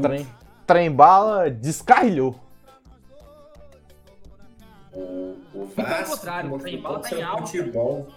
Trem, 0.00 0.26
trem 0.66 0.90
bala 0.90 1.50
descarrilhou. 1.50 2.40
O, 4.92 5.37
o 5.52 5.66
Vasco 5.66 6.16
contrário, 6.16 6.54
o 6.54 6.58
Trem-Bala 6.58 7.00
tá 7.00 7.16
em 7.16 7.22
alta. 7.22 7.46
futebol. 7.46 8.08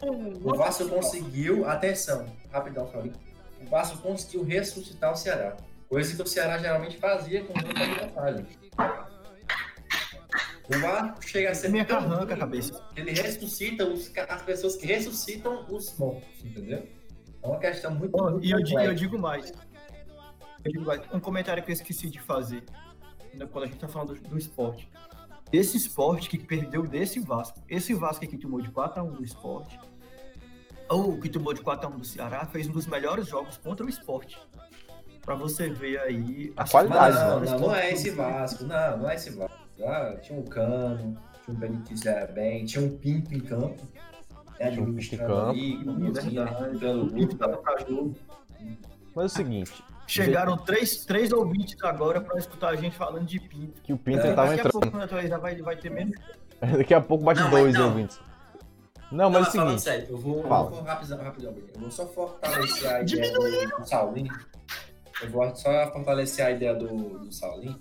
O 0.00 0.54
Vasco 0.54 0.88
conseguiu, 0.88 1.68
atenção, 1.68 2.26
rapidão, 2.50 2.86
Fabinho. 2.86 3.14
O 3.60 3.70
Vasco 3.70 3.98
conseguiu 3.98 4.42
ressuscitar 4.44 5.12
o 5.12 5.16
Ceará. 5.16 5.56
Coisa 5.88 6.16
que 6.16 6.22
o 6.22 6.26
Ceará 6.26 6.58
geralmente 6.58 6.96
fazia 6.98 7.44
com 7.44 7.52
muita 7.52 8.06
vantagem. 8.06 8.46
O 10.68 10.78
Vasco 10.80 11.22
chega 11.24 11.50
a 11.50 11.54
ser 11.54 11.68
minha 11.68 11.84
tão 11.84 12.00
carranca 12.00 12.34
a 12.34 12.36
cabeça. 12.38 12.82
que 12.94 13.00
ele 13.00 13.12
ressuscita 13.12 13.84
os 13.86 14.10
as 14.16 14.42
pessoas 14.42 14.76
que 14.76 14.86
ressuscitam 14.86 15.64
os 15.70 15.96
mortos, 15.98 16.28
entendeu? 16.44 16.88
É 17.42 17.46
uma 17.46 17.58
questão 17.58 17.94
muito, 17.94 18.16
E 18.42 18.50
eu, 18.50 18.58
di- 18.58 18.70
complexa. 18.72 18.90
eu 18.90 18.94
digo 18.94 19.18
mais. 19.18 19.52
Eu 20.64 20.72
digo 20.72 20.84
mais. 20.84 21.00
Um 21.12 21.20
comentário 21.20 21.62
que 21.62 21.70
eu 21.70 21.74
esqueci 21.74 22.10
de 22.10 22.20
fazer 22.20 22.64
né, 23.34 23.46
quando 23.46 23.64
a 23.64 23.66
gente 23.68 23.78
tá 23.78 23.86
falando 23.86 24.14
do, 24.14 24.28
do 24.30 24.38
esporte. 24.38 24.90
Esse 25.52 25.76
esporte 25.76 26.28
que 26.28 26.38
perdeu 26.38 26.84
desse 26.84 27.20
Vasco. 27.20 27.62
Esse 27.68 27.94
Vasco 27.94 28.26
que 28.26 28.36
tomou 28.36 28.60
de 28.60 28.68
4x1 28.70 29.12
do 29.12 29.22
esporte. 29.24 29.78
Ou 30.88 31.18
que 31.20 31.28
tomou 31.28 31.54
de 31.54 31.62
4x1 31.62 31.96
do 31.96 32.04
Ceará, 32.04 32.44
fez 32.46 32.66
um 32.66 32.72
dos 32.72 32.86
melhores 32.88 33.28
jogos 33.28 33.56
contra 33.56 33.86
o 33.86 33.88
esporte. 33.88 34.36
Pra 35.22 35.36
você 35.36 35.68
ver 35.68 36.00
aí 36.00 36.52
A 36.56 36.64
as 36.64 36.70
qualidade, 36.70 37.16
Não, 37.16 37.24
vitórias 37.40 37.50
não, 37.52 37.58
não 37.60 37.68
que 37.74 37.80
é 37.80 37.92
esse 37.92 38.10
Vasco, 38.10 38.64
não, 38.64 38.96
não 38.98 39.10
é 39.10 39.14
esse 39.14 39.30
Vasco. 39.30 39.65
Ah, 39.84 40.16
tinha 40.22 40.38
um 40.38 40.44
Cano, 40.44 41.16
tinha 41.44 41.56
um 41.56 41.58
Benítez 41.58 42.02
bem, 42.32 42.64
tinha 42.64 42.84
um 42.84 42.96
Pinto 42.96 43.34
em 43.34 43.40
campo. 43.40 43.82
Né, 44.58 44.70
Tinha 44.70 44.82
um 44.82 44.94
Pinto 44.94 45.14
em 45.14 45.18
campo. 45.18 45.50
ali, 45.50 46.78
dando 46.78 47.36
tava 47.36 47.56
pra 47.58 47.78
jogo. 47.78 48.14
Mas 49.14 49.22
é 49.22 49.26
o 49.26 49.28
seguinte, 49.28 49.84
Chegaram 50.08 50.56
três, 50.56 51.04
três 51.04 51.32
ouvintes 51.32 51.76
agora 51.82 52.20
pra 52.20 52.38
escutar 52.38 52.68
a 52.68 52.76
gente 52.76 52.96
falando 52.96 53.26
de 53.26 53.40
Pinto. 53.40 53.80
que 53.82 53.92
o 53.92 53.98
Pinto 53.98 54.20
É, 54.26 54.32
tava 54.34 54.48
Daqui 54.48 54.60
a 54.60 54.68
entrando. 54.68 54.80
pouco, 54.82 54.98
atualizar, 54.98 55.40
vai, 55.40 55.56
vai 55.60 55.76
ter 55.76 55.90
menos. 55.90 56.16
Daqui 56.78 56.94
a 56.94 57.00
pouco 57.00 57.24
bate 57.24 57.40
Não, 57.40 57.50
dois 57.50 57.74
não. 57.74 57.86
ouvintes. 57.88 58.20
Não, 59.10 59.30
mas 59.30 59.46
é 59.46 59.48
o 59.48 59.52
seguinte. 59.52 59.82
sério, 59.82 60.06
eu 60.10 60.16
vou, 60.18 60.36
eu 60.42 60.48
vou 60.48 60.82
rapidão, 60.82 61.18
rapidão, 61.22 61.54
eu 61.74 61.80
vou 61.80 61.90
só 61.90 62.06
fortalecer 62.06 62.90
a 62.92 63.02
ideia 63.02 63.32
do, 63.32 63.78
do 63.78 63.88
Saulinho. 63.88 64.32
Eu 65.22 65.30
vou 65.30 65.56
só 65.56 65.92
fortalecer 65.92 66.44
a 66.46 66.50
ideia 66.50 66.74
do, 66.74 67.18
do 67.20 67.32
Saulinho 67.32 67.78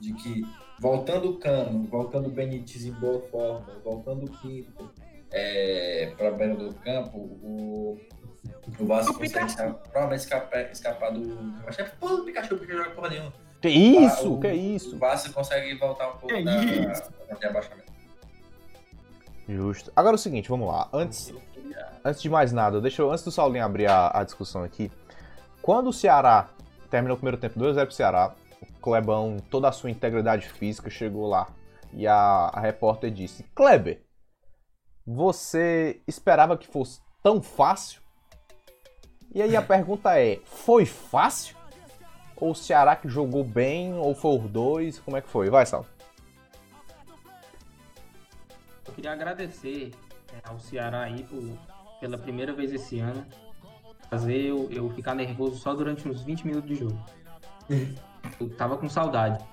de 0.00 0.12
que 0.14 0.44
voltando 0.82 1.30
o 1.30 1.38
Cano, 1.38 1.86
voltando 1.88 2.26
o 2.26 2.30
Benítez 2.30 2.84
em 2.84 2.92
boa 2.92 3.20
forma, 3.30 3.66
voltando 3.84 4.24
o 4.26 4.38
Pinto 4.38 4.90
é, 5.30 6.12
para 6.18 6.30
beira 6.32 6.56
do 6.56 6.74
campo, 6.74 7.16
o, 7.18 8.00
o 8.80 8.84
Vasco 8.84 9.12
O 9.12 9.18
consegue 9.18 9.46
escapar, 9.46 9.74
provavelmente 9.74 10.20
escapar, 10.20 10.70
escapar 10.72 11.12
do. 11.12 11.54
Acho 11.66 11.76
que 11.76 11.82
é 11.82 11.86
porra 11.86 12.16
do 12.16 12.24
Pikachu, 12.24 12.56
porque 12.58 12.72
joga 12.72 12.90
porra 12.90 13.08
nenhuma. 13.10 13.32
Que 13.60 13.68
isso? 13.68 14.34
o- 14.34 14.40
Que 14.40 14.48
O 14.48 14.54
isso? 14.54 14.98
Vasco 14.98 15.32
consegue 15.32 15.74
voltar 15.78 16.08
um 16.08 16.16
pouco 16.16 16.26
Que 16.34 16.42
da, 16.42 16.56
isso? 16.64 17.10
da, 17.28 17.34
da 17.36 17.48
abaixamento. 17.48 17.92
Justo. 19.48 19.92
Agora 19.94 20.14
é 20.14 20.16
o 20.16 20.18
seguinte, 20.18 20.48
vamos 20.48 20.66
lá. 20.68 20.88
Antes, 20.92 21.32
antes 22.04 22.20
de 22.22 22.28
mais 22.28 22.52
nada, 22.52 22.80
deixa 22.80 23.02
eu, 23.02 23.10
antes 23.10 23.24
do 23.24 23.30
Saulinho 23.30 23.64
abrir 23.64 23.86
a, 23.86 24.10
a 24.12 24.24
discussão 24.24 24.64
aqui. 24.64 24.90
Quando 25.60 25.88
o 25.88 25.92
Ceará 25.92 26.48
terminou 26.90 27.14
o 27.16 27.18
primeiro 27.18 27.36
tempo 27.38 27.58
2x0 27.58 27.86
pro 27.86 27.94
Ceará. 27.94 28.34
O 28.82 28.90
Clebão, 28.90 29.36
toda 29.48 29.68
a 29.68 29.72
sua 29.72 29.92
integridade 29.92 30.48
física, 30.48 30.90
chegou 30.90 31.28
lá. 31.28 31.46
E 31.92 32.04
a, 32.04 32.50
a 32.52 32.58
repórter 32.58 33.12
disse: 33.12 33.44
Kleber, 33.54 34.02
você 35.06 36.02
esperava 36.04 36.58
que 36.58 36.66
fosse 36.66 37.00
tão 37.22 37.40
fácil? 37.40 38.02
E 39.32 39.40
aí 39.40 39.54
a 39.54 39.62
pergunta 39.62 40.18
é: 40.18 40.40
foi 40.44 40.84
fácil? 40.84 41.56
Ou 42.34 42.50
o 42.50 42.54
Ceará 42.56 42.96
que 42.96 43.08
jogou 43.08 43.44
bem? 43.44 43.94
Ou 43.94 44.16
foi 44.16 44.36
os 44.36 44.50
dois? 44.50 44.98
Como 44.98 45.16
é 45.16 45.20
que 45.20 45.28
foi? 45.28 45.48
Vai, 45.48 45.64
Sal. 45.64 45.86
Eu 48.84 48.92
queria 48.94 49.12
agradecer 49.12 49.92
é, 50.32 50.48
ao 50.48 50.58
Ceará 50.58 51.02
aí 51.02 51.22
por, 51.22 51.40
pela 52.00 52.18
primeira 52.18 52.52
vez 52.52 52.72
esse 52.72 52.98
ano 52.98 53.24
fazer 54.10 54.40
eu, 54.40 54.68
eu 54.72 54.90
ficar 54.90 55.14
nervoso 55.14 55.56
só 55.58 55.72
durante 55.72 56.08
uns 56.08 56.22
20 56.22 56.48
minutos 56.48 56.68
de 56.68 56.74
jogo. 56.74 56.98
Eu 58.40 58.50
tava 58.56 58.76
com 58.76 58.88
saudade. 58.88 59.44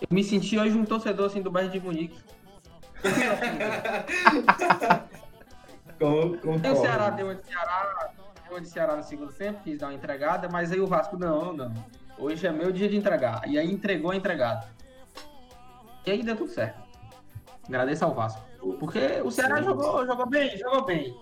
Eu 0.00 0.08
me 0.10 0.22
senti 0.22 0.58
hoje 0.58 0.76
um 0.76 0.84
torcedor 0.84 1.26
assim 1.26 1.42
do 1.42 1.50
Bayern 1.50 1.78
de 1.78 1.84
Munique. 1.84 2.20
O 5.98 6.76
Ceará 6.76 7.10
deu 7.10 7.26
uma 7.26 7.34
de 7.34 7.46
Ceará, 7.46 8.10
deu 8.44 8.52
uma 8.52 8.60
de 8.60 8.68
Ceará 8.68 8.96
no 8.96 9.02
segundo 9.02 9.32
tempo, 9.32 9.62
quis 9.62 9.78
dar 9.78 9.86
uma 9.86 9.94
entregada, 9.94 10.48
mas 10.48 10.70
aí 10.70 10.78
o 10.78 10.86
Vasco, 10.86 11.16
não, 11.16 11.54
não. 11.54 11.72
Hoje 12.18 12.46
é 12.46 12.52
meu 12.52 12.70
dia 12.70 12.88
de 12.88 12.96
entregar. 12.96 13.48
E 13.48 13.58
aí 13.58 13.70
entregou 13.70 14.10
a 14.10 14.16
entregada. 14.16 14.68
E 16.04 16.10
aí 16.10 16.22
deu 16.22 16.36
tudo 16.36 16.50
certo. 16.50 16.82
Agradeço 17.66 18.04
ao 18.04 18.14
Vasco. 18.14 18.42
Porque 18.78 19.22
o 19.24 19.30
Ceará 19.30 19.58
Sim, 19.58 19.64
jogou, 19.64 20.06
jogou 20.06 20.26
bem, 20.26 20.56
jogou 20.58 20.84
bem. 20.84 21.18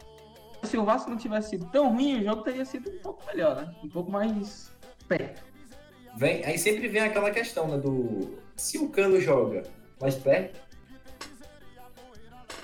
Se 0.63 0.77
o 0.77 0.85
Vasco 0.85 1.11
não 1.11 1.17
tivesse 1.17 1.51
sido 1.51 1.67
tão 1.67 1.93
ruim, 1.93 2.21
o 2.21 2.25
jogo 2.25 2.43
teria 2.43 2.65
sido 2.65 2.91
um 2.91 2.99
pouco 2.99 3.25
melhor, 3.27 3.57
né? 3.57 3.75
Um 3.83 3.89
pouco 3.89 4.11
mais 4.11 4.75
perto. 5.07 5.43
Vem, 6.17 6.45
aí 6.45 6.59
sempre 6.59 6.89
vem 6.89 7.03
aquela 7.03 7.31
questão, 7.31 7.67
né, 7.69 7.77
do... 7.77 8.39
Se 8.57 8.79
o 8.79 8.89
Cano 8.89 9.21
joga 9.21 9.65
mais 10.01 10.15
perto, 10.15 10.61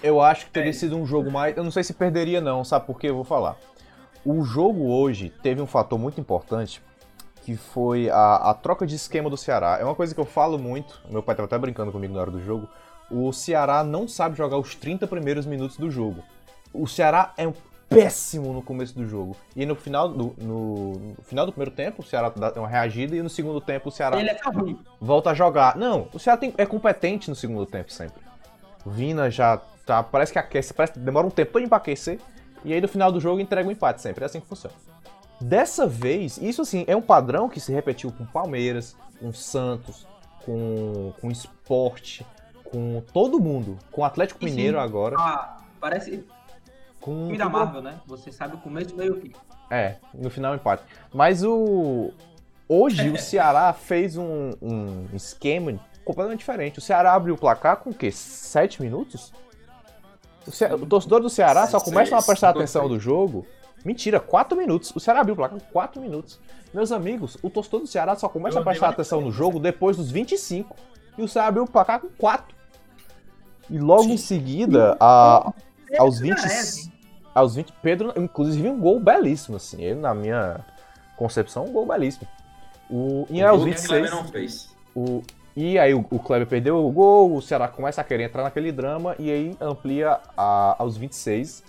Eu 0.02 0.20
acho 0.20 0.46
que 0.46 0.52
teria 0.52 0.72
sido 0.72 0.96
um 0.96 1.04
jogo 1.04 1.30
mais. 1.30 1.56
Eu 1.56 1.62
não 1.62 1.70
sei 1.70 1.84
se 1.84 1.92
perderia, 1.92 2.40
não, 2.40 2.64
sabe 2.64 2.86
por 2.86 2.98
quê? 2.98 3.10
Eu 3.10 3.16
vou 3.16 3.24
falar. 3.24 3.58
O 4.24 4.42
jogo 4.42 4.90
hoje 4.90 5.30
teve 5.42 5.60
um 5.60 5.66
fator 5.66 5.98
muito 5.98 6.20
importante 6.20 6.82
que 7.42 7.56
foi 7.56 8.08
a, 8.08 8.50
a 8.50 8.54
troca 8.54 8.86
de 8.86 8.94
esquema 8.94 9.28
do 9.28 9.36
Ceará. 9.36 9.78
É 9.80 9.84
uma 9.84 9.94
coisa 9.94 10.14
que 10.14 10.20
eu 10.20 10.24
falo 10.24 10.58
muito, 10.58 11.00
meu 11.10 11.22
pai 11.22 11.34
estava 11.34 11.46
até 11.46 11.58
brincando 11.58 11.92
comigo 11.92 12.14
na 12.14 12.20
hora 12.20 12.30
do 12.30 12.42
jogo. 12.42 12.68
O 13.10 13.32
Ceará 13.32 13.82
não 13.82 14.06
sabe 14.06 14.36
jogar 14.36 14.58
os 14.58 14.74
30 14.74 15.06
primeiros 15.06 15.46
minutos 15.46 15.76
do 15.76 15.90
jogo. 15.90 16.22
O 16.72 16.86
Ceará 16.86 17.32
é 17.36 17.48
um 17.48 17.52
péssimo 17.90 18.53
no 18.53 18.62
começo 18.62 18.94
do 18.94 19.07
jogo. 19.07 19.37
E 19.55 19.66
no 19.66 19.74
final 19.74 20.09
do, 20.09 20.35
no, 20.38 20.92
no 20.92 21.22
final 21.24 21.44
do 21.44 21.53
primeiro 21.53 21.72
tempo, 21.72 22.00
o 22.03 22.05
Ceará 22.05 22.31
dá 22.31 22.53
uma 22.57 22.68
reagida 22.68 23.16
e 23.16 23.22
no 23.22 23.29
segundo 23.29 23.61
tempo 23.61 23.88
o 23.88 23.92
Ceará 23.92 24.18
é 24.20 24.38
volta 25.00 25.31
a 25.31 25.35
jogar. 25.35 25.76
Não, 25.76 26.09
o 26.14 26.18
Ceará 26.18 26.38
tem- 26.38 26.55
é 26.57 26.64
competente 26.64 27.29
no 27.29 27.35
segundo 27.35 27.66
tempo 27.66 27.92
sempre. 27.92 28.22
Vina 28.87 29.29
já 29.31 29.59
tá. 29.85 30.03
Parece 30.03 30.33
que 30.33 30.38
aquece, 30.38 30.72
parece 30.72 30.94
que 30.94 30.98
demora 31.00 31.26
um 31.26 31.31
tempo 31.31 31.53
pra 31.68 31.76
aquecer. 31.76 32.18
E 32.64 32.72
aí 32.72 32.81
no 32.81 32.88
final 32.88 33.11
do 33.11 33.20
jogo 33.20 33.40
entrega 33.40 33.68
o 33.68 33.72
empate 33.72 34.00
sempre. 34.00 34.22
É 34.22 34.26
assim 34.26 34.40
que 34.40 34.46
funciona. 34.46 34.74
Dessa 35.40 35.87
vez, 35.87 36.38
isso 36.38 36.62
assim, 36.62 36.85
é 36.87 36.94
um 36.94 37.03
padrão 37.03 37.48
que 37.48 37.59
se 37.59 37.72
repetiu 37.72 38.12
com 38.12 38.24
Palmeiras, 38.26 38.94
com 39.18 39.33
Santos, 39.33 40.07
com, 40.44 41.12
com 41.20 41.31
Sport, 41.31 42.20
com 42.64 43.03
todo 43.12 43.40
mundo. 43.40 43.79
Com 43.90 44.03
o 44.03 44.05
Atlético 44.05 44.38
Sim, 44.40 44.48
sim. 44.48 44.55
Mineiro 44.55 44.79
agora. 44.79 45.16
Ah, 45.18 45.59
parece 45.81 46.24
Com 47.00 47.12
filme 47.22 47.38
da 47.38 47.48
Marvel, 47.48 47.82
né? 47.82 48.00
Você 48.06 48.30
sabe 48.30 48.56
o 48.56 48.58
começo, 48.58 48.94
meio 48.94 49.14
e 49.14 49.18
o 49.18 49.20
fim. 49.20 49.32
É, 49.70 49.96
no 50.14 50.28
final 50.30 50.54
empate. 50.54 50.82
Mas 51.12 51.42
o. 51.42 52.12
Hoje 52.68 53.08
o 53.10 53.18
Ceará 53.18 53.72
fez 53.72 54.16
um, 54.16 54.50
um 54.62 55.06
esquema 55.14 55.78
completamente 56.04 56.40
diferente. 56.40 56.78
O 56.78 56.82
Ceará 56.82 57.14
abriu 57.14 57.34
o 57.34 57.38
placar 57.38 57.78
com 57.78 57.90
o 57.90 57.94
quê? 57.94 58.10
Sete 58.12 58.80
minutos? 58.80 59.32
O, 60.46 60.52
Ce- 60.52 60.72
o 60.72 60.86
torcedor 60.86 61.20
do 61.20 61.28
Ceará 61.28 61.66
só 61.66 61.80
começa 61.80 62.16
a 62.16 62.22
prestar 62.22 62.50
atenção 62.50 62.88
do 62.88 62.98
jogo. 63.00 63.44
Mentira, 63.84 64.20
quatro 64.20 64.56
minutos. 64.58 64.92
O 64.94 65.00
Ceará 65.00 65.20
abriu 65.20 65.32
o 65.32 65.36
placar 65.36 65.58
com 65.58 65.64
quatro 65.72 66.00
minutos. 66.00 66.38
Meus 66.72 66.92
amigos, 66.92 67.36
o 67.42 67.50
torcedor 67.50 67.80
do 67.80 67.86
Ceará 67.86 68.14
só 68.14 68.28
começa 68.28 68.58
Eu 68.58 68.62
a 68.62 68.64
prestar 68.64 68.90
atenção 68.90 69.20
no 69.20 69.32
jogo 69.32 69.58
depois 69.58 69.96
dos 69.96 70.10
25. 70.10 70.76
E 71.18 71.22
o 71.22 71.28
Ceará 71.28 71.48
abriu 71.48 71.64
o 71.64 71.70
placar 71.70 71.98
com 72.00 72.08
quatro. 72.08 72.54
E 73.68 73.78
logo 73.78 74.04
em 74.04 74.16
seguida, 74.16 74.96
a- 75.00 75.52
aos 75.98 76.18
20, 76.20 76.37
Merece. 76.38 76.92
aos 77.35 77.55
20, 77.55 77.72
Pedro, 77.83 78.12
inclusive, 78.16 78.68
um 78.68 78.79
gol 78.79 79.00
belíssimo, 79.00 79.57
assim. 79.57 79.83
Ele, 79.83 80.00
na 80.00 80.14
minha 80.14 80.61
concepção, 81.16 81.64
um 81.66 81.72
gol 81.72 81.87
belíssimo. 81.87 82.26
O, 82.90 83.26
e 83.31 83.42
aos 83.42 83.62
o 83.62 83.64
Kleber 83.64 83.81
26, 83.81 84.11
não 84.11 84.24
fez. 84.24 84.76
o, 84.94 85.22
e 85.57 85.79
aí 85.79 85.94
o, 85.94 86.05
o 86.11 86.18
Kleber 86.18 86.46
perdeu 86.46 86.85
o 86.85 86.90
gol, 86.90 87.35
o 87.37 87.42
Ceará 87.42 87.68
começa 87.68 88.00
a 88.00 88.05
querer 88.05 88.24
entrar 88.24 88.42
naquele 88.42 88.72
drama 88.72 89.14
e 89.18 89.31
aí 89.31 89.57
amplia 89.61 90.18
a- 90.37 90.74
aos 90.79 90.96
26 90.96 91.62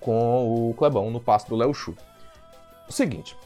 com 0.00 0.70
o 0.70 0.74
Clebão 0.74 1.10
no 1.10 1.20
passe 1.20 1.48
do 1.48 1.56
Léo 1.56 1.72
Chu. 1.74 1.94
O 2.88 2.92
seguinte, 2.92 3.36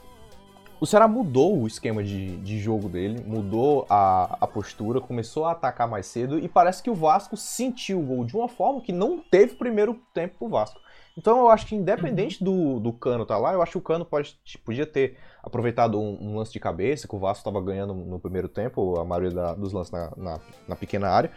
o 0.80 0.86
Ceará 0.86 1.08
mudou 1.08 1.58
o 1.62 1.66
esquema 1.66 2.02
de, 2.02 2.36
de 2.38 2.58
jogo 2.58 2.88
dele, 2.88 3.22
mudou 3.24 3.86
a, 3.88 4.36
a 4.40 4.46
postura, 4.46 5.00
começou 5.00 5.44
a 5.44 5.52
atacar 5.52 5.88
mais 5.88 6.06
cedo 6.06 6.38
e 6.38 6.48
parece 6.48 6.82
que 6.82 6.90
o 6.90 6.94
Vasco 6.94 7.36
sentiu 7.36 7.98
o 7.98 8.02
gol 8.02 8.24
de 8.24 8.36
uma 8.36 8.48
forma 8.48 8.80
que 8.80 8.92
não 8.92 9.18
teve 9.18 9.54
primeiro 9.54 9.98
tempo 10.12 10.36
pro 10.38 10.48
Vasco. 10.48 10.78
Então 11.16 11.38
eu 11.38 11.48
acho 11.48 11.66
que 11.66 11.74
independente 11.74 12.44
do, 12.44 12.78
do 12.78 12.92
Cano 12.92 13.24
tá 13.24 13.38
lá, 13.38 13.54
eu 13.54 13.62
acho 13.62 13.72
que 13.72 13.78
o 13.78 13.80
Cano 13.80 14.04
pode, 14.04 14.38
podia 14.62 14.84
ter 14.84 15.16
aproveitado 15.42 15.98
um, 15.98 16.18
um 16.20 16.36
lance 16.36 16.52
de 16.52 16.60
cabeça, 16.60 17.08
que 17.08 17.16
o 17.16 17.18
Vasco 17.18 17.38
estava 17.38 17.64
ganhando 17.64 17.94
no 17.94 18.20
primeiro 18.20 18.48
tempo, 18.48 19.00
a 19.00 19.04
maioria 19.04 19.30
da- 19.30 19.54
dos 19.54 19.72
lances 19.72 19.90
na, 19.92 20.12
na, 20.14 20.40
na 20.68 20.76
pequena 20.76 21.08
área. 21.08 21.30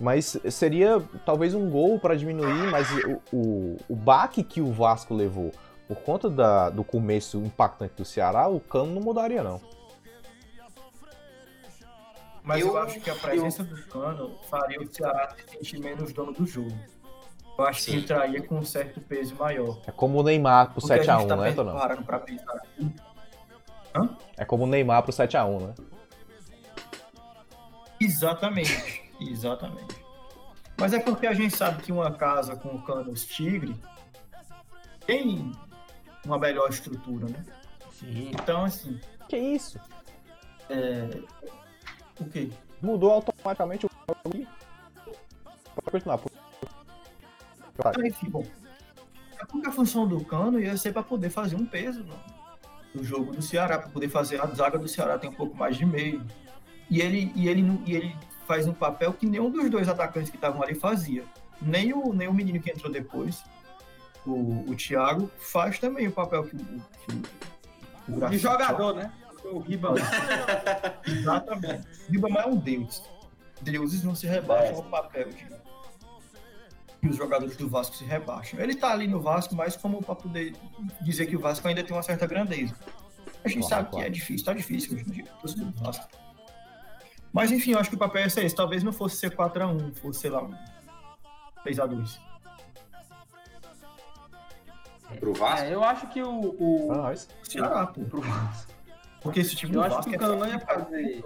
Mas 0.00 0.38
seria 0.50 1.02
talvez 1.24 1.54
um 1.54 1.68
gol 1.70 1.98
para 1.98 2.14
diminuir, 2.14 2.70
mas 2.70 2.86
o, 2.92 3.20
o, 3.36 3.76
o 3.90 3.96
baque 3.96 4.42
que 4.42 4.60
o 4.60 4.72
Vasco 4.72 5.14
levou 5.14 5.50
por 5.88 5.96
conta 5.98 6.28
da- 6.28 6.70
do 6.70 6.82
começo 6.84 7.38
impactante 7.38 7.94
do 7.94 8.04
Ceará, 8.04 8.48
o 8.48 8.60
Cano 8.60 8.94
não 8.94 9.00
mudaria 9.02 9.42
não. 9.42 9.60
Mas 12.42 12.60
eu, 12.60 12.68
Eu- 12.68 12.78
acho 12.78 13.00
que 13.00 13.10
a 13.10 13.14
presença 13.14 13.64
do 13.64 13.76
Cano 13.86 14.38
faria 14.48 14.80
o 14.80 14.92
Ceará 14.92 15.34
se 15.36 15.48
sentir 15.58 15.78
menos 15.80 16.12
dono 16.12 16.32
do 16.32 16.46
jogo. 16.46 16.70
Eu 17.58 17.64
acho 17.66 17.80
Sim. 17.82 17.92
que 17.92 17.96
entraria 17.98 18.42
com 18.42 18.56
um 18.58 18.64
certo 18.64 19.00
peso 19.00 19.34
maior. 19.34 19.80
É 19.86 19.90
como 19.90 20.20
o 20.20 20.22
Neymar 20.22 20.72
pro 20.72 20.80
Porque 20.80 20.92
a 20.92 20.96
7x1, 20.98 21.18
gente 21.20 21.28
tá 21.28 21.36
né, 21.36 21.52
Tonão? 21.52 21.74
parando 21.78 22.02
pra 22.04 22.18
pensar. 22.20 22.60
É 24.36 24.44
como 24.44 24.64
o 24.64 24.66
Neymar 24.66 25.02
pro 25.02 25.12
7x1, 25.12 25.60
né? 25.68 25.74
Exatamente, 27.98 29.10
exatamente. 29.20 29.96
Mas 30.78 30.92
é 30.92 31.00
porque 31.00 31.26
a 31.26 31.32
gente 31.32 31.56
sabe 31.56 31.82
que 31.82 31.90
uma 31.90 32.10
casa 32.12 32.54
com 32.54 32.78
canos 32.82 33.24
tigre 33.24 33.74
tem 35.06 35.50
uma 36.26 36.38
melhor 36.38 36.68
estrutura, 36.68 37.26
né? 37.28 37.44
Sim. 37.92 38.30
Então, 38.32 38.64
assim, 38.64 39.00
Que 39.28 39.36
isso? 39.38 39.78
o 42.20 42.24
quê? 42.30 42.50
Mudou 42.82 43.12
automaticamente 43.12 43.86
o 43.86 43.90
jogo. 43.90 44.46
Pode 45.74 45.90
continuar. 45.90 46.20
Então, 47.78 48.06
enfim, 48.06 48.28
bom. 48.30 48.44
É 49.40 49.44
porque 49.44 49.68
a 49.68 49.72
função 49.72 50.06
do 50.06 50.24
cano 50.24 50.58
ia 50.60 50.76
ser 50.76 50.92
para 50.92 51.02
poder 51.02 51.30
fazer 51.30 51.56
um 51.56 51.66
peso 51.66 52.02
no, 52.04 52.14
no 52.94 53.04
jogo 53.04 53.32
do 53.32 53.42
Ceará, 53.42 53.78
para 53.78 53.88
poder 53.90 54.08
fazer 54.08 54.40
a 54.40 54.46
zaga 54.46 54.78
do 54.78 54.88
Ceará 54.88 55.18
tem 55.18 55.28
um 55.28 55.34
pouco 55.34 55.54
mais 55.56 55.76
de 55.76 55.84
meio. 55.84 56.24
E 56.90 57.00
ele, 57.00 57.32
e 57.34 57.48
ele, 57.48 57.62
não- 57.62 57.82
e 57.86 57.94
ele 57.94 58.16
faz 58.46 58.66
um 58.66 58.72
papel 58.72 59.12
que 59.12 59.26
nenhum 59.26 59.50
dos 59.50 59.68
dois 59.70 59.88
atacantes 59.88 60.30
que 60.30 60.36
estavam 60.36 60.62
ali 60.62 60.74
fazia. 60.74 61.24
Nem 61.60 61.92
o, 61.92 62.12
nem 62.12 62.28
o 62.28 62.32
menino 62.34 62.60
que 62.60 62.70
entrou 62.70 62.90
depois, 62.90 63.42
o, 64.30 64.70
o 64.70 64.74
Thiago, 64.76 65.30
faz 65.38 65.78
também 65.78 66.08
o 66.08 66.12
papel 66.12 66.44
que 66.44 66.56
o, 66.56 66.60
que 66.60 68.12
o, 68.12 68.28
De 68.28 68.38
jogador, 68.38 68.94
né? 68.94 69.12
O 69.44 69.58
Ribamar. 69.60 69.98
Exatamente. 71.06 71.86
Ribamar 72.08 72.44
é 72.44 72.48
um 72.48 72.56
deus. 72.56 73.02
Deuses 73.62 74.02
não 74.02 74.14
se 74.14 74.26
rebaixam 74.26 74.76
ao 74.76 74.82
papel 74.84 75.30
de 75.30 75.46
que 77.00 77.08
os 77.08 77.16
jogadores 77.16 77.56
do 77.56 77.68
Vasco 77.68 77.94
se 77.94 78.04
rebaixam. 78.04 78.58
Ele 78.58 78.74
tá 78.74 78.90
ali 78.90 79.06
no 79.06 79.20
Vasco 79.20 79.54
mais 79.54 79.76
como 79.76 80.02
para 80.02 80.14
poder 80.14 80.54
dizer 81.00 81.26
que 81.26 81.36
o 81.36 81.40
Vasco 81.40 81.66
ainda 81.68 81.82
tem 81.82 81.94
uma 81.94 82.02
certa 82.02 82.26
grandeza. 82.26 82.74
A 83.44 83.48
gente 83.48 83.60
Claro, 83.60 83.68
sabe 83.68 83.90
claro. 83.90 84.04
que 84.04 84.08
é 84.08 84.10
difícil, 84.10 84.44
tá 84.44 84.52
difícil 84.52 84.94
hoje 84.94 85.04
em 85.08 85.12
dia, 85.12 85.24
do 85.24 85.84
Vasco. 85.84 86.08
Mas 87.32 87.52
enfim, 87.52 87.72
eu 87.72 87.78
acho 87.78 87.90
que 87.90 87.96
o 87.96 87.98
papel 87.98 88.22
é 88.22 88.26
esse. 88.26 88.54
Talvez 88.54 88.82
não 88.82 88.92
fosse 88.92 89.16
ser 89.16 89.36
4x1, 89.36 89.94
fosse, 89.96 90.20
sei 90.20 90.30
lá, 90.30 90.42
um 90.42 90.54
3x2. 91.64 92.18
Pro 95.20 95.32
Vasco? 95.32 95.66
É, 95.66 95.74
eu 95.74 95.84
acho 95.84 96.06
que 96.08 96.22
o. 96.22 96.56
o 96.58 96.92
Ah. 96.92 97.14
Ceará, 97.42 97.86
pô. 97.86 98.02
pro 98.02 98.20
Vasco. 98.20 98.72
Porque 99.22 99.40
esse 99.40 99.56
time 99.56 99.74
Eu 99.74 99.80
do 99.80 99.86
acho 99.86 100.02
que 100.02 100.10
o 100.10 100.14
é 100.14 100.18
Cano 100.18 100.36
não 100.36 100.46
ia 100.46 100.58
fazer. 100.58 101.24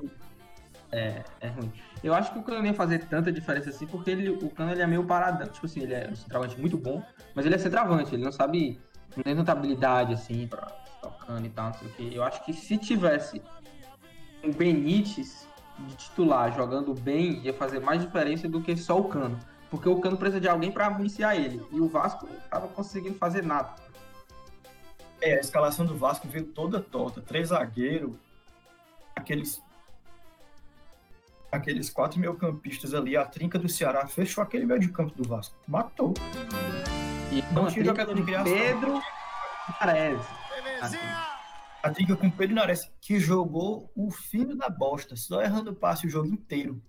É, 0.92 1.22
é 1.40 1.48
ruim. 1.48 1.72
Eu 2.02 2.14
acho 2.14 2.32
que 2.32 2.38
o 2.38 2.42
Cano 2.42 2.58
não 2.58 2.66
ia 2.66 2.74
fazer 2.74 3.04
tanta 3.06 3.30
diferença 3.30 3.70
assim, 3.70 3.86
porque 3.86 4.10
ele, 4.10 4.30
o 4.30 4.50
Cano 4.50 4.72
ele 4.72 4.82
é 4.82 4.86
meio 4.86 5.04
paradão. 5.04 5.46
Tipo 5.48 5.66
assim, 5.66 5.80
ele 5.82 5.94
é 5.94 6.08
um 6.10 6.16
centroavante 6.16 6.58
muito 6.58 6.76
bom, 6.76 7.02
mas 7.34 7.46
ele 7.46 7.54
é 7.54 7.58
centroavante, 7.58 8.14
ele 8.14 8.24
não 8.24 8.32
sabe. 8.32 8.80
Não 9.16 9.24
tem 9.24 9.34
tanta 9.34 9.52
habilidade 9.52 10.14
assim 10.14 10.46
pra 10.46 10.66
tocando 11.02 11.44
e 11.44 11.50
tal, 11.50 11.66
não 11.66 11.74
sei 11.74 11.88
o 11.88 11.90
quê. 11.92 12.10
Eu 12.12 12.22
acho 12.22 12.44
que 12.44 12.52
se 12.52 12.78
tivesse 12.78 13.42
o 14.44 14.52
Benítez 14.52 15.48
de 15.78 15.94
titular 15.96 16.54
jogando 16.54 16.94
bem 16.94 17.40
ia 17.42 17.54
fazer 17.54 17.80
mais 17.80 18.00
diferença 18.00 18.48
do 18.48 18.60
que 18.60 18.76
só 18.76 18.98
o 18.98 19.04
Cano. 19.04 19.38
Porque 19.70 19.88
o 19.88 20.00
Cano 20.00 20.16
precisa 20.16 20.40
de 20.40 20.48
alguém 20.48 20.72
para 20.72 20.90
iniciar 20.98 21.36
ele. 21.36 21.64
E 21.70 21.80
o 21.80 21.88
Vasco 21.88 22.26
não 22.26 22.36
estava 22.36 22.68
conseguindo 22.68 23.14
fazer 23.16 23.44
nada. 23.44 23.74
É, 25.20 25.36
a 25.36 25.40
escalação 25.40 25.86
do 25.86 25.96
Vasco 25.96 26.26
veio 26.26 26.46
toda 26.46 26.80
torta. 26.80 27.20
Três 27.20 27.48
zagueiros, 27.48 28.14
aqueles. 29.14 29.62
Aqueles 31.52 31.90
quatro 31.90 32.20
meio-campistas 32.20 32.94
ali, 32.94 33.16
a 33.16 33.24
trinca 33.24 33.58
do 33.58 33.68
Ceará 33.68 34.06
fechou 34.06 34.42
aquele 34.42 34.64
meio 34.64 34.78
de 34.78 34.88
campo 34.88 35.12
do 35.20 35.28
Vasco. 35.28 35.56
Matou. 35.66 36.14
E 37.32 37.42
Não 37.52 37.66
trinca 37.66 37.84
jogador 37.84 38.14
de 38.14 38.22
criação. 38.22 38.52
Pedro 38.52 39.00
Parece. 39.78 40.28
A 41.82 41.90
trinca 41.90 42.16
com 42.16 42.26
o 42.26 42.32
Pedro 42.32 42.56
Nares, 42.56 42.90
que 43.00 43.18
jogou 43.18 43.90
o 43.94 44.10
fino 44.10 44.56
da 44.56 44.68
bosta, 44.68 45.16
só 45.16 45.42
errando 45.42 45.74
passe 45.74 46.06
o 46.06 46.10
jogo 46.10 46.28
inteiro. 46.28 46.82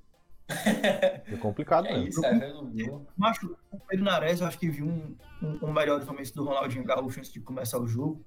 É 1.28 1.38
complicado 1.38 1.88
É 1.88 1.94
mesmo. 1.94 2.08
isso, 2.08 2.26
é 2.26 3.02
Macho, 3.18 3.56
o 3.72 3.80
Pedro 3.80 4.06
Nares, 4.06 4.42
eu 4.42 4.48
acho 4.48 4.58
que 4.60 4.70
viu 4.70 4.86
um, 4.86 5.16
um, 5.42 5.68
um 5.68 5.72
melhor 5.74 6.04
começo 6.06 6.34
do 6.36 6.44
Ronaldinho 6.44 6.84
Gaúcho 6.84 7.20
antes 7.20 7.32
de 7.32 7.40
começar 7.40 7.80
o 7.80 7.88
jogo. 7.88 8.24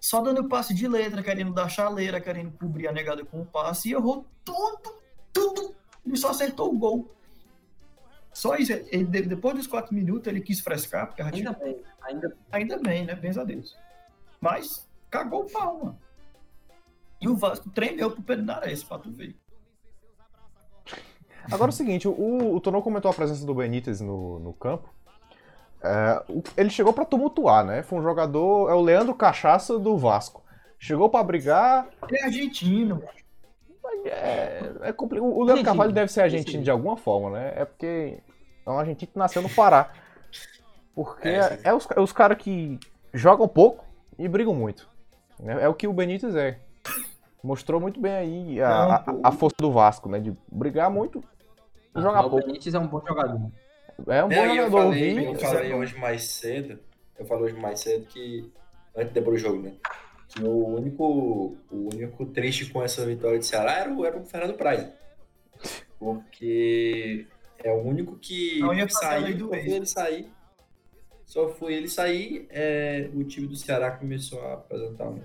Só 0.00 0.20
dando 0.22 0.48
passe 0.48 0.72
de 0.72 0.88
letra, 0.88 1.22
querendo 1.22 1.52
dar 1.52 1.68
chaleira, 1.68 2.20
querendo 2.20 2.52
cobrir 2.52 2.88
a 2.88 2.92
negada 2.92 3.24
com 3.24 3.42
o 3.42 3.46
passe, 3.46 3.90
e 3.90 3.92
errou 3.92 4.26
tudo, 4.44 4.98
tudo. 5.32 5.74
Ele 6.06 6.16
só 6.16 6.30
acertou 6.30 6.72
o 6.74 6.78
gol. 6.78 7.14
Só 8.32 8.56
isso. 8.56 8.72
Ele, 8.72 9.04
de- 9.04 9.22
depois 9.22 9.54
dos 9.56 9.66
quatro 9.66 9.94
minutos, 9.94 10.26
ele 10.28 10.40
quis 10.40 10.60
frescar, 10.60 11.06
porque 11.08 11.22
já 11.22 11.30
tinha- 11.30 11.50
Ainda 11.50 11.58
bem, 11.64 11.82
ainda 12.02 12.36
ainda 12.50 12.78
bem, 12.78 13.04
né? 13.04 13.14
Bens 13.14 13.36
a 13.36 13.44
Deus. 13.44 13.76
Mas 14.40 14.88
cagou 15.10 15.42
o 15.44 15.50
pau, 15.50 15.78
mano. 15.84 15.98
E 17.20 17.28
o 17.28 17.36
Vasco 17.36 17.68
tremeu 17.68 18.10
pro 18.10 18.22
Pedro 18.22 18.46
Nares, 18.46 18.82
pra 18.82 18.98
tu 18.98 19.10
ver. 19.12 19.36
Agora 21.46 21.68
é 21.70 21.72
o 21.72 21.76
seguinte, 21.76 22.06
o, 22.08 22.54
o 22.54 22.60
Tonon 22.60 22.82
comentou 22.82 23.10
a 23.10 23.14
presença 23.14 23.44
do 23.46 23.54
Benítez 23.54 24.00
no, 24.00 24.38
no 24.38 24.52
campo. 24.52 24.88
É, 25.82 26.22
o- 26.28 26.42
ele 26.56 26.70
chegou 26.70 26.92
pra 26.92 27.04
tumultuar, 27.04 27.64
né? 27.64 27.82
Foi 27.82 27.98
um 27.98 28.02
jogador, 28.02 28.70
é 28.70 28.74
o 28.74 28.80
Leandro 28.80 29.14
Cachaça 29.14 29.78
do 29.78 29.96
Vasco. 29.96 30.42
Chegou 30.78 31.08
pra 31.10 31.22
brigar. 31.22 31.88
Ele 32.08 32.18
é 32.18 32.24
argentino, 32.24 33.02
É, 34.04 34.60
é 34.82 34.94
o 34.94 35.04
Leandro 35.04 35.20
Argentino. 35.50 35.64
Carvalho 35.64 35.92
deve 35.92 36.10
ser 36.12 36.20
argentino 36.22 36.40
Argentino. 36.46 36.64
de 36.64 36.70
alguma 36.70 36.96
forma, 36.96 37.30
né? 37.30 37.52
É 37.56 37.64
porque 37.64 38.18
é 38.66 38.70
um 38.70 38.78
argentino 38.78 39.12
que 39.12 39.18
nasceu 39.18 39.42
no 39.42 39.48
Pará. 39.50 39.90
Porque 40.94 41.28
É, 41.28 41.36
é, 41.36 41.42
sim. 41.56 41.58
é 41.64 41.74
os, 41.74 41.88
é 41.96 42.00
os 42.00 42.12
caras 42.12 42.38
que 42.38 42.78
jogam 43.12 43.46
pouco 43.48 43.84
e 44.18 44.28
brigam 44.28 44.54
muito. 44.54 44.88
É, 45.44 45.64
é 45.64 45.68
o 45.68 45.74
que 45.74 45.86
o 45.88 45.92
Benítez 45.92 46.34
é. 46.34 46.58
Mostrou 47.42 47.80
muito 47.80 47.98
bem 48.00 48.12
aí 48.12 48.60
a, 48.60 48.96
a- 48.96 49.04
a 49.24 49.32
força 49.32 49.56
do 49.58 49.70
Vasco, 49.72 50.08
né? 50.08 50.20
De 50.20 50.36
brigar 50.50 50.90
muito 50.90 51.22
e 51.96 52.00
jogar 52.00 52.26
o 52.26 52.30
pouco. 52.30 52.46
Benítez 52.46 52.74
é 52.74 52.78
um 52.78 52.86
bom 52.86 53.00
jogador. 53.06 53.50
É 54.08 54.24
um 54.24 54.28
bom 54.28 54.34
e 54.34 54.56
eu 54.56 54.64
jogador. 54.66 54.70
falei, 54.92 55.14
vi- 55.14 55.24
eu 55.24 55.34
falei 55.36 55.74
hoje 55.74 55.98
mais 55.98 56.22
cedo, 56.24 56.78
eu 57.18 57.24
falei 57.26 57.44
hoje 57.44 57.56
mais 57.60 57.80
cedo 57.80 58.06
que, 58.06 58.50
antes 58.96 59.12
depois 59.12 59.42
do 59.42 59.48
jogo, 59.48 59.62
né? 59.62 59.72
Que 60.28 60.44
o 60.44 60.66
único, 60.76 61.56
o 61.70 61.88
único 61.94 62.26
triste 62.26 62.66
com 62.70 62.82
essa 62.82 63.04
vitória 63.04 63.38
de 63.38 63.46
Ceará 63.46 63.72
era 63.78 63.92
o, 63.92 64.04
era 64.04 64.16
o 64.18 64.24
Fernando 64.24 64.54
Praz. 64.56 64.86
Porque 65.98 67.26
é 67.62 67.72
o 67.72 67.80
único 67.82 68.16
que 68.16 68.58
Não 68.60 68.68
saiu, 68.88 69.36
do 69.36 69.48
só 69.48 69.54
ex. 69.54 69.64
foi 69.64 69.74
ele 69.74 69.86
sair. 69.86 70.30
Só 71.26 71.48
foi 71.48 71.74
ele 71.74 71.88
sair, 71.88 72.46
é, 72.50 73.08
o 73.14 73.22
time 73.22 73.46
do 73.46 73.54
Ceará 73.54 73.92
começou 73.92 74.40
a 74.46 74.54
apresentar 74.54 75.08
um 75.08 75.20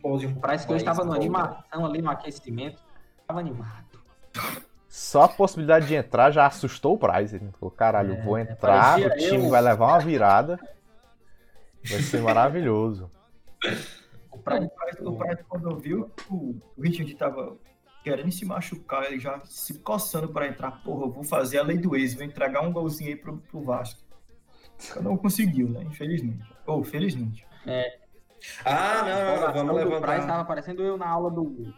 futebolzinho. 0.00 0.36
Parece 0.40 0.66
que 0.66 0.72
eu 0.72 0.76
estava 0.76 1.04
no 1.04 1.16
empolgado. 1.16 1.54
animação 1.54 1.86
ali, 1.86 2.02
no 2.02 2.10
aquecimento. 2.10 2.82
Estava 3.20 3.40
animado. 3.40 4.00
Só 4.88 5.22
a 5.22 5.28
possibilidade 5.28 5.86
de 5.86 5.94
entrar 5.94 6.30
já 6.30 6.46
assustou 6.46 6.94
o 6.94 6.98
Price. 6.98 7.34
Ele 7.36 7.50
falou, 7.58 7.70
caralho, 7.70 8.14
É, 8.14 8.22
vou 8.22 8.38
entrar, 8.38 8.98
o 8.98 9.10
time 9.16 9.44
eu. 9.44 9.50
vai 9.50 9.60
levar 9.62 9.86
uma 9.86 10.00
virada. 10.00 10.58
Vai 11.88 12.00
ser 12.00 12.20
maravilhoso. 12.20 13.10
O 14.30 14.38
Prato, 14.38 14.68
o 15.02 15.16
Prato, 15.16 15.44
quando 15.48 15.76
viu 15.78 16.10
que 16.16 16.24
o 16.32 16.60
Richard 16.78 17.14
tava 17.14 17.56
querendo 18.02 18.32
se 18.32 18.44
machucar, 18.44 19.04
ele 19.04 19.20
já 19.20 19.38
se 19.44 19.78
coçando 19.78 20.28
pra 20.28 20.46
entrar. 20.48 20.82
Porra, 20.82 21.04
eu 21.06 21.10
vou 21.10 21.22
fazer 21.22 21.58
a 21.58 21.62
lei 21.62 21.78
do 21.78 21.94
ex, 21.96 22.14
vou 22.14 22.24
entregar 22.24 22.62
um 22.62 22.72
golzinho 22.72 23.10
aí 23.10 23.16
pro, 23.16 23.36
pro 23.38 23.62
Vasco. 23.62 24.00
Não 25.02 25.16
conseguiu, 25.16 25.68
né? 25.68 25.82
Infelizmente. 25.84 26.44
Ou 26.66 26.82
felizmente. 26.82 27.46
Ah, 28.64 29.02
não, 29.02 29.46
não, 29.46 29.52
vamos 29.52 29.74
levantar. 29.76 30.18
estava 30.18 30.44
parecendo 30.44 30.82
eu 30.82 30.96
na 30.96 31.08
aula 31.08 31.30
do 31.30 31.72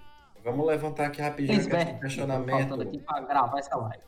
Vamos 0.45 0.67
levantar 0.67 1.07
aqui 1.07 1.23
rapidinho 1.23 1.61
o 1.61 2.01
questionamento. 2.01 2.81
Aqui 2.81 2.99
para 2.99 3.21
gravar 3.21 3.59
essa 3.59 3.77
live. 3.77 4.05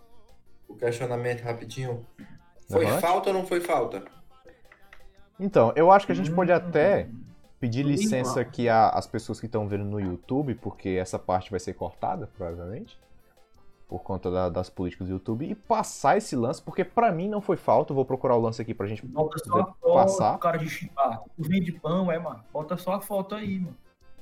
O 0.68 0.74
questionamento 0.74 1.42
rapidinho. 1.42 2.04
Foi 2.68 2.84
Levante. 2.84 3.00
falta 3.00 3.30
ou 3.30 3.34
não 3.34 3.46
foi 3.46 3.60
falta? 3.60 4.04
Então, 5.38 5.72
eu 5.76 5.92
acho 5.92 6.06
que 6.06 6.12
a 6.12 6.14
gente 6.14 6.32
pode 6.32 6.50
até 6.50 7.08
pedir 7.60 7.82
licença 7.82 8.40
aqui 8.40 8.68
às 8.68 9.06
pessoas 9.06 9.38
que 9.38 9.46
estão 9.46 9.68
vendo 9.68 9.84
no 9.84 10.00
YouTube, 10.00 10.54
porque 10.56 10.90
essa 10.90 11.18
parte 11.18 11.50
vai 11.50 11.60
ser 11.60 11.74
cortada, 11.74 12.28
provavelmente, 12.36 12.98
por 13.98 14.02
conta 14.02 14.28
da- 14.28 14.48
das 14.48 14.68
políticas 14.68 15.06
do 15.06 15.12
YouTube, 15.14 15.48
e 15.48 15.54
passar 15.54 16.16
esse 16.16 16.34
lance, 16.34 16.60
porque 16.60 16.82
pra 16.84 17.12
mim 17.12 17.28
não 17.28 17.40
foi 17.40 17.56
falta. 17.56 17.92
Eu 17.92 17.94
vou 17.94 18.04
procurar 18.04 18.34
o 18.34 18.40
lance 18.40 18.60
aqui 18.60 18.74
pra 18.74 18.88
gente 18.88 19.06
Bota 19.06 19.38
só 19.38 19.60
a 19.60 19.64
foto, 19.66 19.94
passar. 19.94 20.38
cara 20.38 20.58
de 20.58 20.68
chipar. 20.68 21.22
O 21.38 21.42
vinho 21.44 21.62
de 21.62 21.70
pão, 21.72 22.10
é, 22.10 22.18
mano. 22.18 22.40
Bota 22.52 22.76
só 22.76 22.94
a 22.94 23.00
foto 23.00 23.36
aí, 23.36 23.60
mano. 23.60 23.76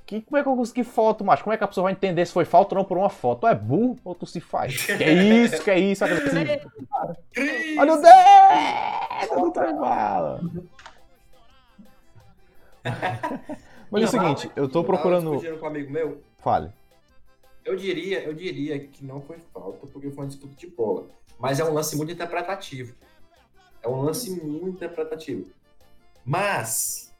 Que, 0.04 0.20
como 0.20 0.36
é 0.36 0.42
que 0.42 0.48
eu 0.48 0.54
consegui 0.56 0.84
foto, 0.84 1.24
macho? 1.24 1.42
Como 1.42 1.54
é 1.54 1.56
que 1.56 1.64
a 1.64 1.68
pessoa 1.68 1.84
vai 1.84 1.92
entender 1.92 2.26
se 2.26 2.32
foi 2.34 2.44
falta 2.44 2.74
ou 2.74 2.80
não 2.80 2.84
por 2.84 2.98
uma 2.98 3.08
foto? 3.08 3.40
Tu 3.42 3.46
é 3.46 3.54
burro 3.54 3.96
ou 4.04 4.14
tu 4.14 4.26
se 4.26 4.40
faz? 4.40 4.84
Que 4.84 5.04
isso, 5.10 5.62
que 5.64 5.70
é 5.70 5.78
isso? 5.78 6.04
Olha 6.04 6.16
o 7.94 8.02
dedo 8.02 9.40
do 9.40 9.50
Trembala! 9.52 10.40
Mas 13.90 14.02
é 14.02 14.06
o 14.06 14.08
seguinte, 14.08 14.50
eu 14.56 14.68
tô 14.68 14.84
procurando... 14.84 15.32
um 15.32 15.66
amigo 15.66 15.90
meu. 15.90 16.20
Fale. 16.38 16.70
Eu 17.64 17.76
diria, 17.76 18.22
eu 18.24 18.34
diria 18.34 18.78
que 18.78 19.04
não 19.04 19.20
foi 19.20 19.38
falta, 19.52 19.86
porque 19.86 20.10
foi 20.10 20.24
uma 20.24 20.28
disputa 20.28 20.54
de 20.54 20.66
bola. 20.66 21.08
Mas 21.38 21.60
é 21.60 21.64
um 21.64 21.72
lance 21.72 21.96
muito 21.96 22.12
interpretativo. 22.12 22.94
É 23.82 23.88
um 23.88 24.02
lance 24.02 24.30
muito 24.30 24.76
interpretativo. 24.76 25.50
Mas, 26.24 27.12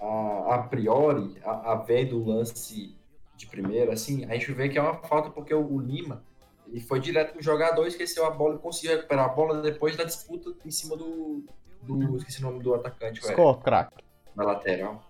a, 0.00 0.54
a 0.54 0.58
priori, 0.62 1.36
a, 1.44 1.72
a 1.72 1.74
ver 1.76 2.06
do 2.06 2.24
lance 2.24 2.94
de 3.36 3.46
primeira, 3.46 3.92
assim, 3.92 4.24
a 4.24 4.34
gente 4.34 4.52
vê 4.52 4.68
que 4.68 4.78
é 4.78 4.82
uma 4.82 4.94
falta 4.94 5.30
porque 5.30 5.52
o, 5.52 5.64
o 5.64 5.80
Lima 5.80 6.22
ele 6.68 6.80
foi 6.80 7.00
direto 7.00 7.34
no 7.34 7.42
jogador, 7.42 7.86
esqueceu 7.86 8.24
a 8.24 8.30
bola 8.30 8.56
e 8.56 8.58
conseguiu 8.58 8.96
recuperar 8.96 9.26
a 9.26 9.28
bola 9.28 9.60
depois 9.62 9.96
da 9.96 10.04
disputa 10.04 10.52
em 10.64 10.70
cima 10.70 10.96
do. 10.96 11.44
do 11.82 12.16
esqueci 12.16 12.40
o 12.40 12.42
nome 12.42 12.62
do 12.62 12.74
atacante, 12.74 13.20
velho, 13.20 13.54
craque. 13.62 14.02
na 14.34 14.44
lateral. 14.44 15.02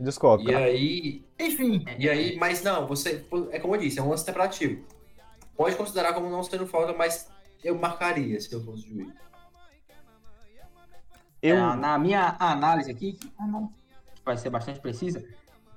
Discordo, 0.00 0.50
E 0.50 0.54
aí, 0.54 1.24
Enfim, 1.38 1.84
e 1.98 2.08
aí, 2.08 2.36
mas 2.36 2.62
não, 2.62 2.86
você. 2.86 3.24
É 3.50 3.60
como 3.60 3.76
eu 3.76 3.80
disse, 3.80 3.98
é 3.98 4.02
um 4.02 4.08
lance 4.08 4.22
interpretativo. 4.22 4.82
Pode 5.54 5.76
considerar 5.76 6.14
como 6.14 6.30
não 6.30 6.42
sendo 6.42 6.66
falta, 6.66 6.94
mas 6.94 7.30
eu 7.62 7.78
marcaria 7.78 8.40
se 8.40 8.50
eu 8.50 8.64
fosse 8.64 8.88
juiz. 8.88 9.12
Eu... 11.42 11.56
É, 11.56 11.76
na 11.76 11.98
minha 11.98 12.34
análise 12.38 12.90
aqui, 12.90 13.12
que 13.12 13.30
vai 14.24 14.38
ser 14.38 14.48
bastante 14.48 14.80
precisa, 14.80 15.22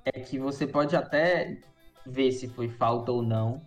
é 0.05 0.11
que 0.11 0.39
você 0.39 0.65
pode 0.65 0.95
até 0.95 1.57
ver 2.05 2.31
se 2.31 2.47
foi 2.47 2.69
falta 2.69 3.11
ou 3.11 3.21
não. 3.21 3.61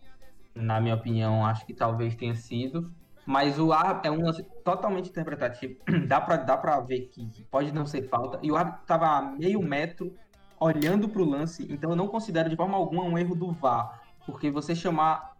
Na 0.54 0.80
minha 0.80 0.94
opinião, 0.94 1.44
acho 1.44 1.66
que 1.66 1.74
talvez 1.74 2.14
tenha 2.14 2.34
sido. 2.34 2.90
Mas 3.26 3.58
o 3.58 3.72
árbitro 3.72 4.10
é 4.10 4.10
um 4.10 4.24
lance 4.24 4.42
totalmente 4.64 5.10
interpretativo. 5.10 5.76
Dá 6.06 6.20
pra, 6.20 6.36
dá 6.36 6.56
pra 6.56 6.80
ver 6.80 7.08
que 7.08 7.26
pode 7.50 7.72
não 7.72 7.84
ser 7.84 8.08
falta. 8.08 8.38
E 8.42 8.50
o 8.50 8.56
árbitro 8.56 8.80
estava 8.82 9.06
a 9.08 9.20
meio 9.20 9.60
metro 9.60 10.14
olhando 10.58 11.08
pro 11.08 11.24
lance. 11.24 11.66
Então 11.70 11.90
eu 11.90 11.96
não 11.96 12.08
considero 12.08 12.48
de 12.48 12.56
forma 12.56 12.76
alguma 12.76 13.04
um 13.04 13.16
erro 13.16 13.34
do 13.34 13.52
VAR. 13.52 14.00
Porque 14.24 14.50
você 14.50 14.74
chamar 14.74 15.36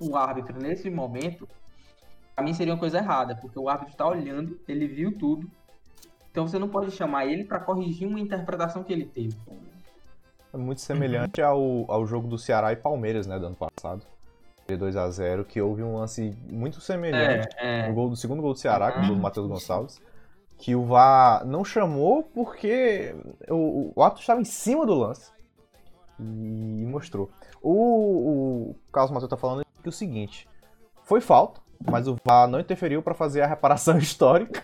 o 0.00 0.16
árbitro 0.16 0.58
nesse 0.58 0.90
momento 0.90 1.46
Pra 2.34 2.44
mim 2.44 2.54
seria 2.54 2.72
uma 2.72 2.78
coisa 2.78 2.98
errada, 2.98 3.36
porque 3.36 3.58
o 3.58 3.68
árbitro 3.68 3.92
está 3.92 4.06
olhando, 4.06 4.58
ele 4.66 4.86
viu 4.86 5.16
tudo. 5.16 5.50
Então 6.30 6.48
você 6.48 6.58
não 6.58 6.68
pode 6.68 6.90
chamar 6.90 7.26
ele 7.26 7.44
para 7.44 7.60
corrigir 7.60 8.08
uma 8.08 8.18
interpretação 8.18 8.82
que 8.82 8.92
ele 8.92 9.04
teve. 9.04 9.36
É 10.52 10.56
muito 10.56 10.80
semelhante 10.80 11.42
ao, 11.42 11.84
ao 11.88 12.06
jogo 12.06 12.26
do 12.26 12.38
Ceará 12.38 12.72
e 12.72 12.76
Palmeiras, 12.76 13.26
né, 13.26 13.38
do 13.38 13.46
ano 13.46 13.56
passado. 13.56 14.02
2 14.66 14.96
a 14.96 15.10
0 15.10 15.44
que 15.44 15.60
houve 15.60 15.82
um 15.82 15.96
lance 15.96 16.34
muito 16.48 16.80
semelhante 16.80 17.46
é. 17.58 17.88
no 17.88 17.94
gol 17.94 18.08
do 18.08 18.16
segundo 18.16 18.40
gol 18.40 18.54
do 18.54 18.58
Ceará, 18.58 18.90
com 18.90 19.00
o 19.00 19.02
Uhum. 19.02 19.08
gol 19.08 19.16
do 19.16 19.22
Matheus 19.22 19.46
Gonçalves, 19.46 20.00
que 20.58 20.74
o 20.74 20.84
VAR 20.84 21.44
não 21.44 21.64
chamou 21.64 22.22
porque 22.22 23.14
o, 23.48 23.92
o 23.94 24.02
árbitro 24.02 24.22
estava 24.22 24.40
em 24.40 24.44
cima 24.44 24.86
do 24.86 24.94
lance 24.94 25.32
e 26.18 26.84
mostrou. 26.86 27.30
O, 27.60 28.70
o 28.70 28.76
Carlos 28.92 29.10
Matheus 29.10 29.30
tá 29.30 29.36
falando 29.36 29.64
que 29.82 29.88
o 29.88 29.92
seguinte, 29.92 30.48
foi 31.02 31.20
falta, 31.20 31.60
mas 31.90 32.06
o 32.06 32.16
VAR 32.24 32.46
não 32.48 32.60
interferiu 32.60 33.02
para 33.02 33.14
fazer 33.14 33.42
a 33.42 33.46
reparação 33.46 33.98
histórica 33.98 34.62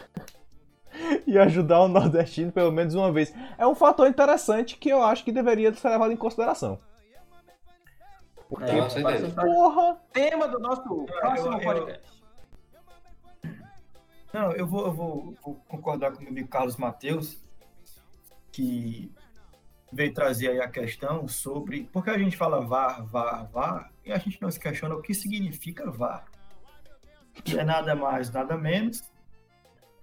e 1.27 1.39
ajudar 1.39 1.81
o 1.81 1.89
nordestino 1.89 2.53
pelo 2.53 2.73
menos 2.73 2.95
uma 2.95 3.13
vez. 3.13 3.35
É 3.57 3.67
um 3.67 3.75
fator 3.75 4.09
interessante 4.09 4.77
que 4.77 4.89
eu 4.89 5.03
acho 5.03 5.25
que 5.25 5.33
deveria 5.33 5.75
ser 5.75 5.89
levado 5.89 6.13
em 6.13 6.17
consideração. 6.17 6.79
Porque, 8.49 8.71
É, 8.71 9.45
porra! 9.45 9.99
Tema 10.13 10.49
do 10.49 10.59
nosso 10.59 10.83
próximo 11.05 11.61
podcast. 11.61 12.18
Não, 14.33 14.53
eu 14.53 14.67
vou, 14.67 14.87
eu 14.87 14.93
vou, 14.93 15.35
vou 15.43 15.55
concordar 15.69 16.13
com 16.13 16.19
o 16.19 16.21
meu 16.21 16.31
amigo 16.31 16.49
Carlos 16.49 16.77
Mateus, 16.77 17.39
que 18.53 19.11
veio 19.93 20.13
trazer 20.13 20.51
aí 20.51 20.61
a 20.61 20.69
questão 20.69 21.27
sobre. 21.27 21.89
Porque 21.93 22.11
a 22.11 22.19
gente 22.19 22.37
fala 22.37 22.65
VAR, 22.65 23.05
VAR, 23.07 23.51
VAR, 23.51 23.93
e 24.05 24.13
a 24.13 24.19
gente 24.19 24.41
não 24.41 24.51
se 24.51 24.61
questiona 24.61 24.95
o 24.95 25.03
que 25.03 25.15
significa 25.15 25.91
VAR. 25.91 26.27
Que 27.45 27.59
é 27.59 27.65
nada 27.65 27.95
mais, 27.95 28.31
nada 28.31 28.57
menos 28.57 29.03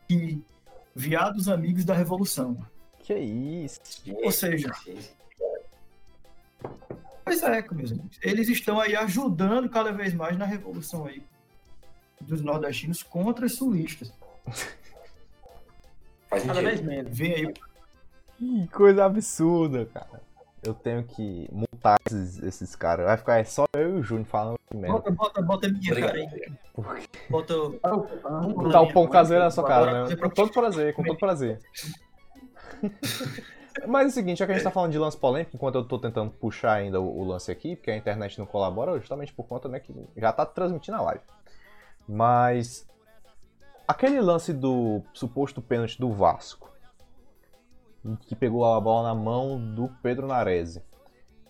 que 0.08 0.44
viados 0.96 1.48
amigos 1.50 1.86
da 1.86 1.94
revolução. 1.94 2.58
Que 3.00 3.14
isso? 3.14 3.80
Ou 4.24 4.32
seja, 4.32 4.72
Pois 7.24 7.42
é, 7.42 7.66
meus 7.72 7.92
amigos. 7.92 8.20
Eles 8.22 8.48
estão 8.50 8.80
aí 8.80 8.96
ajudando 8.96 9.68
cada 9.68 9.92
vez 9.92 10.14
mais 10.14 10.38
na 10.38 10.46
revolução 10.46 11.06
aí 11.06 11.24
dos 12.22 12.42
nordestinos 12.42 13.04
contra 13.04 13.46
os 13.46 13.56
sulistas. 13.56 14.12
Faz 16.30 16.44
Cada 16.44 16.62
vez 16.62 16.82
menos. 16.82 17.18
Vem 17.18 17.34
aí 17.34 17.54
Que 18.38 18.68
coisa 18.68 19.06
absurda, 19.06 19.86
cara. 19.86 20.22
Eu 20.64 20.74
tenho 20.74 21.04
que 21.04 21.48
multar 21.52 21.98
esses, 22.08 22.42
esses 22.42 22.76
caras. 22.76 23.06
Vai 23.06 23.18
ficar 23.18 23.46
só 23.46 23.66
eu 23.76 23.98
e 23.98 24.00
o 24.00 24.04
Júnior 24.04 24.26
falando 24.26 24.58
que 24.68 24.76
merda. 24.76 24.98
Bota, 24.98 25.12
bota, 25.12 25.42
bota 25.42 25.68
a 25.68 25.70
minha 25.70 25.92
Obrigado. 25.92 26.12
cara 26.12 26.24
aí. 26.24 26.52
Por 26.74 26.96
quê? 26.96 27.08
Bota. 27.30 27.54
Botar 28.54 28.82
o 28.82 28.92
pão 28.92 29.08
caseiro 29.08 29.44
na 29.44 29.52
sua 29.52 29.64
cara, 29.64 30.08
né? 30.08 30.16
Com 30.16 30.30
todo 30.30 30.52
prazer, 30.52 30.94
com 30.96 31.04
todo 31.04 31.18
prazer. 31.18 31.60
Mas 33.88 34.06
é 34.06 34.08
o 34.08 34.12
seguinte, 34.12 34.40
já 34.40 34.46
que 34.46 34.54
a 34.54 34.56
gente 34.56 34.64
tá 34.64 34.72
falando 34.72 34.92
de 34.92 34.98
lance 34.98 35.18
polêmico, 35.18 35.52
enquanto 35.54 35.76
eu 35.76 35.84
tô 35.84 36.00
tentando 36.00 36.32
puxar 36.32 36.74
ainda 36.74 37.00
o, 37.00 37.20
o 37.20 37.24
lance 37.26 37.52
aqui, 37.52 37.76
porque 37.76 37.92
a 37.92 37.98
internet 37.98 38.40
não 38.40 38.46
colabora, 38.46 38.98
justamente 38.98 39.34
por 39.34 39.46
conta, 39.46 39.68
né, 39.68 39.80
que 39.80 39.94
já 40.16 40.32
tá 40.32 40.46
transmitindo 40.46 40.98
a 40.98 41.02
live. 41.02 41.22
Mas 42.08 42.88
aquele 43.88 44.20
lance 44.22 44.54
do 44.54 45.02
suposto 45.14 45.62
pênalti 45.62 46.00
do 46.00 46.12
Vasco, 46.12 46.72
que 48.22 48.36
pegou 48.36 48.66
a 48.66 48.80
bola 48.80 49.08
na 49.10 49.16
mão 49.16 49.60
do 49.74 49.90
Pedro 50.02 50.28
Nares. 50.28 50.80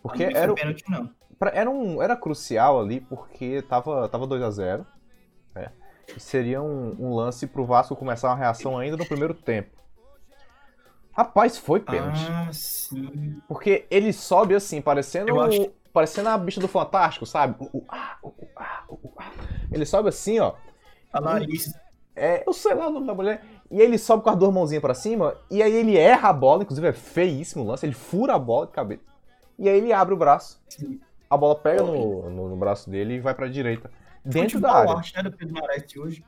Porque 0.02 0.28
Não 0.30 0.38
era, 0.38 0.54
pênalti, 0.54 0.84
não. 0.90 1.10
Era, 1.52 1.70
um, 1.70 2.02
era 2.02 2.16
crucial 2.16 2.80
ali 2.80 3.02
porque 3.02 3.62
tava, 3.64 4.08
tava 4.08 4.26
2x0. 4.28 4.86
né? 5.54 5.72
E 6.16 6.20
seria 6.20 6.62
um, 6.62 6.96
um 7.00 7.14
lance 7.16 7.46
pro 7.48 7.66
Vasco 7.66 7.96
começar 7.96 8.30
uma 8.30 8.36
reação 8.36 8.78
ainda 8.78 8.96
no 8.96 9.06
primeiro 9.06 9.34
tempo. 9.34 9.76
Rapaz, 11.12 11.58
foi 11.58 11.80
pênalti. 11.80 12.20
Ah, 12.30 12.50
sim. 12.54 13.42
Porque 13.48 13.86
ele 13.90 14.14
sobe 14.14 14.54
assim, 14.54 14.82
parecendo, 14.82 15.40
acho- 15.40 15.72
parecendo 15.96 16.28
a 16.28 16.38
bicha 16.38 16.60
do 16.60 16.68
Fantástico, 16.68 17.26
sabe? 17.26 17.56
Uh, 17.58 17.78
uh, 17.78 17.86
uh, 18.22 18.28
uh, 18.28 18.48
ah, 18.58 18.84
uh, 18.90 19.00
uh, 19.02 19.14
ah. 19.18 19.32
Ele 19.72 19.86
sobe 19.86 20.10
assim, 20.10 20.40
ó. 20.40 20.56
A 21.14 21.22
Larissa. 21.22 21.80
É, 22.14 22.44
eu 22.46 22.52
sei 22.52 22.74
lá 22.74 22.90
o 22.90 22.92
nome 22.92 23.08
da 23.08 23.14
mulher. 23.14 23.46
E 23.72 23.80
aí 23.80 23.88
ele 23.88 23.98
sobe 23.98 24.22
com 24.22 24.30
as 24.30 24.38
duas 24.38 24.54
mãozinhas 24.54 24.82
pra 24.82 24.94
cima. 24.94 25.38
E 25.50 25.64
aí 25.64 25.74
ele 25.74 25.98
erra 25.98 26.30
a 26.30 26.34
bola, 26.34 26.64
inclusive 26.64 26.90
é 26.90 26.92
feíssimo 26.92 27.64
o 27.64 27.68
lance. 27.68 27.86
Ele 27.86 27.94
fura 27.94 28.36
a 28.36 28.40
bola 28.40 28.68
de 28.68 28.74
cabeça. 28.74 29.04
E 29.58 29.70
aí 29.70 29.78
ele 29.78 29.94
abre 29.94 30.14
o 30.14 30.18
braço. 30.18 30.62
Sim. 30.68 31.00
A 31.30 31.38
bola 31.38 31.56
pega 31.56 31.82
no, 31.82 32.30
no, 32.30 32.50
no 32.50 32.58
braço 32.58 32.90
dele 32.90 33.16
e 33.16 33.20
vai 33.22 33.34
pra 33.34 33.48
direita. 33.48 33.90
Dentro 34.24 34.60
da 34.60 34.74
área. 34.74 34.92
arte, 34.92 35.16
né, 35.16 35.24
do 35.24 35.32
Pedro 35.32 35.54
Nares 35.54 35.88
de 35.88 35.98
hoje. 35.98 36.26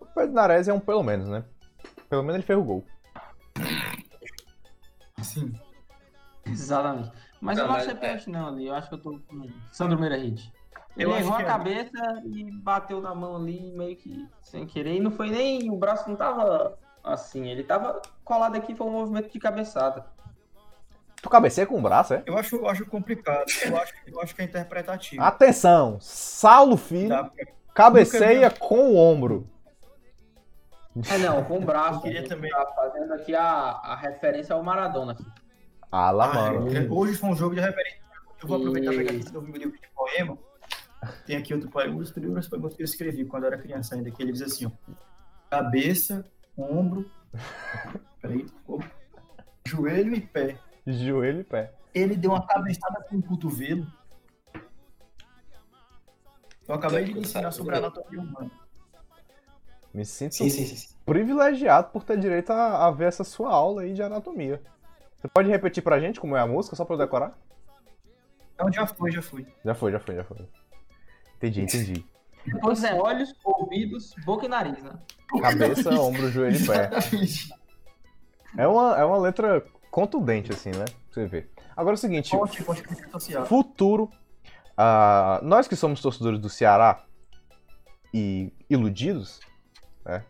O 0.00 0.06
Pedro 0.06 0.32
Nares 0.32 0.66
é 0.66 0.72
um 0.72 0.80
pelo 0.80 1.04
menos, 1.04 1.28
né? 1.28 1.44
Pelo 2.08 2.22
menos 2.22 2.36
ele 2.36 2.46
fez 2.46 2.58
o 2.58 2.64
gol. 2.64 2.84
Sim. 5.22 5.52
Exatamente. 6.44 7.12
Mas 7.40 7.58
eu 7.58 7.64
Não, 7.64 7.68
não 7.70 7.76
mas 7.78 7.86
achei 7.88 7.96
é- 7.96 8.00
pênalti 8.00 8.30
não 8.30 8.48
ali. 8.48 8.66
Eu 8.66 8.74
acho 8.74 8.88
que 8.88 8.94
eu 8.94 9.02
tô 9.02 9.10
com 9.28 9.46
Sandro 9.72 9.98
Meirahit. 9.98 10.52
Ele 10.96 11.10
Eu 11.12 11.16
errou 11.16 11.34
a 11.36 11.42
é. 11.42 11.44
cabeça 11.44 12.22
e 12.24 12.50
bateu 12.60 13.00
na 13.00 13.14
mão 13.14 13.36
ali 13.36 13.70
meio 13.72 13.96
que 13.96 14.26
sem 14.42 14.66
querer. 14.66 14.96
E 14.96 15.00
não 15.00 15.12
foi 15.12 15.30
nem. 15.30 15.70
O 15.70 15.76
braço 15.76 16.08
não 16.08 16.16
tava 16.16 16.76
assim. 17.04 17.46
Ele 17.46 17.62
tava 17.62 18.02
colado 18.24 18.56
aqui, 18.56 18.74
foi 18.74 18.86
um 18.86 18.90
movimento 18.92 19.30
de 19.32 19.38
cabeçada. 19.38 20.04
Tu 21.22 21.28
cabeceia 21.30 21.66
com 21.66 21.78
o 21.78 21.82
braço, 21.82 22.14
é? 22.14 22.22
Eu 22.26 22.36
acho, 22.38 22.56
eu 22.56 22.68
acho 22.68 22.86
complicado. 22.86 23.44
Eu 23.64 23.76
acho, 23.76 23.92
eu 24.06 24.20
acho 24.20 24.34
que 24.34 24.42
é 24.42 24.44
interpretativo. 24.44 25.22
Atenção! 25.22 25.98
Saulo 26.00 26.76
Filho 26.76 27.08
pra- 27.08 27.30
cabeceia 27.74 28.50
com 28.50 28.90
o 28.92 28.96
ombro. 28.96 29.48
É 31.10 31.18
não, 31.18 31.44
com 31.44 31.58
o 31.58 31.60
braço. 31.60 31.98
Eu 31.98 32.02
queria 32.02 32.26
também- 32.28 32.50
Tá 32.50 32.66
fazendo 32.74 33.12
aqui 33.14 33.34
a, 33.34 33.44
a 33.44 33.96
referência 33.96 34.54
ao 34.54 34.62
Maradona. 34.64 35.12
Aqui. 35.12 35.24
Ah, 35.90 36.10
lá, 36.10 36.30
Ah, 36.30 36.52
mano. 36.52 36.76
é, 36.76 36.86
hoje 36.90 37.14
foi 37.14 37.30
um 37.30 37.36
jogo 37.36 37.54
de 37.54 37.60
referência. 37.60 37.98
Eu 38.42 38.48
vou 38.48 38.58
aproveitar 38.58 38.92
e 38.92 38.96
pegar 38.96 39.10
aqui 39.12 39.32
meu 39.32 39.56
livro 39.56 39.78
de 39.78 39.88
poema. 39.94 40.38
Tem 41.26 41.36
aqui 41.36 41.54
outro 41.54 41.70
poema, 41.70 41.94
um 41.94 41.98
dos 41.98 42.12
primeiros 42.12 42.48
poemas 42.48 42.74
que 42.74 42.82
eu 42.82 42.84
escrevi 42.84 43.24
quando 43.24 43.44
eu 43.44 43.52
era 43.52 43.58
criança 43.62 43.94
ainda, 43.94 44.10
que 44.10 44.22
ele 44.22 44.32
diz 44.32 44.42
assim, 44.42 44.66
ó. 44.66 44.70
Cabeça, 45.50 46.24
ombro, 46.56 47.10
peraí, 48.20 48.46
joelho 49.66 50.14
e 50.14 50.20
pé. 50.20 50.58
Joelho 50.86 51.40
e 51.40 51.44
pé. 51.44 51.72
Ele 51.94 52.16
deu 52.16 52.32
uma 52.32 52.46
cabeçada 52.46 53.02
com 53.08 53.16
o 53.16 53.22
cotovelo. 53.22 53.86
Eu 56.66 56.74
acabei 56.74 57.04
de 57.04 57.18
ensinar 57.18 57.50
sobre 57.50 57.74
a 57.74 57.78
anatomia 57.78 58.20
humana. 58.20 58.50
Me 59.94 60.04
sinto 60.04 60.34
sim, 60.34 60.50
sim. 60.50 60.66
sim. 60.66 60.94
privilegiado 61.06 61.88
por 61.88 62.04
ter 62.04 62.18
direito 62.18 62.50
a, 62.50 62.86
a 62.86 62.90
ver 62.90 63.06
essa 63.06 63.24
sua 63.24 63.50
aula 63.50 63.82
aí 63.82 63.94
de 63.94 64.02
anatomia. 64.02 64.62
Você 65.20 65.28
pode 65.28 65.48
repetir 65.48 65.82
pra 65.82 65.98
gente 65.98 66.20
como 66.20 66.36
é 66.36 66.40
a 66.40 66.46
música, 66.46 66.76
só 66.76 66.84
pra 66.84 66.94
eu 66.94 66.98
decorar? 66.98 67.36
Então 68.54 68.72
já 68.72 68.86
foi, 68.86 69.10
já 69.10 69.22
foi. 69.22 69.46
Já 69.64 69.74
foi, 69.74 69.92
já 69.92 70.00
foi, 70.00 70.14
já 70.16 70.24
foi. 70.24 70.48
Entendi, 71.36 71.62
entendi. 71.62 72.06
Depois 72.44 72.82
é 72.84 72.94
olhos, 72.94 73.34
ouvidos, 73.44 74.14
boca 74.24 74.46
e 74.46 74.48
nariz, 74.48 74.82
né? 74.82 74.92
Cabeça, 75.40 75.90
ombro, 76.00 76.30
joelho 76.30 76.56
e 76.56 76.66
pé. 76.66 76.90
É 78.56 78.66
uma, 78.66 78.98
é 78.98 79.04
uma 79.04 79.18
letra 79.18 79.64
contundente, 79.90 80.52
assim, 80.52 80.70
né? 80.70 80.84
Pra 80.84 81.14
você 81.14 81.26
ver. 81.26 81.50
Agora 81.76 81.94
é 81.94 81.98
o 81.98 82.00
seguinte, 82.00 82.32
futuro. 83.46 84.10
ah, 84.76 85.40
nós 85.42 85.68
que 85.68 85.76
somos 85.76 86.00
torcedores 86.00 86.40
do 86.40 86.48
Ceará 86.48 87.04
e 88.12 88.52
iludidos, 88.68 89.40
né? 90.04 90.24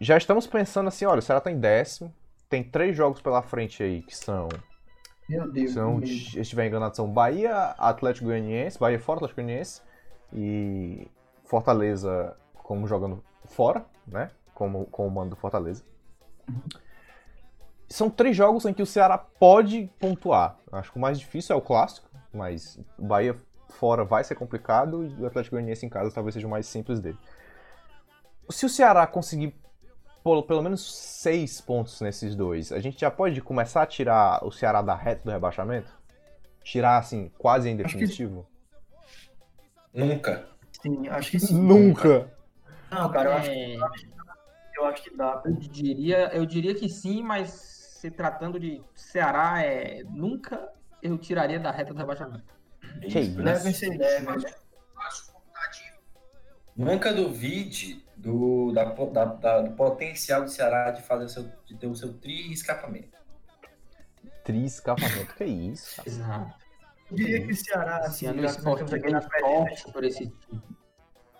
Já 0.00 0.16
estamos 0.16 0.46
pensando 0.46 0.88
assim, 0.88 1.04
olha, 1.04 1.18
o 1.18 1.22
Ceará 1.22 1.40
tá 1.40 1.50
em 1.50 1.58
décimo, 1.58 2.14
tem 2.48 2.64
três 2.64 2.96
jogos 2.96 3.20
pela 3.20 3.42
frente 3.42 3.82
aí 3.82 4.02
que 4.02 4.16
são, 4.16 4.48
Meu 5.28 5.50
Deus. 5.50 5.72
são 5.72 6.00
se 6.04 6.40
estiver 6.40 6.66
enganado, 6.66 6.96
são 6.96 7.10
Bahia, 7.10 7.74
Atlético 7.78 8.26
Goianiense, 8.26 8.78
Bahia 8.78 8.98
fora, 8.98 9.18
Atlético 9.18 9.42
Goianiense 9.42 9.82
e 10.32 11.08
Fortaleza 11.44 12.36
como 12.54 12.86
jogando 12.86 13.22
fora, 13.44 13.84
né? 14.06 14.30
Como 14.54 14.86
com 14.86 15.06
o 15.06 15.10
mando 15.10 15.30
do 15.30 15.36
Fortaleza. 15.36 15.84
São 17.88 18.10
três 18.10 18.36
jogos 18.36 18.64
em 18.66 18.74
que 18.74 18.82
o 18.82 18.86
Ceará 18.86 19.16
pode 19.16 19.90
pontuar. 19.98 20.58
Acho 20.72 20.92
que 20.92 20.98
o 20.98 21.00
mais 21.00 21.18
difícil 21.18 21.54
é 21.54 21.58
o 21.58 21.62
clássico, 21.62 22.08
mas 22.32 22.78
o 22.98 23.06
Bahia 23.06 23.36
fora 23.70 24.04
vai 24.04 24.24
ser 24.24 24.34
complicado 24.34 25.04
e 25.04 25.22
o 25.22 25.26
Atlético 25.26 25.56
Goianiense 25.56 25.86
em 25.86 25.88
casa 25.88 26.10
talvez 26.10 26.34
seja 26.34 26.46
o 26.46 26.50
mais 26.50 26.66
simples 26.66 27.00
dele. 27.00 27.18
Se 28.50 28.66
o 28.66 28.68
Ceará 28.68 29.06
conseguir 29.06 29.54
pelo 30.42 30.62
menos 30.62 30.94
seis 30.94 31.60
pontos 31.60 32.00
nesses 32.00 32.34
dois, 32.36 32.72
a 32.72 32.80
gente 32.80 33.00
já 33.00 33.10
pode 33.10 33.40
começar 33.40 33.82
a 33.82 33.86
tirar 33.86 34.44
o 34.44 34.50
Ceará 34.50 34.80
da 34.82 34.94
reta 34.94 35.22
do 35.24 35.30
rebaixamento? 35.30 35.90
Tirar, 36.62 36.98
assim, 36.98 37.30
quase 37.38 37.68
em 37.68 37.74
Acho 37.74 37.94
que- 37.96 38.00
definitivo? 38.00 38.46
Nunca. 39.92 40.46
Sim, 40.82 41.08
acho 41.08 41.30
que 41.30 41.40
sim. 41.40 41.54
Nunca! 41.60 42.30
Não, 42.90 43.10
cara, 43.10 43.30
eu 43.30 43.34
acho, 43.36 43.50
É, 43.50 43.76
eu 44.76 44.84
acho 44.86 45.02
que 45.02 45.16
dá. 45.16 45.42
eu, 45.44 45.52
diria, 45.54 46.30
eu 46.34 46.46
diria 46.46 46.74
que 46.74 46.88
sim, 46.88 47.22
mas 47.22 47.50
se 47.50 48.10
tratando 48.10 48.60
de 48.60 48.82
Ceará, 48.94 49.62
é, 49.62 50.02
nunca 50.04 50.68
eu 51.02 51.18
tiraria 51.18 51.58
da 51.58 51.70
reta 51.70 51.92
do 51.92 51.98
rebaixamento. 51.98 52.44
Que 53.00 53.18
isso? 53.20 53.42
Devem 53.42 53.72
ser 53.72 53.96
devem, 53.98 54.36
né? 54.36 54.50
Nunca 56.76 57.12
duvide 57.12 58.04
do, 58.18 58.72
da, 58.72 58.84
da- 58.84 59.24
da- 59.24 59.60
do 59.62 59.70
potencial 59.76 60.42
do 60.42 60.50
Ceará 60.50 60.90
de 60.90 61.02
fazer 61.02 61.28
seu, 61.28 61.50
de 61.64 61.76
ter 61.76 61.86
o 61.86 61.94
seu 61.94 62.12
tri 62.14 62.52
escapamento. 62.52 63.16
Tri 64.44 64.64
escapamento, 64.64 65.34
que 65.34 65.44
isso? 65.44 65.96
cara? 65.96 66.08
Exato. 66.08 66.54
Eu 67.10 67.16
diria 67.16 67.46
que 67.46 67.52
o 67.52 67.56
Ceará, 67.56 67.98
assim, 67.98 68.26
nós 68.32 68.56
esporte 68.56 68.82
estamos 68.84 68.92
é 68.92 68.96
aqui 68.96 69.10
na 69.10 69.22
forte 69.22 69.92
por 69.92 70.04
esse 70.04 70.26
time. 70.26 70.62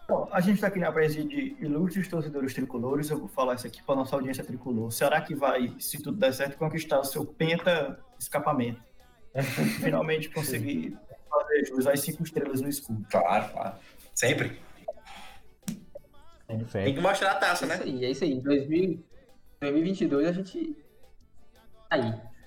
Bom, 0.09 0.27
a 0.33 0.41
gente 0.41 0.55
está 0.55 0.69
aqui 0.69 0.79
na 0.79 0.91
presença 0.91 1.29
de 1.29 1.55
ilustres 1.61 2.09
torcedores 2.09 2.55
tricolores. 2.55 3.11
Eu 3.11 3.19
vou 3.19 3.29
falar 3.29 3.57
isso 3.57 3.67
aqui 3.67 3.83
para 3.83 3.95
nossa 3.97 4.17
audiência 4.17 4.43
tricolor. 4.43 4.91
Será 4.91 5.21
que 5.21 5.35
vai, 5.35 5.75
se 5.79 6.01
tudo 6.03 6.17
der 6.17 6.33
certo, 6.33 6.57
conquistar 6.57 7.01
o 7.01 7.05
seu 7.05 7.27
penta 7.27 7.99
escapamento? 8.19 8.83
Finalmente 9.81 10.31
conseguir 10.33 10.97
fazer 11.29 11.67
jus 11.67 11.87
às 11.87 12.01
cinco 12.01 12.23
estrelas 12.23 12.63
no 12.63 12.69
escudo. 12.71 13.05
Claro, 13.11 13.53
claro. 13.53 13.75
Sempre. 14.15 14.59
Tem 16.49 16.57
Enfim. 16.61 16.95
que 16.95 17.01
mostrar 17.01 17.33
a 17.33 17.37
É 17.37 17.39
taça, 17.41 17.67
isso 17.67 17.67
né? 17.67 17.81
aí, 17.85 18.05
é 18.05 18.11
isso 18.11 18.25
aí. 18.25 18.33
Em 18.33 18.41
2000 18.41 19.05
2022 19.61 20.27
a 20.29 20.33
gente. 20.33 20.77
tá 21.55 21.61
Aí. 21.91 22.01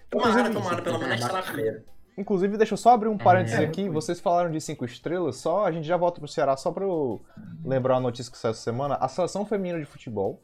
Tomara, 0.10 0.32
Inclusive, 0.42 0.54
tomara, 0.54 0.82
pelo 0.82 0.96
isso, 0.98 1.06
menos 1.08 1.20
né? 1.20 1.26
estar 1.28 1.34
na 1.34 1.44
primeira. 1.44 1.86
Inclusive, 2.18 2.58
deixa 2.58 2.74
eu 2.74 2.78
só 2.78 2.92
abrir 2.92 3.08
um 3.10 3.18
parênteses 3.18 3.60
É, 3.60 3.64
aqui. 3.64 3.88
Vocês 3.90 4.20
falaram 4.20 4.52
de 4.52 4.60
cinco 4.60 4.84
estrelas, 4.86 5.38
só 5.38 5.66
a 5.66 5.72
gente 5.72 5.88
já 5.88 5.96
volta 5.98 6.20
pro 6.20 6.28
Ceará 6.28 6.58
só 6.58 6.72
pra 6.72 6.84
eu 6.84 7.22
lembrar 7.64 7.96
uma 7.96 8.02
notícia 8.02 8.32
que 8.32 8.38
saiu 8.38 8.52
essa 8.52 8.62
semana. 8.62 8.96
A 8.96 9.08
seleção 9.08 9.46
feminina 9.46 9.80
de 9.80 9.86
futebol 9.86 10.42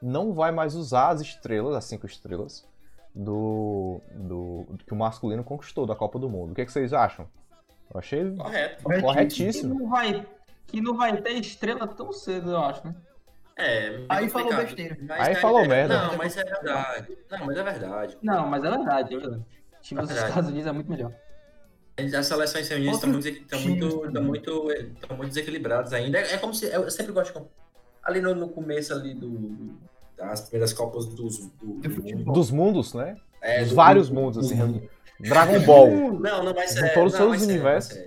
não 0.00 0.32
vai 0.32 0.52
mais 0.52 0.74
usar 0.76 1.08
as 1.10 1.20
estrelas, 1.20 1.74
as 1.74 1.84
cinco 1.84 2.06
estrelas, 2.06 2.66
do, 3.14 4.00
do 4.14 4.66
que 4.86 4.92
o 4.92 4.96
masculino 4.96 5.42
conquistou 5.42 5.86
da 5.86 5.96
Copa 5.96 6.18
do 6.18 6.28
Mundo. 6.28 6.52
O 6.52 6.54
que, 6.54 6.64
que 6.64 6.70
vocês 6.72 6.92
acham? 6.92 7.26
Eu 7.92 7.98
achei 7.98 8.30
Correto. 8.36 8.82
Corretíssimo. 9.00 9.74
não 9.74 9.88
vai, 9.88 10.24
que 10.68 10.80
não 10.80 10.96
vai 10.96 11.20
ter 11.20 11.32
estrela 11.32 11.86
tão 11.88 12.12
cedo, 12.12 12.50
eu 12.52 12.58
acho, 12.58 12.86
né? 12.86 12.94
É, 13.56 13.90
meio 13.90 14.06
Aí 14.08 14.28
falou 14.28 14.54
besteira. 14.54 14.96
Mas 15.02 15.26
Aí 15.26 15.32
é- 15.34 15.40
falou 15.40 15.60
é- 15.64 15.68
merda. 15.68 15.98
Não, 16.06 16.16
mas 16.16 16.36
é 16.36 16.44
verdade. 16.44 17.18
Não, 17.28 17.44
mas 17.46 17.56
é 17.56 17.62
verdade. 17.64 18.18
Não, 18.22 18.46
mas 18.46 18.64
é 18.64 18.70
verdade, 18.70 19.14
é 19.14 19.18
verdade. 19.18 19.42
O 19.76 19.80
time 19.82 20.00
dos 20.00 20.08
Verdade. 20.10 20.28
Estados 20.30 20.50
Unidos 20.50 20.66
é 20.68 20.72
muito 20.72 20.90
melhor. 20.90 21.12
As 22.16 22.26
seleções 22.26 22.68
femininas 22.68 22.94
estão 22.96 23.10
muito, 23.10 23.28
estão 23.28 23.60
muito, 23.60 24.06
estão 24.06 24.22
muito, 24.22 24.72
estão 24.72 25.16
muito 25.16 25.28
desequilibradas 25.30 25.92
ainda. 25.92 26.18
É, 26.18 26.34
é 26.34 26.38
como 26.38 26.54
se. 26.54 26.66
Eu 26.66 26.88
sempre 26.90 27.12
gosto 27.12 27.36
de. 27.40 27.46
Ali 28.04 28.20
no, 28.20 28.34
no 28.36 28.48
começo 28.48 28.92
ali 28.94 29.12
do, 29.14 29.76
das 30.16 30.42
primeiras 30.42 30.72
Copas 30.72 31.06
dos, 31.06 31.38
do, 31.56 31.80
do 31.80 32.02
mundo. 32.02 32.32
Dos 32.32 32.50
mundos, 32.52 32.94
né? 32.94 33.16
É, 33.42 33.60
Dos 33.60 33.70
do- 33.70 33.74
vários 33.74 34.08
do- 34.08 34.14
mundos, 34.14 34.48
do- 34.48 34.54
assim. 34.54 34.88
Dragon 35.20 35.60
Ball. 35.66 35.90
Não, 36.20 36.44
não, 36.44 36.54
mas 36.54 36.76
é. 36.76 36.90
todos 36.90 37.12
os 37.14 37.18
seus 37.18 37.42
universos. 37.42 37.98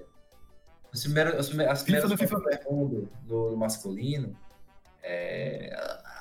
As 0.94 1.02
primeiras, 1.04 1.36
as 1.36 1.48
primeiras, 1.48 1.74
as 1.80 1.84
FIFA 1.84 2.08
do 2.08 2.18
FIFA 2.18 2.36
do 2.38 2.72
mundo 2.72 3.12
do, 3.24 3.50
do 3.52 3.58
masculino, 3.58 4.36
é, 5.02 5.74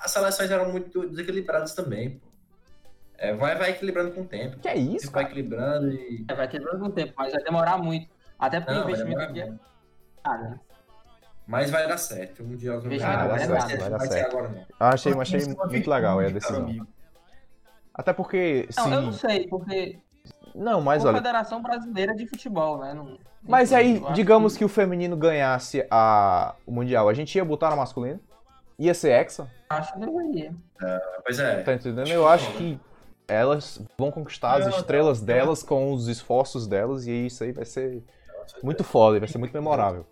as 0.03 0.11
seleções 0.11 0.51
eram 0.51 0.71
muito 0.71 1.09
desequilibradas 1.09 1.75
também. 1.75 2.19
Pô. 2.19 2.29
É, 3.19 3.35
vai, 3.35 3.55
vai 3.57 3.71
equilibrando 3.71 4.13
com 4.13 4.23
o 4.23 4.27
tempo. 4.27 4.59
Que 4.61 4.69
é 4.69 4.77
isso, 4.77 5.11
vai 5.11 5.25
equilibrando 5.25 5.93
e. 5.93 6.25
É, 6.29 6.35
vai 6.35 6.49
quebrando 6.49 6.79
com 6.79 6.87
o 6.87 6.93
tempo, 6.93 7.13
mas 7.17 7.33
vai 7.33 7.43
demorar 7.43 7.77
muito. 7.77 8.09
Até 8.39 8.61
porque 8.61 8.73
o 8.73 8.77
Não, 8.77 8.85
vai 8.85 8.93
investimento 8.93 9.23
aqui 9.23 9.41
é 9.41 9.51
né? 10.39 10.61
Mas 11.47 11.71
vai 11.71 11.87
dar 11.87 11.99
certo. 11.99 12.43
O 12.43 12.47
Vai 12.47 12.59
dar 12.89 13.27
vai, 13.27 13.39
certo, 13.41 13.69
ser- 13.69 13.79
vai 13.79 13.91
dar 13.91 13.99
vai 13.99 14.07
ser 14.07 14.13
certo. 14.15 14.37
agora 14.37 14.49
não. 14.49 14.61
Eu 14.61 14.67
achei, 14.87 15.13
achei 15.13 15.41
é 15.41 15.67
muito 15.67 15.91
legal 15.91 16.19
aí 16.21 16.27
a 16.27 16.31
decisão. 16.31 16.87
Até 17.93 18.13
porque, 18.13 18.69
Não, 18.77 18.93
eu 18.95 19.03
não 19.03 19.13
sim. 19.13 19.19
sei, 19.19 19.49
porque 19.49 19.99
Não, 20.55 20.81
mas 20.81 21.05
a 21.05 21.09
olha. 21.09 21.19
Confederação 21.19 21.63
Brasileira 21.63 22.15
de 22.15 22.27
Futebol, 22.27 22.79
né? 22.79 22.93
Não- 22.95 23.19
Mas 23.43 23.73
aí, 23.73 24.03
digamos 24.13 24.57
que 24.57 24.65
o 24.65 24.69
feminino 24.69 25.17
ganhasse 25.17 25.87
a, 25.91 26.55
o 26.67 26.73
Mundial, 26.73 27.09
a 27.09 27.15
gente 27.15 27.35
ia 27.37 27.45
botar 27.45 27.71
no 27.71 27.77
masculino? 27.77 28.21
Ia 28.79 28.95
ser 28.95 29.11
hexa? 29.11 29.51
Acho 29.69 29.93
que 29.95 30.01
deveria. 30.01 30.55
Pois 31.25 31.39
é. 31.39 31.63
Tá 31.63 31.75
entendendo? 31.75 32.09
Eu 32.09 32.27
acho 32.29 32.51
que 32.55 32.79
elas 33.29 33.81
vão 33.97 34.11
conquistar 34.11 34.55
as 34.57 34.67
estrelas 34.75 35.21
delas 35.21 35.63
com 35.63 35.93
os 35.93 36.09
esforços 36.09 36.67
delas 36.67 37.07
e 37.07 37.27
isso 37.27 37.45
aí 37.45 37.53
vai 37.53 37.65
ser 37.65 38.03
muito 38.63 38.83
foda, 38.83 39.19
vai 39.19 39.29
ser 39.29 39.39
muito 39.39 39.53
memorável. 39.53 40.05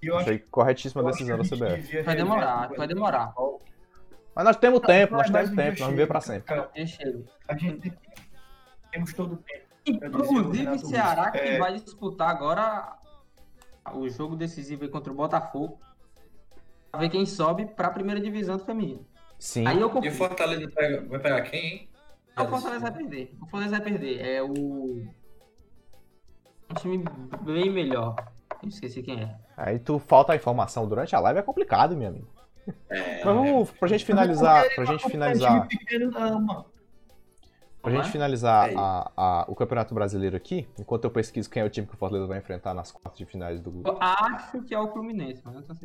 E 0.00 0.06
eu 0.06 0.14
acho 0.16 0.24
Achei 0.24 0.38
corretíssima 0.38 1.02
a 1.02 1.10
decisão 1.10 1.36
da 1.36 1.42
que 1.44 1.50
CBF. 1.50 2.02
Vai 2.02 2.16
demorar, 2.16 2.68
vai 2.76 2.86
demorar. 2.88 3.34
Mas 4.34 4.44
nós 4.44 4.56
temos 4.56 4.80
tempo, 4.80 5.14
nós 5.14 5.28
temos 5.30 5.50
um 5.50 5.54
tempo, 5.56 5.70
nós 5.70 5.78
vamos 5.80 5.96
ver 5.96 6.06
pra 6.08 6.20
sempre. 6.20 6.42
cara. 6.42 6.70
Deixa 6.74 7.02
ele. 7.02 7.24
A 7.46 7.56
gente 7.56 7.92
temos 8.90 9.12
todo 9.12 9.34
o 9.34 9.36
tempo. 9.36 9.61
O 9.86 9.90
Inclusive, 10.06 10.58
Renato 10.58 10.86
Ceará 10.86 11.30
que 11.30 11.38
É. 11.38 11.58
vai 11.58 11.72
disputar 11.74 12.30
agora 12.30 12.96
o 13.94 14.08
jogo 14.08 14.36
decisivo 14.36 14.84
aí 14.84 14.88
contra 14.90 15.12
o 15.12 15.16
Botafogo. 15.16 15.78
Pra 16.90 17.00
ver 17.00 17.08
quem 17.08 17.24
sobe 17.26 17.66
pra 17.66 17.90
primeira 17.90 18.20
divisão 18.20 18.56
do 18.58 18.64
feminino. 18.64 19.04
Sim. 19.38 19.66
Aí 19.66 19.80
eu 19.80 19.90
E 20.04 20.08
o. 20.08 20.12
Fortaleza 20.12 20.70
pega- 20.70 21.04
vai 21.08 21.18
pegar 21.18 21.40
quem, 21.42 21.64
hein? 21.64 21.88
Não, 22.36 22.44
o 22.44 22.48
Fortaleza 22.48 22.80
vai 22.80 22.92
perder. 22.92 23.34
O 23.40 23.46
Fortaleza 23.46 23.70
vai 23.78 23.80
perder. 23.80 24.20
É 24.20 24.42
o. 24.42 24.52
Um 26.70 26.74
time 26.78 27.04
bem 27.42 27.70
melhor. 27.70 28.14
Eu 28.62 28.68
esqueci 28.68 29.02
quem 29.02 29.22
é. 29.22 29.36
Aí 29.56 29.78
tu 29.78 29.98
falta 29.98 30.32
a 30.32 30.36
informação 30.36 30.86
durante 30.88 31.14
a 31.16 31.20
live, 31.20 31.40
é 31.40 31.42
complicado, 31.42 31.96
meu 31.96 32.08
amigo. 32.08 32.28
É, 32.88 33.16
Mas 33.16 33.24
vamos, 33.24 33.70
pra 33.72 33.88
gente 33.88 34.04
finalizar, 34.04 34.64
pra 34.74 34.84
gente 34.84 35.04
É 35.04 35.10
finalizar, 35.10 35.66
pequeno, 35.66 36.10
não, 36.12 36.40
mano. 36.40 36.66
Pra 37.82 37.90
gente 37.92 38.08
é? 38.08 38.10
finalizar 38.12 38.70
É. 38.70 38.74
a- 38.76 39.10
a- 39.16 39.44
o 39.48 39.54
Campeonato 39.54 39.92
Brasileiro 39.94 40.36
aqui, 40.36 40.68
enquanto 40.78 41.04
eu 41.04 41.10
pesquiso 41.10 41.50
quem 41.50 41.62
é 41.62 41.66
o 41.66 41.70
time 41.70 41.86
que 41.86 41.94
o 41.94 41.96
Fortaleza 41.96 42.26
vai 42.28 42.38
enfrentar 42.38 42.72
nas 42.74 42.92
quartas 42.92 43.18
de 43.18 43.26
finais 43.26 43.60
do... 43.60 43.82
Eu 43.84 43.98
acho 44.00 44.62
que 44.62 44.74
é 44.74 44.78
o 44.78 44.88
Fluminense, 44.92 45.42
mas 45.44 45.54
não 45.54 45.62
tenho 45.62 45.78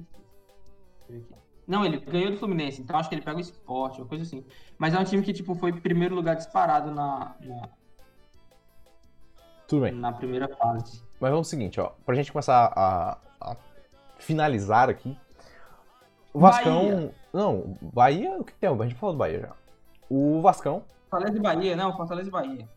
certeza. 1.07 1.35
Não, 1.67 1.83
ele 1.83 1.99
ganhou 1.99 2.31
do 2.31 2.37
Fluminense, 2.37 2.81
então 2.81 2.97
acho 2.97 3.09
que 3.09 3.15
ele 3.15 3.21
pega 3.21 3.37
o 3.37 3.41
esporte, 3.41 3.99
uma 3.99 4.07
coisa 4.07 4.23
assim. 4.23 4.45
Mas 4.77 4.93
é 4.93 4.99
um 4.99 5.03
time 5.03 5.21
que, 5.21 5.33
tipo, 5.33 5.53
foi 5.55 5.73
primeiro 5.73 6.15
lugar 6.15 6.35
disparado 6.35 6.91
na, 6.91 7.35
na, 7.41 7.69
Tudo 9.67 9.81
bem. 9.81 9.91
na 9.93 10.11
primeira 10.13 10.47
fase. 10.55 11.01
Mas 11.19 11.31
vamos 11.31 11.47
ao 11.47 11.49
seguinte, 11.49 11.79
ó. 11.81 11.91
Pra 12.05 12.15
gente 12.15 12.31
começar 12.31 12.71
a, 12.75 13.17
a 13.41 13.55
finalizar 14.17 14.89
aqui. 14.89 15.17
O 16.33 16.39
Vascão. 16.39 16.85
Bahia. 16.85 17.15
Não, 17.33 17.77
Bahia. 17.81 18.37
O 18.39 18.43
que 18.45 18.53
tem? 18.53 18.69
A 18.69 18.83
gente 18.83 18.95
falou 18.95 19.15
do 19.15 19.19
Bahia 19.19 19.39
já. 19.41 19.51
O 20.09 20.39
Vascão, 20.41 20.83
Fortaleza 21.09 21.37
e 21.37 21.41
Bahia, 21.41 21.75
não, 21.75 21.95
Fortaleza 21.95 22.27
e 22.27 22.31
Bahia. 22.31 22.69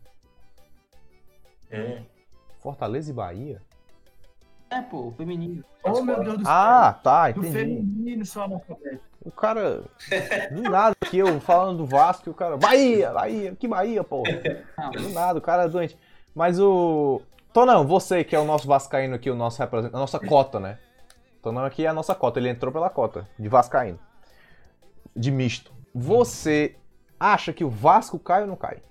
é. 1.69 2.01
Fortaleza 2.61 3.09
e 3.09 3.13
Bahia? 3.13 3.61
É, 4.69 4.81
pô, 4.81 5.07
o 5.07 5.11
feminino. 5.11 5.63
Oh, 5.83 6.01
meu 6.01 6.23
Deus 6.23 6.37
do 6.37 6.43
céu. 6.45 6.53
Ah, 6.53 6.93
tá, 7.03 7.31
do 7.31 7.39
entendi. 7.39 7.51
feminino 7.51 8.25
só 8.25 8.43
analfabeto. 8.43 9.01
O 9.23 9.31
cara. 9.31 9.83
Do 10.51 10.61
nada 10.61 10.95
aqui, 11.01 11.17
eu 11.17 11.41
falando 11.41 11.79
do 11.79 11.85
Vasco, 11.85 12.29
o 12.29 12.33
cara. 12.33 12.55
Bahia, 12.57 13.11
Bahia, 13.11 13.55
que 13.55 13.67
Bahia. 13.67 14.05
Não, 14.77 14.91
Do 14.91 15.09
nada, 15.09 15.39
o 15.39 15.41
cara 15.41 15.63
é 15.63 15.67
doente. 15.67 15.97
Mas 16.33 16.59
o. 16.59 17.21
Tonão, 17.51 17.85
você 17.85 18.23
que 18.23 18.35
é 18.35 18.39
o 18.39 18.45
nosso 18.45 18.65
Vascaíno 18.67 19.15
aqui, 19.15 19.29
o 19.29 19.35
nosso 19.35 19.59
representante. 19.59 19.95
A 19.95 19.99
nossa 19.99 20.19
cota, 20.19 20.59
né? 20.59 20.79
Tonão 21.41 21.65
aqui 21.65 21.85
é 21.85 21.89
a 21.89 21.93
nossa 21.93 22.15
cota, 22.15 22.39
ele 22.39 22.47
entrou 22.49 22.71
pela 22.71 22.89
cota, 22.89 23.27
de 23.37 23.49
Vascaíno. 23.49 23.99
De 25.15 25.31
misto. 25.31 25.71
Você 25.93 26.77
acha 27.21 27.53
que 27.53 27.63
o 27.63 27.69
Vasco 27.69 28.17
cai 28.17 28.41
ou 28.41 28.47
não 28.47 28.55
cai? 28.55 28.81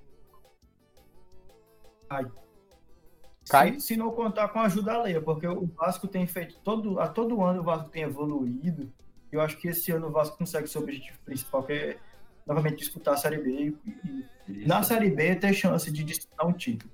Cai? 3.49 3.75
Se, 3.75 3.81
se 3.81 3.97
não 3.97 4.13
contar 4.13 4.49
com 4.49 4.61
a 4.61 4.67
ajuda 4.67 4.93
alheia, 4.93 5.21
porque 5.21 5.47
o 5.49 5.67
Vasco 5.67 6.07
tem 6.07 6.27
feito 6.29 6.57
todo, 6.63 7.01
a 7.01 7.09
todo 7.09 7.43
ano 7.43 7.61
o 7.61 7.65
Vasco 7.65 7.89
tem 7.89 8.05
evoluído. 8.05 8.93
Eu 9.33 9.41
acho 9.41 9.57
que 9.57 9.69
esse 9.69 9.91
ano 9.91 10.07
o 10.07 10.13
Vasco 10.13 10.39
consegue 10.39 10.69
seu 10.69 10.81
objetivo 10.81 11.19
principal, 11.25 11.65
que 11.65 11.73
é 11.73 11.99
novamente 12.47 12.77
disputar 12.77 13.15
a 13.15 13.17
Série 13.17 13.39
B 13.39 13.75
e, 13.85 14.27
e 14.49 14.67
na 14.67 14.83
Série 14.85 15.11
B 15.11 15.35
ter 15.35 15.53
chance 15.53 15.91
de 15.91 16.05
disputar 16.05 16.47
um 16.47 16.53
título. 16.53 16.91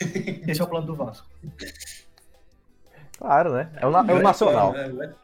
Esse 0.48 0.60
é 0.60 0.64
o 0.64 0.68
plano 0.68 0.86
do 0.86 0.96
Vasco. 0.96 1.28
Claro, 3.18 3.54
né? 3.54 3.72
É 3.76 3.86
o, 3.86 3.96
é 3.96 4.14
o 4.14 4.22
nacional. 4.22 4.74
É, 4.74 4.86
é. 4.86 5.14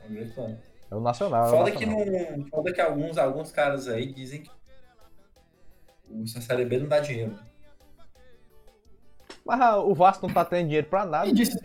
É 0.00 0.08
um 0.08 0.14
grande 0.14 0.32
plano. 0.32 0.73
É 0.94 0.96
o 0.96 1.00
nacional. 1.00 1.44
É 1.44 1.48
o 1.48 1.50
Foda 1.50 1.70
que, 1.72 1.86
nacional. 1.86 2.36
não, 2.38 2.46
foda 2.46 2.72
que 2.72 2.80
alguns, 2.80 3.18
alguns 3.18 3.50
caras 3.50 3.88
aí 3.88 4.06
dizem 4.12 4.42
que 4.42 4.50
o 6.08 6.26
Série 6.26 6.64
B 6.64 6.78
não 6.78 6.86
dá 6.88 7.00
dinheiro. 7.00 7.34
Mas 9.44 9.60
ah, 9.60 9.78
o 9.78 9.92
Vasco 9.94 10.26
não 10.26 10.32
tá 10.34 10.44
tendo 10.44 10.66
dinheiro 10.66 10.86
pra 10.86 11.04
nada. 11.04 11.24
Quem 11.26 11.34
disse? 11.34 11.58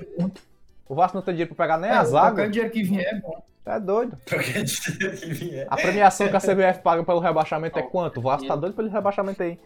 O 0.88 0.96
Vasco 0.96 1.16
não 1.18 1.24
tem 1.24 1.36
dinheiro 1.36 1.54
pra 1.54 1.66
pegar 1.66 1.78
nem 1.78 1.92
É, 1.92 1.94
a 1.94 2.04
zaga. 2.04 2.28
qualquer 2.38 2.50
dinheiro 2.50 2.74
que 2.74 2.84
vier 2.84 3.14
é 3.16 3.20
bom. 3.20 3.44
É 3.66 3.80
doido. 3.80 4.18
Qualquer 4.28 4.64
dinheiro 4.64 5.18
que 5.18 5.32
vier. 5.32 5.68
A 5.70 5.76
premiação 5.76 6.28
que 6.28 6.36
a 6.36 6.40
CBF 6.40 6.82
paga 6.82 7.04
pelo 7.04 7.20
rebaixamento 7.20 7.78
é 7.78 7.84
quanto? 7.84 8.18
O 8.20 8.24
Vasco 8.24 8.48
tá 8.48 8.56
doido 8.56 8.74
pelo 8.74 8.90
rebaixamento 8.90 9.44
aí. 9.44 9.60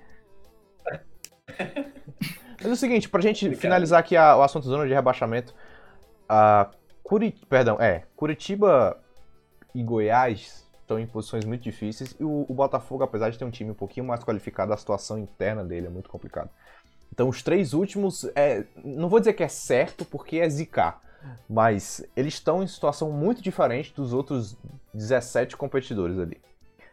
Mas 2.60 2.66
é 2.66 2.74
o 2.74 2.76
seguinte, 2.76 3.08
pra 3.08 3.22
gente 3.22 3.56
finalizar 3.56 4.00
aqui 4.02 4.18
a- 4.18 4.36
o 4.36 4.42
assunto 4.42 4.66
zona 4.66 4.86
de 4.86 4.94
rebaixamento, 4.94 5.54
a 6.28 6.70
Curi... 7.02 7.32
Perdão, 7.50 7.78
é, 7.80 8.04
Curitiba 8.16 9.02
e 9.74 9.84
Goiás 9.84 10.68
estão 10.82 11.00
em 11.00 11.08
posições 11.08 11.46
muito 11.46 11.64
difíceis 11.64 12.16
e 12.20 12.24
o, 12.24 12.46
o 12.48 12.54
Botafogo, 12.54 13.04
apesar 13.04 13.30
de 13.30 13.38
ter 13.38 13.46
um 13.46 13.52
time 13.52 13.72
um 13.72 13.76
pouquinho 13.76 14.06
mais 14.06 14.24
qualificado, 14.24 14.74
a 14.74 14.78
situação 14.78 15.18
interna 15.18 15.64
dele 15.64 15.88
é 15.88 15.90
muito 15.90 16.10
complicada. 16.10 16.50
Então 17.12 17.30
os 17.30 17.42
três 17.42 17.74
últimos, 17.74 18.26
é, 18.36 18.66
não 18.84 19.08
vou 19.08 19.20
dizer 19.20 19.34
que 19.34 19.44
é 19.44 19.48
certo, 19.48 20.04
porque 20.04 20.38
é 20.38 20.50
zicar, 20.50 21.02
mas 21.50 22.06
eles 22.16 22.34
estão 22.34 22.62
em 22.62 22.68
situação 22.68 23.12
muito 23.12 23.42
diferente 23.42 23.94
dos 23.94 24.14
outros 24.14 24.58
17 24.94 25.56
competidores 25.56 26.20
ali. 26.20 26.42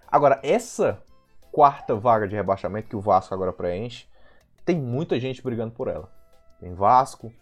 Agora, 0.07 0.41
essa 0.43 1.03
quarta 1.51 1.95
vaga 1.95 2.29
de 2.29 2.37
rebaixamento 2.37 2.89
que 2.89 2.97
o 2.97 3.01
Vasco 3.01 3.35
agora 3.35 3.53
preenche, 3.53 4.07
tem 4.65 4.79
muita 4.79 5.19
gente 5.19 5.43
brigando 5.43 5.73
por 5.73 5.89
ela. 5.89 6.09
Tem 6.61 6.75
Vasco, 6.75 7.33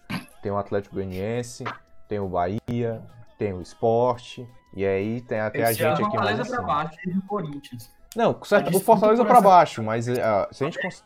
tem 0.42 0.52
o 0.52 0.56
Atlético 0.56 0.94
Goianiense, 0.94 1.64
tem 2.08 2.18
o 2.18 2.28
Bahia, 2.28 3.02
tem 3.38 3.52
o 3.52 3.60
Sport, 3.60 4.40
e 4.74 4.84
aí 4.86 5.20
tem 5.22 5.40
até 5.40 5.64
a 5.64 5.70
Esse 5.70 5.82
é 5.84 5.88
gente 5.90 6.02
aqui 6.04 6.16
mais 6.16 6.36
Fortaleza 6.36 6.56
pra 6.56 6.62
baixo. 6.62 6.98
Teve 7.02 7.18
o 7.18 7.22
Corinthians. 7.22 7.90
Não, 8.16 8.44
certo, 8.44 8.68
o 8.68 8.70
disputa 8.70 8.84
Fortaleza 9.00 9.22
essa- 9.22 9.40
baixo, 9.40 9.82
mas 9.82 10.08
ah, 10.08 10.48
se 10.50 10.64
a 10.64 10.66
gente... 10.70 10.80
cons- 10.80 11.04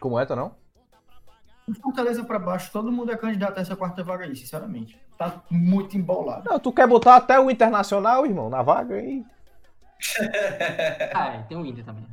Como 0.00 0.18
é, 0.18 0.24
tá 0.26 0.34
não? 0.34 0.54
Do 1.68 1.74
Fortaleza 1.80 2.24
pra 2.24 2.38
baixo, 2.38 2.72
todo 2.72 2.90
mundo 2.90 3.12
é 3.12 3.16
candidato 3.16 3.58
a 3.58 3.60
essa 3.60 3.76
quarta 3.76 4.02
vaga 4.02 4.24
aí, 4.24 4.34
sinceramente. 4.34 4.98
Tá 5.16 5.42
muito 5.50 5.96
embolado. 5.96 6.48
Não, 6.48 6.58
tu 6.58 6.72
quer 6.72 6.86
botar 6.86 7.16
até 7.16 7.38
o 7.38 7.50
Internacional, 7.50 8.24
irmão, 8.26 8.48
na 8.48 8.62
vaga 8.62 8.96
aí? 8.96 9.24
ah, 11.14 11.34
é, 11.34 11.42
tem 11.42 11.56
o 11.58 11.64
Inter 11.66 11.84
também. 11.84 12.06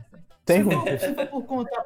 Tem 0.45 0.61
se, 0.61 0.67
um. 0.67 0.81
for, 0.81 0.99
se 0.99 1.15
for 1.15 1.27
por 1.27 1.43
conta 1.45 1.85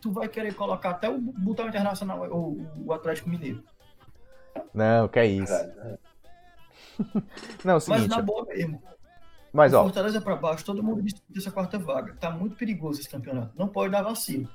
tu 0.00 0.12
vai 0.12 0.28
querer 0.28 0.54
colocar 0.54 0.90
até 0.90 1.08
o 1.08 1.18
Botão 1.18 1.66
Internacional, 1.66 2.28
o, 2.30 2.64
o 2.86 2.92
Atlético 2.92 3.28
Mineiro. 3.28 3.62
Não, 4.72 5.08
que 5.08 5.18
é 5.18 5.26
isso. 5.26 5.52
Não, 7.64 7.74
é 7.74 7.76
o 7.76 7.80
seguinte. 7.80 8.00
Mas 8.00 8.08
na 8.08 8.22
boa 8.22 8.44
mesmo. 8.46 8.82
Mas, 9.52 9.72
ó. 9.72 9.84
Fortaleza 9.84 10.20
pra 10.20 10.36
baixo, 10.36 10.64
todo 10.64 10.82
mundo 10.82 11.02
disputa 11.02 11.38
essa 11.38 11.50
quarta 11.50 11.78
vaga. 11.78 12.14
Tá 12.20 12.30
muito 12.30 12.56
perigoso 12.56 13.00
esse 13.00 13.08
campeonato. 13.08 13.52
Não 13.56 13.68
pode 13.68 13.92
dar 13.92 14.02
vacilo. 14.02 14.48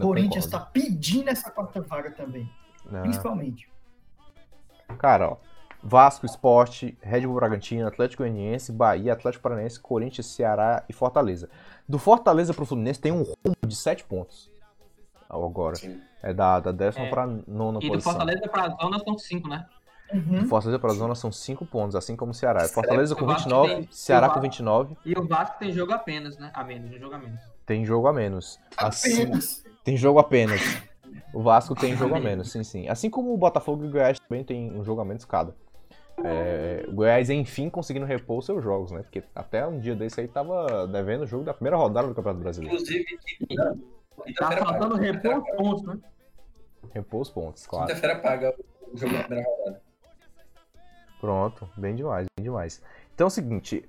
Corinthians 0.00 0.44
concordo. 0.46 0.64
tá 0.66 0.70
pedindo 0.72 1.28
essa 1.28 1.50
quarta 1.50 1.80
vaga 1.80 2.10
também. 2.10 2.48
Não. 2.90 3.02
Principalmente. 3.02 3.68
Cara, 4.98 5.30
ó. 5.30 5.36
Vasco, 5.82 6.26
Esporte, 6.26 6.98
Red 7.00 7.22
Bull 7.26 7.36
Bragantino, 7.36 7.86
Atlético 7.86 8.22
Goianiense, 8.22 8.72
Bahia, 8.72 9.12
Atlético 9.12 9.42
Paranaense, 9.42 9.78
Corinthians, 9.78 10.26
Ceará 10.26 10.84
e 10.88 10.92
Fortaleza. 10.92 11.48
Do 11.88 11.98
Fortaleza 11.98 12.52
pro 12.52 12.66
Fluminense 12.66 13.00
tem 13.00 13.12
um 13.12 13.22
rumo 13.22 13.56
de 13.66 13.76
7 13.76 14.04
pontos. 14.04 14.50
Agora. 15.28 15.76
Sim. 15.76 16.00
É 16.22 16.32
da, 16.32 16.60
da 16.60 16.72
décima 16.72 17.06
É. 17.06 17.10
pra 17.10 17.26
nona 17.26 17.78
E 17.78 17.82
do 17.82 17.88
posição. 17.88 18.12
Fortaleza 18.12 18.48
pra 18.48 18.68
zona 18.70 18.98
são 18.98 19.18
cinco, 19.18 19.48
né? 19.48 19.66
Uhum. 20.12 20.38
Do 20.42 20.46
Fortaleza 20.46 20.78
pra 20.78 20.90
zona 20.90 21.14
são 21.16 21.32
5 21.32 21.66
pontos, 21.66 21.96
assim 21.96 22.14
como 22.14 22.30
o 22.30 22.34
Ceará. 22.34 22.60
Sério? 22.60 22.74
Fortaleza 22.74 23.16
com 23.16 23.24
O 23.24 23.26
Vasco 23.26 23.42
29, 23.48 23.74
tem- 23.74 23.88
Ceará 23.90 24.28
com 24.28 24.34
Vasco- 24.34 24.42
29, 24.42 24.96
E 25.04 25.12
o 25.18 25.26
Vasco 25.26 25.58
tem 25.58 25.72
jogo 25.72 25.92
apenas, 25.92 26.38
né? 26.38 26.48
A 26.54 26.62
menos, 26.62 26.92
um 26.94 26.98
jogo 27.00 27.14
a 27.16 27.18
menos. 27.18 27.40
tem 27.66 27.84
jogo 27.84 28.06
a 28.06 28.12
menos. 28.12 28.60
Assim, 28.76 29.22
Apenas. 29.24 29.64
tem 29.82 29.96
jogo 29.96 30.20
apenas. 30.20 30.60
O 31.34 31.42
Vasco 31.42 31.74
tem 31.74 31.96
jogo 31.96 32.14
a 32.14 32.20
menos, 32.20 32.52
sim, 32.52 32.62
sim. 32.62 32.88
Assim 32.88 33.10
como 33.10 33.34
o 33.34 33.36
Botafogo 33.36 33.84
e 33.84 33.88
o 33.88 33.90
Goiás 33.90 34.20
também 34.20 34.44
tem 34.44 34.70
um 34.72 34.84
jogo 34.84 35.00
a 35.00 35.04
menos 35.04 35.24
cada. 35.24 35.52
É, 36.24 36.84
o 36.88 36.92
Goiás, 36.92 37.28
enfim, 37.28 37.68
conseguindo 37.68 38.06
repor 38.06 38.38
os 38.38 38.46
seus 38.46 38.62
jogos, 38.62 38.92
né? 38.92 39.02
Porque 39.02 39.24
até 39.34 39.66
um 39.66 39.80
dia 39.80 39.96
desse 39.96 40.20
aí 40.20 40.28
tava 40.28 40.86
devendo 40.86 41.22
o 41.24 41.26
jogo 41.26 41.42
da 41.44 41.52
primeira 41.52 41.76
rodada 41.76 42.06
do 42.06 42.14
Campeonato 42.14 42.42
Brasileiro. 42.44 42.76
Inclusive, 42.76 43.04
Tá 44.36 44.52
faltando 44.56 44.96
repor 44.96 45.38
os 45.38 45.56
pontos, 45.56 45.82
né? 45.84 45.98
Repor 46.92 47.20
os 47.20 47.30
pontos, 47.30 47.66
claro. 47.66 47.86
Quinta-feira 47.86 48.18
paga 48.20 48.54
o 48.92 48.96
jogo 48.96 49.12
da 49.12 49.24
primeira 49.24 49.48
rodada. 49.48 49.82
Pronto, 51.20 51.68
bem 51.76 51.94
demais, 51.94 52.26
bem 52.36 52.44
demais. 52.44 52.82
Então 53.14 53.26
é 53.26 53.28
o 53.28 53.30
seguinte, 53.30 53.88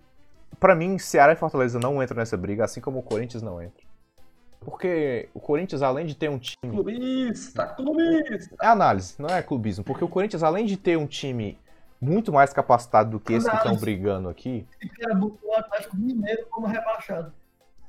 pra 0.60 0.76
mim, 0.76 0.98
Ceará 0.98 1.34
e 1.34 1.36
Fortaleza 1.36 1.80
não 1.80 2.02
entram 2.02 2.18
nessa 2.18 2.38
briga, 2.38 2.64
assim 2.66 2.82
como 2.82 3.00
o 3.00 3.04
Corinthians 3.04 3.44
não 3.44 3.62
entra. 3.62 3.86
Porque 4.62 5.30
o 5.34 5.40
Corinthians, 5.40 5.82
além 5.82 6.06
de 6.06 6.16
ter 6.16 6.30
um 6.30 6.40
time 6.40 6.74
Clubista, 6.74 7.68
clubista. 7.68 8.56
É 8.62 8.68
análise, 8.68 9.16
não 9.20 9.30
é 9.30 9.42
clubismo. 9.42 9.84
Porque 9.84 10.04
o 10.04 10.10
Corinthians, 10.10 10.44
além 10.44 10.66
de 10.66 10.76
ter 10.76 10.98
um 10.98 11.06
time 11.06 11.58
muito 12.02 12.32
mais 12.34 12.52
capacitado 12.54 13.12
do 13.12 13.20
que 13.20 13.34
esse 13.34 13.46
que 13.46 13.56
estão 13.56 13.72
Análise. 13.72 13.86
brigando 13.86 14.30
aqui, 14.30 14.68
O 14.84 15.02
cara 15.02 15.16
botou 15.16 15.50
o 15.50 15.56
Atlético 15.56 15.96
Mineiro 15.98 16.46
como 16.50 16.68
rebaixado. 16.68 17.32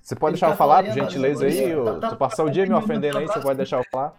Você 0.08 0.16
pode 0.16 0.30
Ele 0.30 0.40
deixar 0.40 0.46
eu 0.46 0.52
tá 0.52 0.56
falar, 0.56 0.84
por 0.84 0.92
gentileza 0.92 1.44
aí? 1.44 1.54
Tá- 1.54 1.68
Eu- 1.68 2.00
tá- 2.00 2.08
Tu 2.08 2.16
passou 2.16 2.46
o 2.46 2.48
tá 2.48 2.54
dia 2.54 2.66
me 2.66 2.72
ofendendo 2.72 3.18
aí, 3.18 3.26
você 3.26 3.40
pode 3.40 3.58
deixar 3.58 3.76
eu 3.76 3.84
falar? 3.92 4.14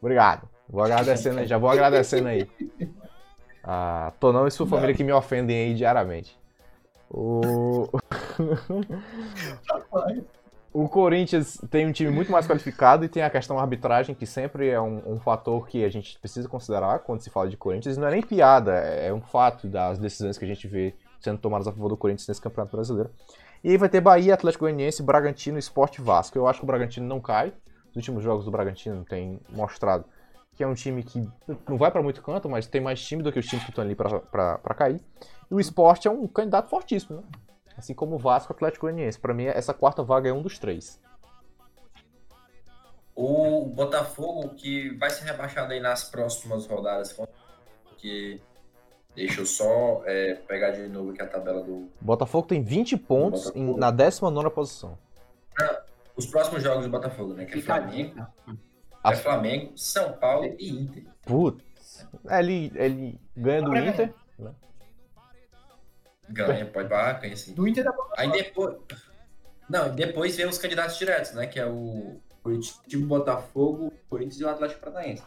Obrigado. 0.00 0.48
Vou 0.68 0.82
agradecendo 0.82 1.38
aí, 1.38 1.46
já 1.46 1.58
vou 1.58 1.70
agradecendo 1.70 2.26
aí. 2.26 2.50
Ah, 3.62 4.12
tô 4.18 4.32
não 4.32 4.48
e 4.48 4.50
sua 4.50 4.66
família 4.66 4.92
que 4.92 5.04
me 5.04 5.12
ofendem 5.12 5.68
aí 5.68 5.74
diariamente. 5.74 6.36
O... 7.08 7.88
O 10.74 10.88
Corinthians 10.88 11.58
tem 11.70 11.86
um 11.86 11.92
time 11.92 12.10
muito 12.10 12.32
mais 12.32 12.46
qualificado 12.46 13.04
e 13.04 13.08
tem 13.08 13.22
a 13.22 13.28
questão 13.28 13.56
da 13.56 13.62
arbitragem, 13.62 14.14
que 14.14 14.24
sempre 14.24 14.70
é 14.70 14.80
um, 14.80 15.02
um 15.06 15.20
fator 15.20 15.68
que 15.68 15.84
a 15.84 15.90
gente 15.90 16.18
precisa 16.18 16.48
considerar 16.48 17.00
quando 17.00 17.20
se 17.20 17.28
fala 17.28 17.50
de 17.50 17.58
Corinthians. 17.58 17.98
Não 17.98 18.08
é 18.08 18.12
nem 18.12 18.22
piada, 18.22 18.72
é 18.72 19.12
um 19.12 19.20
fato 19.20 19.68
das 19.68 19.98
decisões 19.98 20.38
que 20.38 20.46
a 20.46 20.48
gente 20.48 20.66
vê 20.66 20.94
sendo 21.20 21.36
tomadas 21.36 21.68
a 21.68 21.72
favor 21.72 21.90
do 21.90 21.96
Corinthians 21.96 22.26
nesse 22.26 22.40
Campeonato 22.40 22.74
Brasileiro. 22.74 23.10
E 23.64 23.70
aí 23.70 23.76
vai 23.76 23.88
ter 23.88 24.00
Bahia, 24.00 24.34
Atlético 24.34 24.64
Goianiense, 24.64 25.02
Bragantino, 25.02 25.58
Esporte 25.58 26.00
Vasco. 26.00 26.36
Eu 26.36 26.48
acho 26.48 26.60
que 26.60 26.64
o 26.64 26.66
Bragantino 26.66 27.06
não 27.06 27.20
cai. 27.20 27.52
Os 27.90 27.96
últimos 27.96 28.22
jogos 28.22 28.44
do 28.44 28.50
Bragantino 28.50 29.04
têm 29.04 29.40
mostrado 29.50 30.04
que 30.54 30.62
é 30.62 30.66
um 30.66 30.74
time 30.74 31.02
que 31.02 31.26
não 31.66 31.78
vai 31.78 31.90
pra 31.90 32.02
muito 32.02 32.22
canto, 32.22 32.46
mas 32.48 32.66
tem 32.66 32.80
mais 32.80 33.02
time 33.02 33.22
do 33.22 33.32
que 33.32 33.38
os 33.38 33.46
times 33.46 33.64
que 33.64 33.70
estão 33.70 33.82
ali 33.82 33.94
pra 33.94 34.74
cair. 34.76 35.00
E 35.50 35.54
o 35.54 35.58
Esporte 35.58 36.06
é 36.06 36.10
um 36.10 36.26
candidato 36.26 36.68
fortíssimo, 36.68 37.18
né? 37.18 37.22
Assim 37.76 37.94
como 37.94 38.16
o 38.16 38.18
Vasco 38.18 38.52
Atlético 38.52 38.84
Goianiense. 38.86 39.18
Pra 39.18 39.32
mim, 39.32 39.46
essa 39.46 39.72
quarta 39.72 40.02
vaga 40.02 40.28
é 40.28 40.32
um 40.32 40.42
dos 40.42 40.58
três. 40.58 41.00
O 43.14 43.64
Botafogo 43.66 44.50
que 44.50 44.94
vai 44.96 45.08
ser 45.08 45.24
rebaixado 45.24 45.72
aí 45.72 45.80
nas 45.80 46.04
próximas 46.04 46.66
rodadas, 46.66 47.14
porque 47.84 48.40
deixa 49.14 49.40
eu 49.40 49.46
só 49.46 50.02
é, 50.06 50.34
pegar 50.34 50.70
de 50.70 50.86
novo 50.88 51.10
aqui 51.10 51.22
a 51.22 51.26
tabela 51.26 51.62
do. 51.62 51.88
Botafogo 52.00 52.46
tem 52.48 52.62
20 52.62 52.96
pontos 52.96 53.50
em- 53.54 53.76
na 53.76 53.90
19 53.90 54.50
posição. 54.50 54.98
Os 56.16 56.26
próximos 56.26 56.62
jogos 56.62 56.84
do 56.84 56.90
Botafogo, 56.90 57.32
né? 57.34 57.44
Que 57.46 57.56
é 57.58 57.58
a 57.60 57.62
Flamengo, 57.64 58.08
dica. 58.10 58.32
é 59.04 59.16
Flamengo, 59.16 59.72
São 59.78 60.12
Paulo 60.12 60.54
e 60.58 60.68
Inter. 60.70 61.04
Putz. 61.24 62.06
É, 62.28 62.38
Ele, 62.40 62.70
ele 62.74 63.20
ganha 63.36 63.62
do 63.62 63.76
Inter. 63.76 64.12
Ganha, 66.28 66.64
pode 66.66 66.88
barrar, 66.88 67.20
ganha 67.20 67.36
sim. 67.36 67.52
do 67.54 67.66
Inter 67.68 67.84
da 67.84 67.92
Aí 68.16 68.30
depois. 68.30 68.76
Não, 69.68 69.94
depois 69.94 70.36
vem 70.36 70.46
os 70.46 70.58
candidatos 70.58 70.96
diretos, 70.98 71.32
né? 71.32 71.46
Que 71.46 71.58
é 71.58 71.66
o 71.66 72.16
Curitiba, 72.42 73.06
Botafogo, 73.06 73.92
Corinthians 74.08 74.40
e 74.40 74.44
o 74.44 74.48
Atlético 74.48 74.80
Paranaense. 74.80 75.22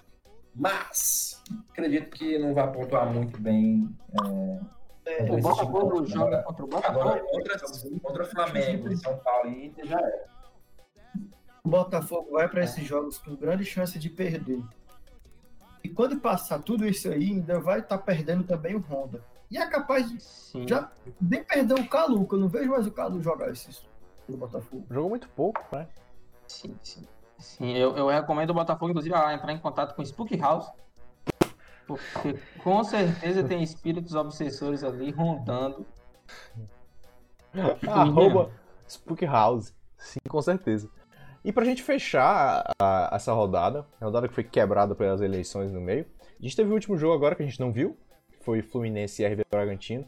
Mas 0.56 1.42
acredito 1.72 2.10
que 2.12 2.38
não 2.40 2.54
vai 2.54 2.72
pontuar 2.72 3.12
muito 3.12 3.40
bem. 3.42 3.90
é, 5.06 5.24
O 5.24 5.38
Esse 5.38 5.42
Botafogo 5.42 5.96
time, 6.04 6.08
joga 6.08 6.26
agora- 6.40 6.44
contra 6.44 6.66
o 6.66 6.78
Agora, 6.78 7.22
Botafogo. 7.22 7.30
contra, 7.32 8.00
contra 8.02 8.26
Flamengo, 8.26 8.98
São 8.98 9.18
Paulo 9.18 9.50
e 9.52 9.66
Inter 9.68 9.86
já 9.86 10.00
é. 10.00 10.26
o 11.64 11.70
Botafogo 11.70 12.32
vai 12.32 12.48
para 12.48 12.64
esses 12.64 12.84
jogos 12.86 13.18
com 13.18 13.36
grande 13.36 13.66
chance 13.66 14.00
de 14.00 14.10
perder. 14.10 14.64
E 15.84 15.90
quando 15.90 16.20
passar 16.20 16.60
tudo 16.64 16.88
isso 16.88 17.08
aí, 17.10 17.26
ainda 17.32 17.60
vai 17.60 17.80
estar 17.80 17.98
perdendo 18.00 18.44
também 18.44 18.76
o 18.76 18.80
Honda. 18.80 19.22
E 19.52 19.58
é 19.58 19.68
capaz 19.70 20.10
de 20.10 20.20
Sim. 20.20 20.68
já 20.68 20.92
nem 21.22 21.44
perder 21.44 21.76
o 21.76 21.88
Calu, 21.88 22.28
que 22.28 22.34
eu 22.34 22.40
não 22.40 22.48
vejo 22.48 22.72
mais 22.72 22.88
o 22.88 22.92
Calu 22.92 23.22
jogar 23.22 23.52
esses 23.52 23.86
no 24.28 24.38
Botafogo. 24.38 24.86
Jogou 24.90 25.10
muito 25.10 25.30
pouco, 25.30 25.62
né? 25.72 25.88
Sim, 26.48 26.76
sim. 26.82 27.06
Sim, 27.46 27.74
eu, 27.78 27.96
eu 27.96 28.08
recomendo 28.08 28.50
o 28.50 28.54
Botafogo, 28.54 28.90
inclusive, 28.90 29.14
a 29.16 29.34
entrar 29.34 29.54
em 29.54 29.60
contato 29.60 29.96
com 29.96 30.02
Spook 30.04 30.36
House. 30.38 30.68
Porque 31.88 32.40
com 32.64 32.84
certeza 32.84 33.44
tem 33.44 33.62
espíritos 33.62 34.16
obsessores 34.16 34.84
ali 34.84 35.12
rondando. 35.12 35.86
Arroba 37.88 38.50
Spook 38.88 39.24
House. 39.26 39.74
Sim, 39.98 40.20
com 40.28 40.42
certeza. 40.42 40.90
E 41.44 41.52
pra 41.54 41.64
gente 41.64 41.84
fechar 41.84 42.64
a- 42.82 43.10
essa 43.14 43.32
rodada, 43.32 43.86
a 44.02 44.06
rodada 44.06 44.28
que 44.28 44.34
foi 44.34 44.44
quebrada 44.44 44.96
pelas 44.96 45.22
eleições 45.22 45.72
no 45.72 45.80
meio, 45.80 46.06
a 46.40 46.44
gente 46.44 46.56
teve 46.56 46.70
o 46.70 46.74
último 46.74 46.98
jogo 46.98 47.14
agora 47.14 47.36
que 47.36 47.44
a 47.44 47.46
gente 47.46 47.60
não 47.60 47.72
viu, 47.72 47.96
que 48.32 48.44
foi 48.44 48.62
Fluminense 48.64 49.22
e 49.22 49.26
RB 49.26 49.44
Bragantino, 49.52 50.06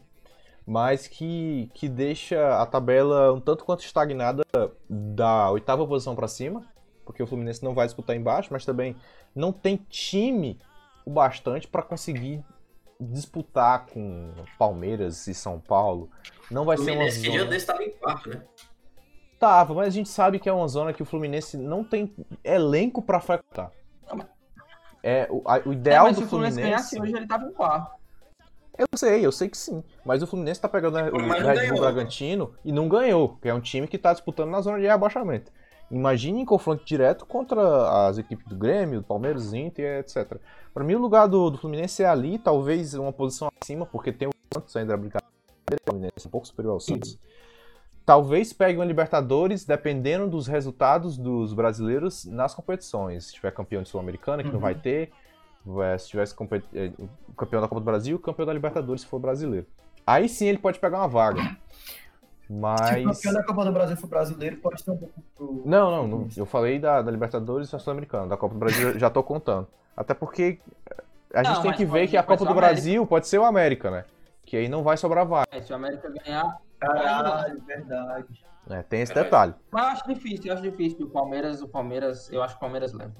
mas 0.66 1.06
que, 1.06 1.70
que 1.72 1.88
deixa 1.88 2.60
a 2.60 2.66
tabela 2.66 3.32
um 3.32 3.40
tanto 3.40 3.64
quanto 3.64 3.84
estagnada 3.84 4.42
da 4.90 5.50
oitava 5.52 5.86
posição 5.86 6.14
pra 6.16 6.26
cima, 6.28 6.66
porque 7.08 7.22
o 7.22 7.26
Fluminense 7.26 7.64
não 7.64 7.74
vai 7.74 7.86
disputar 7.86 8.14
embaixo, 8.14 8.50
mas 8.52 8.66
também 8.66 8.94
não 9.34 9.50
tem 9.50 9.78
time 9.88 10.60
o 11.06 11.10
bastante 11.10 11.66
pra 11.66 11.82
conseguir 11.82 12.44
disputar 13.00 13.86
com 13.86 14.30
Palmeiras 14.58 15.26
e 15.26 15.32
São 15.32 15.58
Paulo. 15.58 16.10
Não 16.50 16.66
vai 16.66 16.76
O 16.76 16.78
ser 16.84 16.90
uma 16.90 16.96
Fluminense 17.10 17.20
que 17.22 17.30
zona... 17.38 17.44
desse 17.46 17.56
estava 17.56 17.82
em 17.82 17.90
quarto, 17.92 18.28
né? 18.28 18.42
Tava, 19.38 19.72
mas 19.72 19.86
a 19.86 19.90
gente 19.90 20.08
sabe 20.10 20.38
que 20.38 20.48
é 20.48 20.52
uma 20.52 20.68
zona 20.68 20.92
que 20.92 21.02
o 21.02 21.06
Fluminense 21.06 21.56
não 21.56 21.82
tem 21.82 22.12
elenco 22.44 23.00
pra 23.00 23.20
frequentar. 23.20 23.70
É, 25.02 25.26
o, 25.30 25.42
a- 25.46 25.62
o 25.64 25.70
É, 25.70 25.74
ideal 25.74 26.06
mas 26.06 26.16
do 26.16 26.20
se 26.22 26.26
o 26.26 26.28
Fluminense 26.28 26.56
Fluminense. 26.56 26.60
ganhasse 26.96 27.00
hoje, 27.00 27.16
ele 27.16 27.26
tava 27.26 27.44
em 27.46 27.52
quarto. 27.52 27.96
Eu 28.76 28.86
sei, 28.96 29.24
eu 29.24 29.32
sei 29.32 29.48
que 29.48 29.56
sim. 29.56 29.82
Mas 30.04 30.22
o 30.22 30.26
Fluminense 30.26 30.60
tá 30.60 30.68
pegando 30.68 30.98
o 31.16 31.22
Mas 31.26 31.42
Red. 31.42 31.68
Bull 31.68 31.80
Bragantino 31.80 32.54
e 32.64 32.70
não 32.72 32.88
ganhou, 32.88 33.36
que 33.40 33.48
é 33.48 33.54
um 33.54 33.60
time 33.60 33.88
que 33.88 33.96
tá 33.98 34.12
disputando 34.12 34.50
na 34.50 34.60
zona 34.60 34.78
de 34.78 34.86
rebaixamento. 34.86 35.50
Imagine 35.90 36.40
em 36.42 36.44
confronto 36.44 36.84
direto 36.84 37.24
contra 37.24 38.06
as 38.08 38.18
equipes 38.18 38.46
do 38.46 38.54
Grêmio, 38.56 39.00
do 39.00 39.06
Palmeiras, 39.06 39.54
Inter, 39.54 40.00
etc. 40.00 40.36
Pra 40.74 40.84
mim, 40.84 40.94
o 40.94 40.98
lugar 40.98 41.26
do, 41.26 41.48
do 41.50 41.56
Fluminense 41.58 42.02
é 42.02 42.06
ali, 42.06 42.38
talvez 42.38 42.92
uma 42.94 43.12
posição 43.12 43.48
acima, 43.60 43.86
porque 43.86 44.12
tem 44.12 44.28
o 44.28 44.32
Santos 44.52 44.76
ainda 44.76 44.92
na 44.92 44.98
brincadeira, 44.98 45.30
o 45.72 45.90
Fluminense 45.90 46.24
é 46.24 46.28
um 46.28 46.30
pouco 46.30 46.46
superior 46.46 46.72
ao 46.72 46.80
Santos. 46.80 47.18
Talvez 48.04 48.52
pegue 48.52 48.78
uma 48.78 48.84
Libertadores, 48.84 49.64
dependendo 49.64 50.28
dos 50.28 50.46
resultados 50.46 51.18
dos 51.18 51.52
brasileiros 51.52 52.24
nas 52.24 52.54
competições. 52.54 53.26
Se 53.26 53.34
tiver 53.34 53.50
campeão 53.52 53.82
de 53.82 53.88
Sul-Americana, 53.88 54.42
que 54.42 54.48
não 54.48 54.56
Uhum. 54.56 54.60
vai 54.60 54.74
ter, 54.74 55.10
vai- 55.64 55.98
se 55.98 56.08
tivesse 56.08 56.34
o 56.34 57.34
campeão 57.36 57.60
da 57.60 57.68
Copa 57.68 57.80
do 57.80 57.84
Brasil, 57.84 58.16
o 58.16 58.20
campeão 58.20 58.46
da 58.46 58.52
Libertadores, 58.54 59.02
se 59.02 59.06
for 59.06 59.18
brasileiro. 59.18 59.66
Aí 60.06 60.26
sim 60.28 60.46
ele 60.48 60.56
pode 60.58 60.78
pegar 60.78 60.98
uma 60.98 61.08
vaga. 61.08 61.40
Se 62.48 62.52
o 62.52 62.56
Mas. 62.56 63.04
campeão 63.04 63.34
da 63.34 63.44
Copa 63.44 63.64
do 63.66 63.72
Brasil 63.72 63.96
for 63.96 64.06
brasileiro, 64.08 64.56
pode 64.56 64.82
ser 64.82 64.90
um 64.90 64.96
pouco 64.96 65.22
pro... 65.36 65.62
Não, 65.66 65.90
não, 65.90 66.08
não. 66.08 66.28
Eu 66.36 66.46
falei 66.46 66.78
da, 66.78 67.02
da 67.02 67.10
Libertadores 67.10 67.68
e 67.68 67.72
da 67.72 67.78
Sul-Americana. 67.78 68.26
Da 68.26 68.36
Copa 68.38 68.54
do 68.54 68.58
Brasil 68.60 68.88
eu 68.90 68.98
já 68.98 69.10
tô 69.10 69.22
contando. 69.22 69.66
Até 69.96 70.14
porque 70.14 70.58
a 71.34 71.42
gente 71.42 71.54
Não, 71.56 71.62
tem 71.62 71.70
mas 71.72 71.76
que 71.76 71.84
ver 71.84 72.08
que 72.08 72.16
a 72.16 72.22
Copa 72.22 72.44
do 72.44 72.48
o 72.48 72.52
América. 72.52 72.72
Brasil 72.72 73.06
pode 73.06 73.28
ser 73.28 73.38
o 73.38 73.44
América, 73.44 73.90
né? 73.90 74.04
Que 74.46 74.56
aí 74.56 74.68
não 74.68 74.82
vai 74.82 74.96
sobrar 74.96 75.26
vaga. 75.26 75.46
É, 75.50 75.60
se 75.60 75.72
o 75.72 75.76
América 75.76 76.10
ganhar, 76.24 76.58
Caralho, 76.80 77.60
verdade. 77.66 78.44
É, 78.70 78.82
tem 78.82 79.00
esse 79.02 79.12
detalhe. 79.14 79.54
Mas 79.70 79.82
eu 79.82 79.90
acho 79.90 80.08
difícil, 80.08 80.46
eu 80.46 80.52
acho 80.54 80.62
difícil. 80.62 81.06
O 81.06 81.10
Palmeiras, 81.10 81.60
o 81.60 81.68
Palmeiras, 81.68 82.30
eu 82.32 82.42
acho 82.42 82.54
que 82.54 82.58
o 82.58 82.60
Palmeiras 82.60 82.92
leva. 82.92 83.14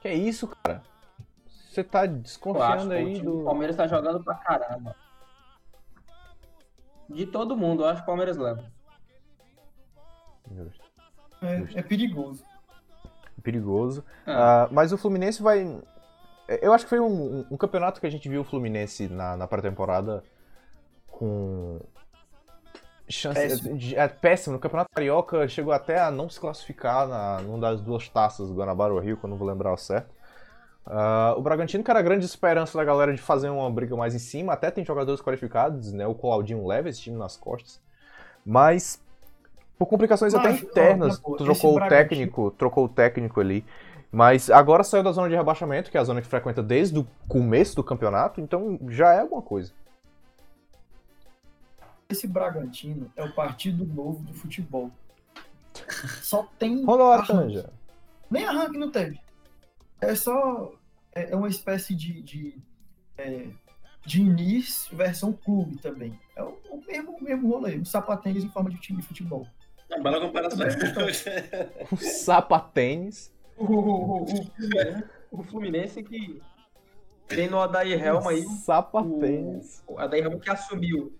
Que 0.00 0.08
é 0.08 0.14
isso, 0.14 0.48
cara? 0.62 0.82
Você 1.46 1.82
tá 1.84 2.06
desconfiando 2.06 2.90
o 2.90 2.96
aí 2.96 3.20
do. 3.20 3.38
do 3.38 3.44
Palmeiras 3.44 3.76
tá 3.76 3.86
jogando 3.86 4.22
pra 4.22 4.34
caramba. 4.34 4.94
De 7.08 7.26
todo 7.26 7.56
mundo, 7.56 7.82
eu 7.82 7.88
acho 7.88 8.00
que 8.00 8.04
o 8.04 8.06
Palmeiras 8.06 8.36
leva. 8.36 8.64
Justo. 10.54 10.84
É, 11.42 11.78
é 11.78 11.82
perigoso. 11.82 12.44
Perigoso. 13.42 14.04
Ah. 14.26 14.64
Ah, 14.64 14.68
mas 14.70 14.92
o 14.92 14.98
Fluminense 14.98 15.42
vai. 15.42 15.80
Eu 16.62 16.72
acho 16.72 16.84
que 16.84 16.88
foi 16.90 17.00
um, 17.00 17.40
um- 17.40 17.46
um 17.52 17.56
campeonato 17.56 18.00
que 18.00 18.06
a 18.06 18.10
gente 18.10 18.28
viu 18.28 18.40
o 18.40 18.44
Fluminense 18.44 19.08
na, 19.08 19.36
na 19.36 19.46
pré-temporada 19.46 20.24
com. 21.06 21.80
Chance, 23.10 23.40
Péssimo. 23.40 23.78
de- 23.78 23.96
é 23.96 24.06
péssimo. 24.06 24.54
No 24.54 24.60
Campeonato 24.60 24.90
Carioca 24.94 25.48
chegou 25.48 25.72
até 25.72 25.98
a 25.98 26.10
não 26.10 26.28
se 26.28 26.38
classificar 26.38 27.08
na, 27.08 27.40
numa 27.40 27.58
das 27.58 27.80
duas 27.80 28.06
taças 28.08 28.48
do 28.48 28.54
Guanabara 28.54 28.92
ou 28.92 29.00
Rio, 29.00 29.16
que 29.16 29.24
eu 29.24 29.30
não 29.30 29.36
vou 29.38 29.48
lembrar 29.48 29.72
o 29.72 29.78
certo. 29.78 30.14
Ah, 30.90 31.34
o 31.36 31.42
Bragantino, 31.42 31.84
que 31.84 31.90
era 31.90 32.00
a 32.00 32.02
grande 32.02 32.24
esperança 32.24 32.78
da 32.78 32.82
galera 32.82 33.12
de 33.12 33.20
fazer 33.20 33.50
uma 33.50 33.70
briga 33.70 33.94
mais 33.94 34.14
em 34.14 34.18
cima, 34.18 34.54
até 34.54 34.70
tem 34.70 34.84
jogadores 34.84 35.20
qualificados, 35.20 35.92
né? 35.92 36.06
O 36.06 36.14
Claudinho 36.14 36.66
leva 36.66 36.88
esse 36.88 37.00
time 37.02 37.16
nas 37.18 37.36
costas. 37.36 37.78
Mas, 38.44 38.98
por 39.78 39.84
complicações 39.86 40.34
até 40.34 40.48
Mas, 40.48 40.62
ó, 40.62 40.66
internas, 40.66 41.16
na 41.16 41.22
boa, 41.22 41.36
trocou 41.36 41.72
o 41.72 41.74
Bragantino- 41.74 42.08
técnico, 42.08 42.50
trocou 42.52 42.84
o 42.86 42.88
técnico 42.88 43.38
ali. 43.38 43.66
Mas 44.10 44.48
agora 44.48 44.82
saiu 44.82 45.02
da 45.02 45.12
zona 45.12 45.28
de 45.28 45.34
rebaixamento, 45.34 45.90
que 45.90 45.98
é 45.98 46.00
a 46.00 46.04
zona 46.04 46.22
que 46.22 46.26
frequenta 46.26 46.62
desde 46.62 46.98
o 46.98 47.06
começo 47.28 47.76
do 47.76 47.84
campeonato, 47.84 48.40
então 48.40 48.80
já 48.88 49.12
é 49.12 49.20
alguma 49.20 49.42
coisa. 49.42 49.70
Esse 52.08 52.26
Bragantino 52.26 53.12
é 53.14 53.22
o 53.22 53.30
partido 53.34 53.84
novo 53.84 54.22
do 54.22 54.32
futebol. 54.32 54.90
Só 56.22 56.48
tem. 56.58 56.82
Rolou 56.82 57.12
a. 57.12 57.26
Nem 58.30 58.46
arranque 58.46 58.78
não 58.78 58.90
teve. 58.90 59.20
É 60.00 60.14
só. 60.14 60.72
É 61.18 61.32
é 61.32 61.36
uma 61.36 61.48
espécie 61.48 61.94
de. 61.94 62.22
de 62.22 62.62
é, 63.16 63.48
Diniz 64.06 64.88
versão 64.92 65.32
clube 65.32 65.76
também. 65.78 66.18
É 66.34 66.42
o, 66.42 66.56
o 66.70 66.82
mesmo, 66.86 67.16
o 67.16 67.22
mesmo 67.22 67.48
rolê. 67.48 67.76
Um 67.76 67.84
sapatênis 67.84 68.44
em 68.44 68.48
forma 68.48 68.70
de 68.70 68.78
time 68.78 69.02
de 69.02 69.06
futebol. 69.06 69.46
Não, 69.90 70.02
bela 70.02 70.20
comparação. 70.20 70.58
O 71.90 71.96
sapatênis. 71.96 73.34
O, 73.56 73.64
o, 73.64 74.22
o, 74.22 74.52
o 75.32 75.42
Fluminense 75.42 76.02
que 76.02 76.40
tem 77.26 77.50
no 77.50 77.60
Adair 77.60 78.02
Helma 78.02 78.30
aí. 78.30 78.42
Sapatênis. 78.64 79.82
O 79.86 79.98
Adair 79.98 80.24
Helma 80.24 80.38
que 80.38 80.50
assumiu 80.50 81.12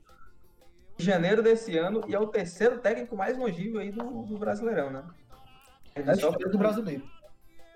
em 0.98 1.02
janeiro 1.02 1.42
desse 1.42 1.76
ano 1.76 2.02
e 2.08 2.14
é 2.14 2.18
o 2.18 2.26
terceiro 2.26 2.78
técnico 2.78 3.16
mais 3.16 3.36
longevo 3.36 3.78
aí 3.78 3.90
do, 3.90 4.22
do 4.22 4.38
Brasileirão, 4.38 4.90
né? 4.90 5.04
É 5.94 6.14
só, 6.14 6.30
do 6.30 6.58
brasileiro. 6.58 7.02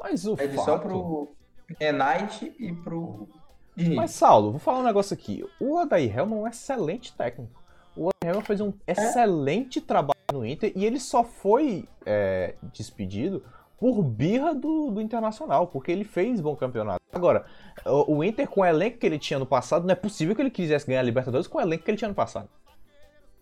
Mas 0.01 0.27
o 0.27 0.37
perde 0.37 0.55
fato... 0.55 0.65
só 0.65 0.79
pro 0.79 1.35
Enite 1.81 2.55
e 2.59 2.73
pro 2.73 3.29
Diniz. 3.77 3.97
Mas, 3.97 4.11
Saulo, 4.13 4.51
vou 4.51 4.61
falar 4.61 4.81
um 4.81 4.85
negócio 4.85 5.15
aqui. 5.15 5.45
O 5.61 5.77
Odair 5.77 6.17
Helman 6.19 6.39
é 6.39 6.43
um 6.43 6.49
excelente 6.49 7.13
técnico. 7.17 7.53
O 7.97 8.07
Odair 8.09 8.33
Helman 8.35 8.43
fez 8.45 8.61
um 8.61 8.73
excelente 8.87 9.81
trabalho 9.81 10.19
no 10.33 10.45
Inter 10.47 10.73
e 10.77 10.85
ele 10.85 11.01
só 11.01 11.25
foi 11.25 11.89
é, 12.05 12.55
despedido 12.73 13.43
por 13.79 14.03
birra 14.03 14.55
do, 14.55 14.91
do 14.91 15.01
Internacional, 15.01 15.67
porque 15.67 15.91
ele 15.91 16.05
fez 16.05 16.41
bom 16.41 16.55
campeonato. 16.55 17.01
Agora, 17.13 17.45
o, 17.85 18.17
o 18.19 18.25
Inter, 18.25 18.47
com 18.49 18.61
o 18.61 18.65
elenco 18.65 18.99
que 18.99 19.07
ele 19.07 19.19
tinha 19.19 19.39
no 19.39 19.47
passado, 19.47 19.85
não 19.85 19.93
é 19.93 19.97
possível 19.97 20.37
que 20.37 20.41
ele 20.43 20.51
quisesse 20.51 20.87
ganhar 20.87 21.01
a 21.01 21.03
Libertadores 21.03 21.47
com 21.47 21.59
o 21.59 21.61
elenco 21.61 21.83
que 21.85 21.91
ele 21.91 21.99
tinha 21.99 22.09
no 22.09 22.15
passado. 22.15 22.49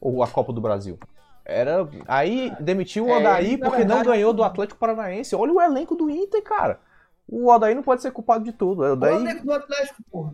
Ou 0.01 0.23
a 0.23 0.29
Copa 0.29 0.53
do 0.53 0.61
Brasil. 0.61 0.99
Era. 1.45 1.87
Aí 2.09 2.53
demitiu 2.61 3.07
o 3.07 3.11
É, 3.11 3.43
ele, 3.43 3.57
na 3.59 3.67
porque 3.69 3.85
não 3.85 3.97
verdade- 3.97 4.05
ganhou 4.09 4.33
do 4.33 4.43
Atlético 4.43 4.79
Paranaense. 4.81 5.35
Olha 5.35 5.53
o 5.53 5.61
elenco 5.61 5.95
do 5.95 6.09
Inter, 6.09 6.43
cara. 6.43 6.81
O 7.31 7.49
Odair 7.49 7.77
não 7.77 7.83
pode 7.83 8.03
ser 8.03 8.11
culpado 8.11 8.45
de 8.45 8.53
tudo. 8.53 8.83
O 8.83 8.87
O 8.89 8.93
Odair... 8.93 9.15
elenco 9.17 9.45
do 9.47 9.53
Atlético, 9.53 10.03
porra. 10.11 10.33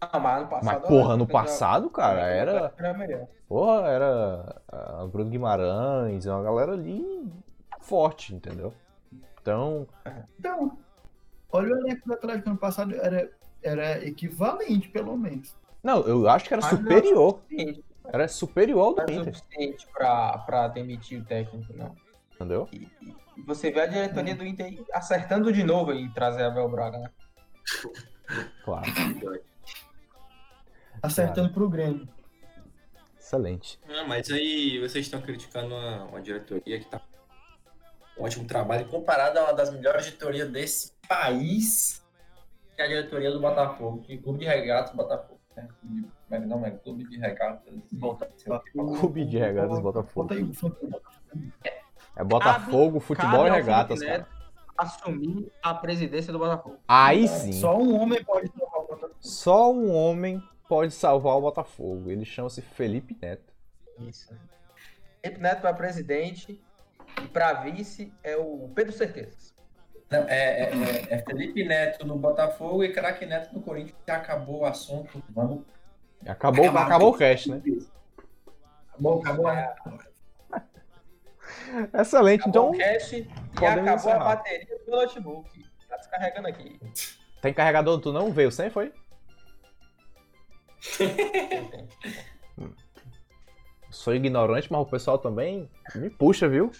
Ah, 0.00 0.18
mas 0.18 0.38
ano 0.40 0.48
passado. 0.50 0.80
Mas, 0.80 0.88
porra, 0.88 1.16
no 1.16 1.24
era- 1.24 1.32
passado, 1.32 1.90
cara, 1.90 2.20
era. 2.26 2.74
era 2.76 2.94
melhor. 2.94 3.26
Porra, 3.48 3.86
era. 3.88 4.62
ah, 4.70 5.06
Bruno 5.10 5.30
Guimarães, 5.30 6.26
uma 6.26 6.42
galera 6.42 6.72
ali 6.72 7.30
forte, 7.80 8.34
entendeu? 8.34 8.72
Então. 9.40 9.86
Então, 10.38 10.76
olha 11.52 11.72
o 11.74 11.78
elenco 11.78 12.06
do 12.06 12.14
Atlético 12.14 12.50
ano 12.50 12.58
passado, 12.58 12.94
era, 12.96 13.30
era 13.62 14.04
equivalente, 14.06 14.88
pelo 14.88 15.16
menos. 15.16 15.54
Não, 15.82 16.00
eu 16.02 16.28
acho 16.28 16.46
que 16.48 16.54
era 16.54 16.62
Mas 16.62 16.72
não 16.72 16.78
é 16.78 16.82
superior. 16.82 17.40
Era 18.06 18.28
superior 18.28 18.80
ao 18.80 18.96
não 18.96 19.04
do 19.06 19.12
é 19.12 19.14
Inter, 19.14 19.34
suficiente 19.36 19.86
pra, 19.92 20.38
pra 20.38 20.68
demitir 20.68 21.20
o 21.20 21.24
técnico, 21.24 21.72
não. 21.76 21.94
Entendeu? 22.34 22.68
E, 22.72 22.88
e- 23.02 23.14
você 23.46 23.70
vê 23.70 23.80
a 23.80 23.86
diretoria 23.86 24.34
do 24.34 24.44
Inter 24.46 24.66
aí 24.66 24.84
acertando 24.92 25.52
de 25.52 25.64
novo 25.64 25.90
aí 25.90 26.08
trazer 26.10 26.44
Abel 26.44 26.68
Braga, 26.68 26.98
né? 26.98 27.10
Claro. 28.64 28.86
Acertando 31.02 31.52
pro 31.52 31.68
Grêmio. 31.68 32.08
Excelente. 33.18 33.78
Ah, 33.88 34.04
mas 34.06 34.30
aí 34.30 34.78
vocês 34.78 35.04
estão 35.06 35.20
criticando 35.20 35.74
uma, 35.74 36.04
uma 36.04 36.22
diretoria 36.22 36.78
que 36.78 36.86
tá 36.86 37.00
com 38.14 38.22
um 38.22 38.24
ótimo 38.24 38.46
trabalho 38.46 38.86
comparado 38.88 39.38
a 39.38 39.44
uma 39.44 39.52
das 39.52 39.70
melhores 39.72 40.04
diretorias 40.04 40.48
desse 40.48 40.92
país, 41.08 42.02
que 42.76 42.80
é 42.82 42.84
a 42.84 42.88
diretoria 42.88 43.30
do 43.30 43.40
Botafogo, 43.40 44.00
que 44.02 44.16
Clube 44.18 44.38
de 44.40 44.46
Regatas 44.46 44.94
Botafogo. 44.94 45.40
Né? 45.56 45.68
Clube 45.80 46.08
Como 46.28 46.34
é 46.34 46.40
que 46.40 46.46
não 46.46 46.64
é? 46.66 46.70
Clube 46.70 47.04
de 47.04 47.18
Regatas. 47.18 47.74
Botafogo. 47.92 48.98
Clube 49.00 49.24
de 49.24 49.38
Regatas 49.38 49.80
Botafogo. 49.80 50.28
Bota 50.28 50.34
aí 50.34 50.42
o 50.42 50.54
funk. 50.54 50.76
É 52.16 52.22
Botafogo, 52.24 53.00
futebol 53.00 53.44
Cabe 53.44 53.48
e 53.48 53.52
regatas, 53.52 53.98
Felipe 53.98 54.06
cara. 54.06 54.18
Neto 54.30 54.44
assumir 54.76 55.52
a 55.62 55.74
presidência 55.74 56.32
do 56.32 56.38
Botafogo. 56.38 56.78
Aí 56.88 57.28
sim. 57.28 57.52
Só 57.52 57.78
um 57.78 58.00
homem 58.00 58.22
pode 58.24 58.48
salvar 58.50 58.80
o 58.80 58.86
Botafogo. 58.86 59.14
Só 59.20 59.72
um 59.72 59.94
homem 59.94 60.42
pode 60.68 60.92
salvar 60.92 61.36
o 61.36 61.40
Botafogo. 61.40 62.10
Ele 62.10 62.24
chama-se 62.24 62.60
Felipe 62.60 63.16
Neto. 63.20 63.52
Isso. 64.00 64.34
Felipe 65.22 65.40
Neto 65.40 65.60
para 65.60 65.74
presidente 65.74 66.60
e 67.22 67.28
para 67.28 67.52
vice 67.54 68.12
é 68.22 68.36
o 68.36 68.68
Pedro 68.74 68.92
Certezas. 68.92 69.54
Não, 70.10 70.20
é, 70.28 70.62
é- 70.62 70.72
é- 70.72 71.14
é 71.14 71.18
Felipe 71.22 71.64
Neto 71.64 72.06
no 72.06 72.16
Botafogo 72.18 72.82
e 72.84 72.92
Craque 72.92 73.24
Neto 73.26 73.54
no 73.54 73.62
Corinthians. 73.62 73.96
Já 74.06 74.16
acabou 74.16 74.60
o 74.60 74.66
assunto. 74.66 75.22
Vamos. 75.30 75.62
Acabou, 76.26 76.64
Acabar 76.64 76.86
acabou 76.86 77.10
o 77.14 77.16
cast, 77.18 77.50
né? 77.50 77.62
Acabou, 78.92 79.20
acabou. 79.20 79.46
a- 79.48 79.74
Excelente. 81.92 82.40
Acabou 82.48 82.70
Então, 82.70 82.70
o 82.70 82.76
cast 82.78 83.16
e 83.16 83.28
acabou 83.66 83.90
a 83.90 83.94
encerrar. 83.94 84.18
bateria 84.24 84.78
do 84.78 84.90
meu 84.90 84.96
notebook. 85.00 85.64
Tá 85.88 85.96
descarregando 85.96 86.48
aqui. 86.48 86.80
tem 87.40 87.52
carregador, 87.54 88.00
tu 88.00 88.12
não 88.12 88.32
veio 88.32 88.50
sem, 88.50 88.70
foi? 88.70 88.92
Sou 93.90 94.14
ignorante, 94.14 94.70
mas 94.72 94.80
o 94.82 94.86
pessoal 94.86 95.18
também 95.18 95.70
me 95.94 96.10
puxa, 96.10 96.48
viu? 96.48 96.70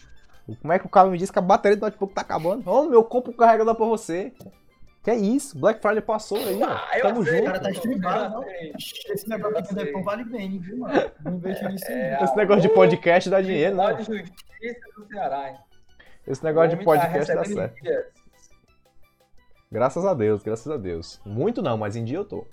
Como 0.60 0.72
é 0.72 0.78
que 0.78 0.86
o 0.86 0.90
cara 0.90 1.08
me 1.08 1.16
disse 1.16 1.32
que 1.32 1.38
a 1.38 1.42
bateria 1.42 1.76
do 1.76 1.80
notebook 1.82 2.12
tá 2.12 2.20
acabando? 2.20 2.68
Ô, 2.70 2.84
meu, 2.88 3.02
compro 3.04 3.32
um 3.32 3.36
carregador 3.36 3.74
pra 3.74 3.86
você. 3.86 4.32
Que 5.04 5.10
é 5.10 5.16
isso? 5.16 5.58
Black 5.58 5.82
Friday 5.82 6.00
passou 6.00 6.38
aí, 6.38 6.62
ó. 6.62 6.66
Ah, 6.66 6.90
eu 6.96 7.02
Tamo 7.02 7.20
aceito, 7.20 7.36
junto. 7.36 7.42
O 7.42 7.52
cara 7.52 7.60
tá 7.60 7.70
estribado. 7.70 8.44
Esse 8.48 9.28
negócio 9.28 9.58
aqui 9.58 9.68
sei. 9.68 9.76
deve 9.76 9.92
não 9.92 10.02
vale 10.02 10.24
bem, 10.24 10.58
viu, 10.58 10.78
mano? 10.78 11.10
Não 11.22 11.38
vejo 11.38 11.68
nisso 11.68 11.84
aí. 11.88 11.94
É, 11.94 12.24
Esse 12.24 12.34
negócio 12.34 12.62
de 12.62 12.68
podcast 12.70 13.28
dá 13.28 13.42
dinheiro, 13.42 13.76
Tribunal 13.76 13.90
não. 13.90 13.96
de 13.98 14.04
Justiça 14.04 14.80
do 14.96 15.06
Ceará, 15.06 15.50
hein? 15.50 15.56
Esse 16.26 16.42
negócio 16.42 16.70
de 16.70 16.76
tá 16.78 16.84
podcast 16.84 17.34
dá 17.34 17.44
certo. 17.44 17.82
dias. 17.82 18.04
Graças 19.70 20.06
a 20.06 20.14
Deus, 20.14 20.42
graças 20.42 20.72
a 20.72 20.78
Deus. 20.78 21.20
Muito 21.22 21.60
não, 21.60 21.76
mas 21.76 21.96
em 21.96 22.04
dia 22.04 22.16
eu 22.16 22.24
tô. 22.24 22.46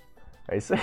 É 0.49 0.58
isso 0.58 0.74
aí. 0.74 0.80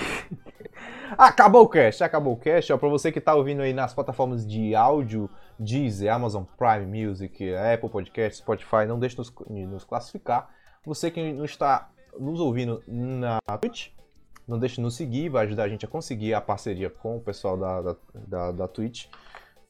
Acabou 1.18 1.64
o 1.64 1.68
cast, 1.68 2.02
acabou 2.02 2.32
o 2.32 2.36
cast. 2.38 2.72
Ó, 2.72 2.78
pra 2.78 2.88
você 2.88 3.12
que 3.12 3.20
tá 3.20 3.34
ouvindo 3.34 3.60
aí 3.60 3.74
nas 3.74 3.92
plataformas 3.92 4.46
de 4.46 4.74
áudio, 4.74 5.28
Deezer, 5.58 6.12
Amazon 6.12 6.44
Prime 6.56 7.06
Music, 7.06 7.54
Apple 7.54 7.88
Podcast, 7.90 8.38
Spotify, 8.38 8.86
não 8.86 8.98
deixe 8.98 9.18
nos, 9.18 9.34
nos 9.48 9.84
classificar. 9.84 10.48
Você 10.88 11.10
que 11.10 11.34
não 11.34 11.44
está 11.44 11.90
nos 12.18 12.40
ouvindo 12.40 12.82
na 12.88 13.38
Twitch, 13.60 13.90
não 14.46 14.58
deixe 14.58 14.76
de 14.76 14.80
nos 14.80 14.96
seguir, 14.96 15.28
vai 15.28 15.44
ajudar 15.44 15.64
a 15.64 15.68
gente 15.68 15.84
a 15.84 15.88
conseguir 15.88 16.32
a 16.32 16.40
parceria 16.40 16.88
com 16.88 17.18
o 17.18 17.20
pessoal 17.20 17.58
da, 17.58 17.82
da, 17.82 17.96
da, 18.14 18.52
da 18.52 18.68
Twitch 18.68 19.04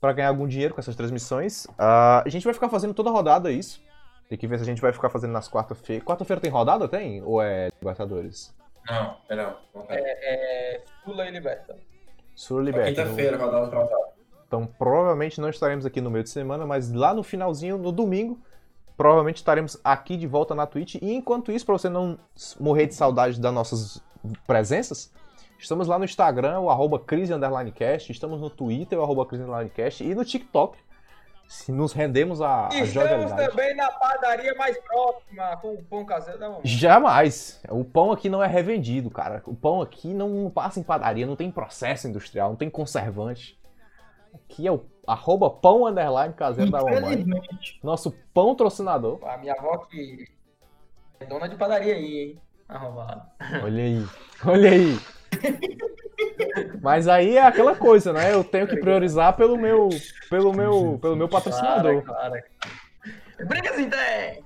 para 0.00 0.12
ganhar 0.12 0.28
algum 0.28 0.46
dinheiro 0.46 0.72
com 0.74 0.80
essas 0.80 0.94
transmissões. 0.94 1.66
Ah, 1.76 2.22
a 2.24 2.28
gente 2.28 2.44
vai 2.44 2.54
ficar 2.54 2.68
fazendo 2.68 2.94
toda 2.94 3.10
rodada 3.10 3.50
isso. 3.50 3.82
Tem 4.28 4.38
que 4.38 4.46
ver 4.46 4.58
se 4.58 4.62
a 4.62 4.66
gente 4.66 4.80
vai 4.80 4.92
ficar 4.92 5.10
fazendo 5.10 5.32
nas 5.32 5.48
quarta-feira. 5.48 6.04
Quarta-feira 6.04 6.40
tem 6.40 6.52
rodada, 6.52 6.86
tem? 6.86 7.20
Ou 7.24 7.42
é 7.42 7.70
Libertadores? 7.80 8.54
Não, 8.88 9.16
pera, 9.26 9.56
não. 9.74 9.86
É, 9.88 10.82
Sula 11.04 11.26
e 11.26 11.32
Liberta. 11.32 11.76
Sul 12.36 12.60
É 12.60 12.64
Liberta. 12.64 12.90
Quinta-feira, 12.90 13.36
rodada 13.36 13.66
atrasada. 13.66 14.08
Então 14.46 14.66
provavelmente 14.78 15.40
não 15.40 15.50
estaremos 15.50 15.84
aqui 15.84 16.00
no 16.00 16.12
meio 16.12 16.22
de 16.22 16.30
semana, 16.30 16.64
mas 16.64 16.92
lá 16.92 17.12
no 17.12 17.24
finalzinho, 17.24 17.76
no 17.76 17.90
domingo, 17.90 18.38
provavelmente 18.98 19.36
estaremos 19.36 19.80
aqui 19.82 20.18
de 20.18 20.26
volta 20.26 20.54
na 20.54 20.66
Twitch. 20.66 20.96
E 20.96 21.14
enquanto 21.14 21.50
isso, 21.50 21.64
para 21.64 21.78
você 21.78 21.88
não 21.88 22.18
morrer 22.60 22.86
de 22.86 22.94
saudade 22.94 23.40
das 23.40 23.54
nossas 23.54 24.02
presenças, 24.46 25.10
Estamos 25.58 25.88
lá 25.88 25.98
no 25.98 26.04
Instagram, 26.04 26.60
o 26.60 26.70
arroba 26.70 27.00
crise 27.00 27.34
underline 27.34 27.72
cast. 27.72 28.12
Estamos 28.12 28.40
no 28.40 28.48
Twitter, 28.48 28.96
o 28.96 29.02
arroba 29.02 29.26
crise 29.26 29.42
underline 29.42 29.70
cast. 29.70 30.04
E 30.04 30.14
no 30.14 30.24
TikTok, 30.24 30.78
se 31.48 31.72
nos 31.72 31.92
rendemos 31.92 32.40
a, 32.40 32.68
a 32.68 32.80
Estamos 32.80 33.32
também 33.32 33.74
na 33.74 33.90
padaria 33.90 34.54
mais 34.54 34.78
próxima, 34.78 35.56
com 35.56 35.74
o 35.74 35.82
pão 35.82 36.04
caseiro 36.04 36.38
da 36.38 36.48
mamãe. 36.48 36.60
Jamais. 36.64 37.60
O 37.70 37.84
pão 37.84 38.12
aqui 38.12 38.28
não 38.28 38.42
é 38.42 38.46
revendido, 38.46 39.10
cara. 39.10 39.42
O 39.46 39.54
pão 39.54 39.82
aqui 39.82 40.14
não 40.14 40.48
passa 40.48 40.78
em 40.78 40.84
padaria, 40.84 41.26
não 41.26 41.34
tem 41.34 41.50
processo 41.50 42.06
industrial, 42.06 42.50
não 42.50 42.56
tem 42.56 42.70
conservante. 42.70 43.58
Aqui 44.32 44.64
é 44.64 44.70
o 44.70 44.84
arroba 45.08 45.50
pão 45.50 45.86
underline 45.86 46.34
caseiro 46.34 46.70
da 46.70 46.82
mamãe. 46.82 47.24
Nosso 47.82 48.12
pão 48.34 48.54
trocinador. 48.54 49.18
A 49.26 49.38
minha 49.38 49.54
avó 49.54 49.78
que 49.78 50.28
é 51.18 51.24
dona 51.24 51.48
de 51.48 51.56
padaria 51.56 51.94
aí, 51.94 52.18
hein? 52.18 52.40
Arrombado. 52.68 53.22
Olha 53.64 53.82
aí, 53.82 54.06
olha 54.46 54.70
aí. 54.70 54.98
Mas 56.82 57.08
aí 57.08 57.36
é 57.36 57.42
aquela 57.42 57.74
coisa, 57.74 58.12
né? 58.12 58.32
Eu 58.32 58.44
tenho 58.44 58.66
que 58.66 58.76
priorizar 58.76 59.34
pelo 59.36 59.56
meu, 59.56 59.88
pelo 60.28 60.52
meu, 60.52 60.98
pelo 61.00 61.16
meu 61.16 61.28
patrocinador. 61.28 62.02
Claro, 62.02 62.30
claro. 62.30 62.44
Briga 63.46 63.70
assim, 63.70 63.88
tem! 63.88 64.44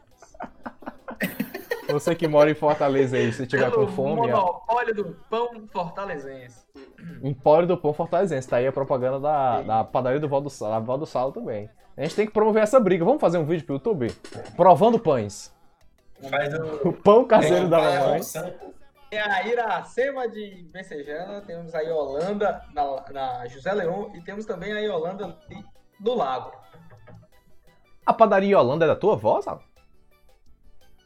Você 1.93 2.15
que 2.15 2.27
mora 2.27 2.51
em 2.51 2.55
Fortaleza 2.55 3.17
aí, 3.17 3.33
se 3.33 3.47
tiver 3.47 3.71
com 3.71 3.87
fome, 3.87 4.33
ó, 4.33 4.37
monopólio 4.37 4.95
do 4.95 5.05
pão 5.29 5.69
fortalezense. 5.71 6.67
Empório 7.23 7.69
do 7.69 7.77
Pão 7.77 7.93
Fortalezense. 7.93 8.49
Tá 8.49 8.57
aí 8.57 8.67
a 8.67 8.73
propaganda 8.73 9.21
da, 9.21 9.63
da 9.63 9.85
padaria 9.85 10.19
do 10.19 10.29
Valdo 10.29 10.51
da 10.61 10.79
Valdo 10.79 11.07
Salo 11.07 11.33
também. 11.33 11.69
A 11.97 12.03
gente 12.03 12.17
tem 12.17 12.27
que 12.27 12.33
promover 12.33 12.63
essa 12.63 12.81
briga. 12.81 13.05
Vamos 13.05 13.21
fazer 13.21 13.39
um 13.39 13.45
vídeo 13.45 13.67
pro 13.67 13.75
YouTube? 13.75 14.11
Provando 14.57 14.99
pães. 14.99 15.55
Faz 16.31 16.55
o. 16.55 16.89
O 16.89 16.93
pão 16.93 17.25
caseiro 17.25 17.69
da 17.69 17.79
mamãe. 17.79 18.21
Tem 19.11 19.21
a 19.21 19.47
Iracema 19.47 20.27
de 20.27 20.67
Becejana, 20.73 21.43
temos 21.43 21.75
a 21.75 21.81
Yolanda 21.81 22.63
na, 22.73 23.05
na 23.11 23.47
José 23.47 23.71
Leão 23.73 24.11
e 24.15 24.23
temos 24.23 24.47
também 24.47 24.73
a 24.73 24.79
Yolanda 24.79 25.37
do 26.01 26.15
Lago. 26.15 26.53
A 28.07 28.13
padaria 28.13 28.59
Holanda 28.59 28.87
é 28.87 28.89
da 28.89 28.97
tua 28.97 29.13
avó, 29.13 29.41
Salo? 29.43 29.63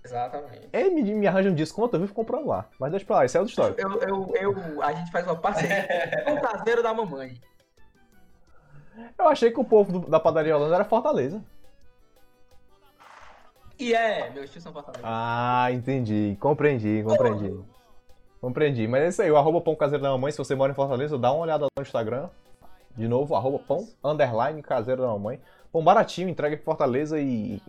Exatamente. 0.07 0.69
Ele 0.73 0.91
me, 0.91 1.03
me 1.15 1.27
arranja 1.27 1.51
um 1.51 1.55
desconto, 1.55 1.97
eu 1.97 2.01
vivo 2.01 2.15
comprando 2.15 2.47
lá. 2.47 2.67
Mas 2.79 2.91
deixa 2.91 3.05
pra 3.07 3.17
lá, 3.17 3.25
isso 3.25 3.37
é 3.37 3.41
outra 3.41 3.51
história. 3.51 3.75
Eu, 3.79 4.01
eu, 4.03 4.35
eu, 4.37 4.83
a 4.83 4.93
gente 4.93 5.11
faz 5.11 5.27
uma 5.27 5.37
parceria 5.37 5.87
com 6.25 6.33
o 6.35 6.41
caseiro 6.41 6.83
da 6.83 6.95
mamãe. 6.95 7.41
Eu 9.19 9.29
achei 9.29 9.51
que 9.51 9.61
o 9.61 9.65
povo 9.65 9.99
do- 10.01 10.11
da 10.11 10.19
padaria 10.21 10.57
Holanda 10.57 10.75
era 10.77 10.85
Fortaleza. 10.85 11.43
E 13.79 13.93
é, 13.95 14.31
meus 14.31 14.51
tios 14.51 14.63
são 14.65 14.73
fortaleza. 14.73 15.03
Ah, 15.05 15.69
entendi. 15.71 16.37
Compreendi, 16.41 17.03
compreendi. 17.05 17.61
Compreendi. 18.41 18.89
Mas 18.89 19.03
é 19.03 19.09
isso 19.09 19.23
aí, 19.23 19.31
o 19.31 19.37
arroba 19.37 19.61
pão 19.61 19.75
caseiro 19.77 20.03
da 20.03 20.11
mamãe. 20.11 20.33
Se 20.33 20.39
você 20.39 20.55
mora 20.55 20.73
em 20.73 20.75
Fortaleza, 20.75 21.19
dá 21.19 21.31
uma 21.33 21.43
olhada 21.43 21.65
lá 21.65 21.71
no 21.77 21.83
Instagram. 21.83 22.29
De 22.97 23.07
novo, 23.07 23.35
arroba 23.35 23.59
pão, 23.59 23.87
underline 24.03 24.63
caseiro 24.63 25.03
da 25.03 25.09
mamãe. 25.09 25.39
Pão 25.71 25.85
baratinho, 25.85 26.29
entrega 26.31 26.55
em 26.55 26.59
Fortaleza 26.59 27.19
e. 27.21 27.61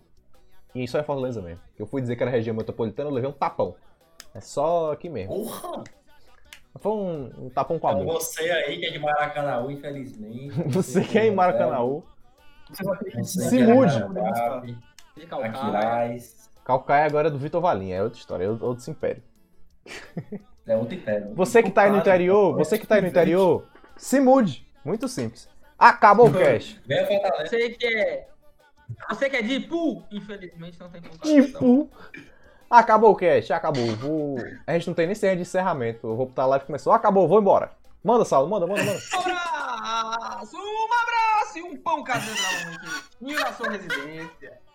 E 0.78 0.84
isso 0.84 0.96
é 0.96 1.02
Fortaleza 1.02 1.42
mesmo. 1.42 1.60
Eu 1.80 1.88
fui 1.88 2.02
dizer 2.02 2.16
que 2.16 2.22
era 2.22 2.32
região 2.32 2.56
metropolitana, 2.56 3.10
eu 3.10 3.14
levei 3.14 3.28
um 3.28 3.34
tapão. 3.34 3.76
É 4.36 4.40
só 4.40 4.92
aqui 4.92 5.10
mesmo. 5.10 5.34
Porra! 5.34 5.84
Foi 6.80 6.92
um, 6.92 7.46
um 7.46 7.50
tapão 7.50 7.80
com 7.80 7.90
Então 7.90 8.02
amor. 8.02 8.14
você 8.22 8.52
aí 8.52 8.78
que 8.78 8.86
é 8.86 8.92
de 8.92 9.00
Maracanã, 9.00 9.66
infelizmente. 9.72 10.52
Você 10.70 11.04
que 11.04 11.18
é 11.18 11.26
em 11.26 11.34
Você 12.70 13.50
Se 13.50 13.60
é 13.60 13.66
mude. 13.66 13.96
De. 15.16 15.26
Aquiraz. 15.44 16.52
Calcaia 16.64 17.08
agora 17.08 17.30
é 17.30 17.32
do 17.32 17.40
Vitor 17.40 17.60
Valinha, 17.60 17.96
é 17.96 18.04
outra 18.04 18.20
história, 18.20 18.46
é 18.46 18.50
outro 18.50 18.92
império. 18.92 19.24
É 20.68 20.78
outro 20.78 20.94
império. 20.94 21.34
Você 21.34 21.64
que 21.64 21.72
tá 21.72 21.84
aí 21.84 21.92
no 21.92 21.98
interior, 21.98 22.56
você 22.56 22.78
que 22.78 22.86
tá 22.86 22.96
aí 22.96 23.02
no 23.02 23.08
interior, 23.08 23.66
se 23.96 24.20
mude. 24.20 24.68
Muito 24.86 25.08
simples. 25.08 25.50
Acabou 25.80 26.28
o 26.28 26.34
cast. 26.38 26.80
Vem 26.86 27.00
a 27.00 27.08
Fortaleza. 27.08 27.48
Você 27.48 27.70
que 27.72 27.88
é. 27.88 28.28
Você 29.10 29.30
que 29.30 29.36
é 29.36 29.42
de 29.42 29.54
Ipu, 29.56 30.04
infelizmente 30.12 30.80
não 30.80 30.90
tem 30.90 31.02
como. 31.02 31.18
Tipo. 31.18 31.90
Acabou 32.70 33.12
o 33.12 33.16
cast, 33.16 33.54
acabou. 33.54 33.86
Vou... 33.96 34.36
A 34.66 34.74
gente 34.74 34.88
não 34.88 34.94
tem 34.94 35.06
nem 35.06 35.16
senha 35.16 35.36
de 35.36 35.42
encerramento. 35.42 36.08
Eu 36.08 36.16
vou 36.16 36.26
botar 36.26 36.44
a 36.44 36.48
live 36.48 36.66
começou. 36.66 36.92
Acabou, 36.92 37.28
vou 37.28 37.40
embora. 37.40 37.72
Manda, 38.04 38.26
Saulo, 38.26 38.50
manda, 38.50 38.68
manda, 38.68 38.84
manda. 38.84 39.00
Um 39.00 39.20
abraço, 39.20 40.58
um 40.58 40.94
abraço 41.02 41.58
e 41.58 41.64
um 41.64 41.78
pão 41.78 42.04
caseiro 42.04 42.36
da 42.36 42.52
mamãe. 42.52 42.78
que 43.18 43.26
Mil 43.26 43.40
na 43.40 43.54
sua 43.54 43.70
residência. 43.70 44.67